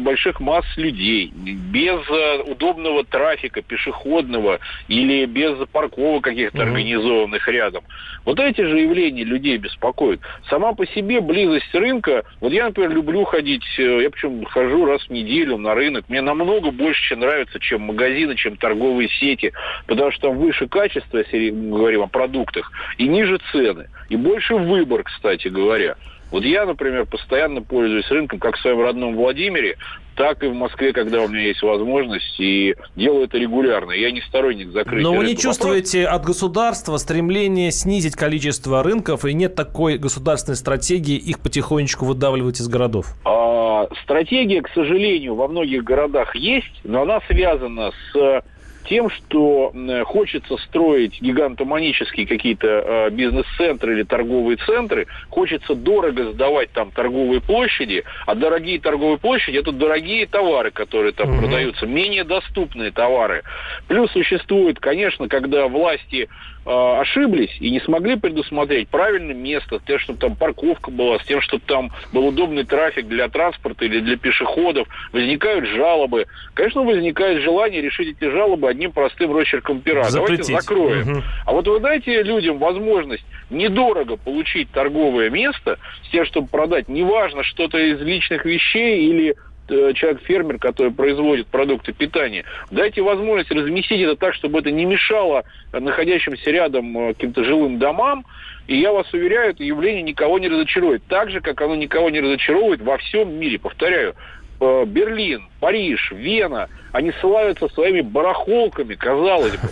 больших 0.00 0.40
масс 0.40 0.66
людей, 0.76 1.32
без 1.34 2.00
э, 2.08 2.42
удобного 2.42 3.04
трафика 3.04 3.62
пешеходного 3.62 4.60
или 4.88 5.24
без 5.26 5.56
парковок 5.72 6.24
каких-то 6.24 6.58
mm-hmm. 6.58 6.62
организованных 6.62 7.48
рядом. 7.48 7.84
Вот 8.24 8.38
эти 8.38 8.60
же 8.60 8.78
явления 8.78 9.24
людей 9.24 9.56
беспокоят. 9.56 10.20
Сама 10.48 10.74
по 10.74 10.86
себе 10.86 11.20
близость 11.20 11.74
рынка, 11.74 12.24
вот 12.40 12.52
я, 12.52 12.66
например, 12.66 12.92
люблю 12.92 13.24
ходить, 13.24 13.64
э, 13.78 14.02
я 14.02 14.10
причем 14.10 14.44
хожу 14.44 14.84
раз 14.84 15.02
в 15.02 15.10
неделю 15.10 15.56
на 15.56 15.74
рынок, 15.74 16.04
мне 16.08 16.20
намного 16.20 16.70
больше 16.70 17.16
нравится, 17.16 17.58
чем 17.58 17.82
магазины, 17.82 18.36
чем 18.36 18.56
торговые 18.56 19.08
сети, 19.08 19.52
потому 19.86 20.10
что 20.12 20.28
там 20.28 20.38
выше 20.38 20.68
качество, 20.68 21.18
если 21.18 21.50
мы 21.50 21.78
говорим 21.78 22.02
о 22.02 22.06
продуктах, 22.06 22.70
и 22.98 23.08
ниже 23.08 23.38
цены, 23.50 23.88
и 24.08 24.16
больше 24.16 24.54
выбор, 24.54 25.04
кстати 25.04 25.48
говоря. 25.48 25.96
Вот 26.30 26.44
я, 26.44 26.66
например, 26.66 27.06
постоянно 27.06 27.62
пользуюсь 27.62 28.08
рынком 28.10 28.38
как 28.38 28.56
в 28.56 28.60
своем 28.60 28.80
родном 28.80 29.16
Владимире, 29.16 29.76
так 30.14 30.42
и 30.42 30.48
в 30.48 30.54
Москве, 30.54 30.92
когда 30.92 31.22
у 31.22 31.28
меня 31.28 31.42
есть 31.42 31.62
возможность, 31.62 32.38
и 32.38 32.74
делаю 32.96 33.24
это 33.24 33.38
регулярно. 33.38 33.92
Я 33.92 34.10
не 34.10 34.20
сторонник 34.22 34.70
закрытия. 34.72 35.02
Но 35.02 35.14
вы 35.14 35.24
не 35.24 35.36
чувствуете 35.36 36.02
вопрос. 36.02 36.20
от 36.20 36.26
государства 36.26 36.96
стремление 36.96 37.70
снизить 37.70 38.16
количество 38.16 38.82
рынков, 38.82 39.24
и 39.24 39.32
нет 39.32 39.54
такой 39.54 39.96
государственной 39.96 40.56
стратегии 40.56 41.16
их 41.16 41.40
потихонечку 41.40 42.04
выдавливать 42.04 42.60
из 42.60 42.68
городов? 42.68 43.14
А, 43.24 43.86
стратегия, 44.02 44.60
к 44.60 44.68
сожалению, 44.74 45.34
во 45.34 45.48
многих 45.48 45.84
городах 45.84 46.34
есть, 46.34 46.80
но 46.84 47.02
она 47.02 47.20
связана 47.28 47.92
с 48.12 48.42
тем, 48.88 49.10
что 49.10 49.72
хочется 50.06 50.56
строить 50.58 51.20
гигантоманические 51.20 52.26
какие-то 52.26 52.66
э, 52.66 53.10
бизнес-центры 53.10 53.94
или 53.94 54.02
торговые 54.02 54.56
центры, 54.56 55.06
хочется 55.28 55.74
дорого 55.74 56.32
сдавать 56.32 56.70
там 56.72 56.90
торговые 56.90 57.40
площади, 57.40 58.04
а 58.26 58.34
дорогие 58.34 58.80
торговые 58.80 59.18
площади 59.18 59.58
это 59.58 59.72
дорогие 59.72 60.26
товары, 60.26 60.70
которые 60.70 61.12
там 61.12 61.30
угу. 61.30 61.42
продаются, 61.42 61.86
менее 61.86 62.24
доступные 62.24 62.90
товары. 62.90 63.42
Плюс 63.88 64.10
существует, 64.12 64.78
конечно, 64.80 65.28
когда 65.28 65.68
власти 65.68 66.28
э, 66.64 67.00
ошиблись 67.00 67.56
и 67.60 67.70
не 67.70 67.80
смогли 67.80 68.16
предусмотреть 68.16 68.88
правильное 68.88 69.34
место, 69.34 69.78
с 69.78 69.82
тем, 69.82 69.98
чтобы 69.98 70.18
там 70.18 70.36
парковка 70.36 70.90
была, 70.90 71.18
с 71.18 71.24
тем, 71.24 71.40
чтобы 71.40 71.62
там 71.66 71.90
был 72.12 72.26
удобный 72.26 72.64
трафик 72.64 73.06
для 73.08 73.28
транспорта 73.28 73.84
или 73.84 74.00
для 74.00 74.16
пешеходов, 74.16 74.88
возникают 75.12 75.66
жалобы. 75.66 76.26
Конечно, 76.54 76.82
возникает 76.82 77.42
желание 77.42 77.80
решить 77.80 78.16
эти 78.16 78.30
жалобы 78.30 78.68
одним 78.68 78.92
простым 78.92 79.36
росчерком 79.36 79.80
пера. 79.80 80.04
Запретить. 80.04 80.48
Давайте 80.48 80.66
закроем. 80.66 81.12
Угу. 81.12 81.22
А 81.46 81.52
вот 81.52 81.68
вы 81.68 81.80
дайте 81.80 82.22
людям 82.22 82.58
возможность 82.58 83.24
недорого 83.50 84.16
получить 84.16 84.70
торговое 84.70 85.30
место 85.30 85.78
с 86.04 86.10
тем, 86.10 86.24
чтобы 86.26 86.48
продать, 86.48 86.88
неважно, 86.88 87.42
что-то 87.42 87.78
из 87.78 88.00
личных 88.00 88.44
вещей 88.44 89.08
или 89.08 89.36
человек-фермер, 89.68 90.58
который 90.58 90.92
производит 90.92 91.46
продукты 91.46 91.92
питания, 91.92 92.44
дайте 92.70 93.02
возможность 93.02 93.50
разместить 93.50 94.00
это 94.00 94.16
так, 94.16 94.34
чтобы 94.34 94.60
это 94.60 94.70
не 94.70 94.84
мешало 94.84 95.44
находящимся 95.72 96.50
рядом 96.50 96.96
э, 96.96 97.14
каким-то 97.14 97.44
жилым 97.44 97.78
домам, 97.78 98.24
и 98.66 98.78
я 98.78 98.92
вас 98.92 99.12
уверяю, 99.12 99.50
это 99.50 99.62
явление 99.62 100.02
никого 100.02 100.38
не 100.38 100.48
разочарует. 100.48 101.02
Так 101.08 101.30
же, 101.30 101.40
как 101.40 101.60
оно 101.60 101.74
никого 101.74 102.10
не 102.10 102.20
разочаровывает 102.20 102.82
во 102.82 102.98
всем 102.98 103.34
мире. 103.38 103.58
Повторяю, 103.58 104.14
э, 104.60 104.84
Берлин, 104.86 105.48
Париж, 105.60 106.12
Вена, 106.12 106.68
они 106.92 107.12
славятся 107.20 107.68
своими 107.68 108.00
барахолками, 108.00 108.94
казалось 108.94 109.56
бы. 109.56 109.68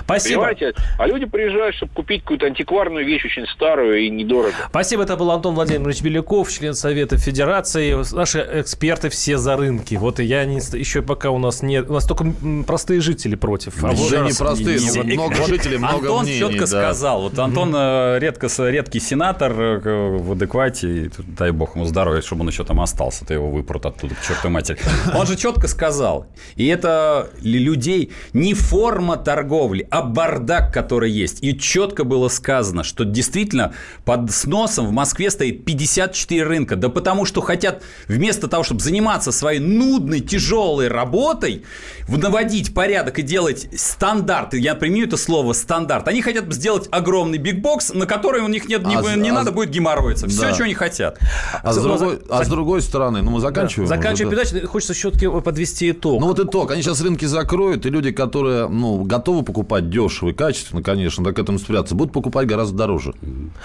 Спасибо. 0.00 0.42
Понимаете? 0.42 0.74
А 0.98 1.06
люди 1.06 1.26
приезжают, 1.26 1.76
чтобы 1.76 1.92
купить 1.92 2.22
какую-то 2.22 2.46
антикварную 2.46 3.04
вещь, 3.06 3.24
очень 3.24 3.46
старую 3.46 4.00
и 4.00 4.10
недорого. 4.10 4.54
Спасибо. 4.68 5.02
Это 5.02 5.16
был 5.16 5.30
Антон 5.30 5.54
Владимирович 5.54 6.02
Беляков, 6.02 6.50
член 6.50 6.74
Совета 6.74 7.16
Федерации. 7.16 7.96
Наши 8.14 8.46
эксперты 8.54 9.08
все 9.08 9.38
за 9.38 9.56
рынки. 9.56 9.94
Вот 9.96 10.20
и 10.20 10.24
я 10.24 10.44
не, 10.44 10.56
еще 10.56 11.02
пока 11.02 11.30
у 11.30 11.38
нас 11.38 11.62
нет... 11.62 11.88
У 11.88 11.94
нас 11.94 12.06
только 12.06 12.26
простые 12.66 13.00
жители 13.00 13.34
против. 13.34 13.82
А 13.82 13.92
Уже 13.92 14.20
не 14.20 14.32
простые, 14.32 14.78
но 14.80 14.92
вот 14.94 15.06
много 15.06 15.46
жителей, 15.46 15.78
много 15.78 15.96
Антон 15.96 16.22
мнений. 16.24 16.38
четко 16.38 16.60
да. 16.60 16.66
сказал. 16.66 17.22
Вот 17.22 17.38
Антон 17.38 17.74
mm 17.74 18.18
редко, 18.18 18.48
редкий 18.68 19.00
сенатор 19.00 19.52
э, 19.52 20.18
в 20.18 20.32
адеквате. 20.32 21.10
Дай 21.18 21.50
бог 21.50 21.76
ему 21.76 21.84
здоровья, 21.84 22.20
чтобы 22.22 22.42
он 22.42 22.48
еще 22.48 22.64
там 22.64 22.80
остался. 22.80 23.24
Ты 23.24 23.34
его 23.34 23.50
выпрут 23.50 23.86
оттуда, 23.86 24.14
к 24.14 24.22
чертовой 24.22 24.50
матери. 24.50 24.78
Он 25.14 25.26
же 25.26 25.36
четко 25.36 25.68
сказал. 25.68 26.26
И 26.56 26.66
это 26.66 27.30
людей 27.40 28.12
не 28.32 28.54
форма 28.54 29.16
торговли 29.16 29.53
торговли, 29.54 29.86
а 29.90 30.02
бардак, 30.02 30.72
который 30.72 31.10
есть. 31.10 31.42
И 31.42 31.56
четко 31.58 32.04
было 32.04 32.28
сказано, 32.28 32.82
что 32.82 33.04
действительно 33.04 33.72
под 34.04 34.30
сносом 34.32 34.86
в 34.86 34.92
Москве 34.92 35.30
стоит 35.30 35.64
54 35.64 36.42
рынка. 36.44 36.76
Да 36.76 36.88
потому 36.88 37.24
что 37.24 37.40
хотят 37.40 37.82
вместо 38.08 38.48
того, 38.48 38.64
чтобы 38.64 38.80
заниматься 38.80 39.32
своей 39.32 39.60
нудной, 39.60 40.20
тяжелой 40.20 40.88
работой, 40.88 41.64
наводить 42.08 42.74
порядок 42.74 43.18
и 43.18 43.22
делать 43.22 43.68
стандарты, 43.76 44.58
я 44.58 44.74
приму 44.74 44.94
это 45.04 45.16
слово 45.16 45.52
стандарт, 45.52 46.08
они 46.08 46.22
хотят 46.22 46.52
сделать 46.52 46.88
огромный 46.90 47.38
бигбокс, 47.38 47.94
на 47.94 48.06
который 48.06 48.42
у 48.42 48.48
них 48.48 48.68
нет, 48.68 48.86
не, 48.86 48.96
а, 48.96 49.16
не 49.16 49.30
а, 49.30 49.34
надо 49.34 49.52
будет 49.52 49.70
геморроиться. 49.70 50.28
Все, 50.28 50.42
да. 50.42 50.54
что 50.54 50.64
они 50.64 50.74
хотят. 50.74 51.18
А, 51.62 51.72
с 51.72 51.82
другой, 51.82 52.20
а 52.28 52.44
с 52.44 52.48
другой 52.48 52.82
стороны, 52.82 53.22
ну 53.22 53.30
мы 53.30 53.40
заканчиваем. 53.40 53.88
Да, 53.88 53.96
заканчиваем 53.96 54.32
уже, 54.32 54.44
передачу, 54.44 54.68
хочется 54.68 54.94
все-таки 54.94 55.28
подвести 55.28 55.90
итог. 55.90 56.20
Ну 56.20 56.26
вот 56.28 56.40
итог. 56.40 56.70
Они 56.70 56.82
сейчас 56.82 57.00
рынки 57.00 57.24
закроют, 57.24 57.86
и 57.86 57.90
люди, 57.90 58.10
которые 58.10 58.68
ну, 58.68 59.04
готовы 59.04 59.43
покупать 59.44 59.90
дешево 59.90 60.30
и 60.30 60.32
качественно, 60.32 60.82
конечно, 60.82 61.24
так 61.24 61.36
к 61.36 61.38
этому 61.38 61.58
спрятаться, 61.58 61.94
будут 61.94 62.12
покупать 62.12 62.46
гораздо 62.46 62.76
дороже. 62.76 63.14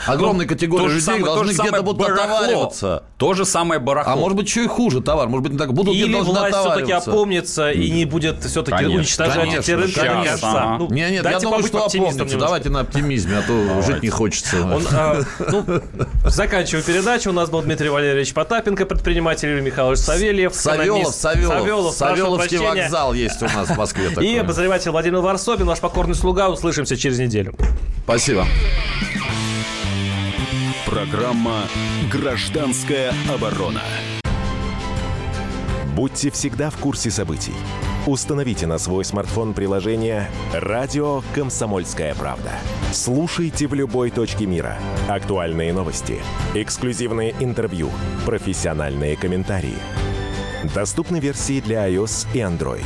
Огромная 0.05 0.45
ну, 0.45 0.49
категория 0.49 0.87
людей 0.87 1.01
самое, 1.01 1.25
должны 1.25 1.51
где-то 1.51 1.81
будут 1.81 2.07
отовариваться. 2.07 3.03
То 3.17 3.33
же 3.33 3.45
самое 3.45 3.79
барахло. 3.79 4.13
А 4.13 4.15
может 4.15 4.37
быть, 4.37 4.49
что 4.49 4.61
и 4.61 4.67
хуже 4.67 5.01
товар. 5.01 5.27
Может 5.27 5.43
быть, 5.43 5.53
не 5.53 5.57
так 5.57 5.73
будут 5.73 5.95
Или 5.95 6.15
власть 6.15 6.55
все-таки 6.55 6.91
опомнится 6.91 7.71
и 7.71 7.89
не 7.89 8.05
будет 8.05 8.43
все-таки 8.43 8.85
уничтожать 8.85 9.53
эти 9.53 9.71
рынки 9.71 9.99
конца. 9.99 10.77
Ну, 10.77 10.89
нет, 10.89 11.11
нет, 11.11 11.25
я 11.25 11.39
думаю, 11.39 11.63
что 11.63 11.85
опомнится. 11.85 12.37
Давайте 12.37 12.69
на 12.69 12.81
оптимизме, 12.81 13.37
а 13.37 13.41
то 13.41 13.81
жить 13.81 14.03
не 14.03 14.09
хочется. 14.09 14.57
А, 14.91 15.21
ну, 15.51 15.65
заканчиваю 16.25 16.83
передачу. 16.83 17.29
У 17.29 17.33
нас 17.33 17.49
был 17.49 17.61
Дмитрий 17.61 17.89
Валерьевич 17.89 18.33
Потапенко, 18.33 18.85
предприниматель 18.85 19.49
Юрий 19.49 19.61
Михайлович 19.61 19.99
Савельев. 19.99 20.53
Савелов, 20.53 21.13
Савелов. 21.13 21.93
Савеловский 21.93 22.57
вокзал 22.57 23.13
есть 23.13 23.41
у 23.41 23.45
нас 23.45 23.69
в 23.69 23.77
Москве. 23.77 24.09
И 24.21 24.37
обозреватель 24.37 24.91
Владимир 24.91 25.19
Варсобин, 25.19 25.68
ваш 25.69 25.79
покорный 25.79 26.15
слуга. 26.15 26.49
Услышимся 26.49 26.97
через 26.97 27.19
неделю. 27.19 27.53
Спасибо. 28.03 28.45
Программа 30.85 31.65
«Гражданская 32.11 33.13
оборона». 33.31 33.81
Будьте 35.95 36.31
всегда 36.31 36.69
в 36.71 36.77
курсе 36.77 37.11
событий. 37.11 37.53
Установите 38.07 38.65
на 38.65 38.79
свой 38.79 39.05
смартфон 39.05 39.53
приложение 39.53 40.31
«Радио 40.53 41.21
Комсомольская 41.35 42.15
правда». 42.15 42.51
Слушайте 42.91 43.67
в 43.67 43.73
любой 43.75 44.09
точке 44.09 44.47
мира. 44.47 44.79
Актуальные 45.07 45.73
новости, 45.73 46.19
эксклюзивные 46.55 47.35
интервью, 47.39 47.91
профессиональные 48.25 49.15
комментарии. 49.15 49.77
Доступны 50.73 51.19
версии 51.19 51.59
для 51.59 51.87
iOS 51.87 52.27
и 52.33 52.39
Android. 52.39 52.85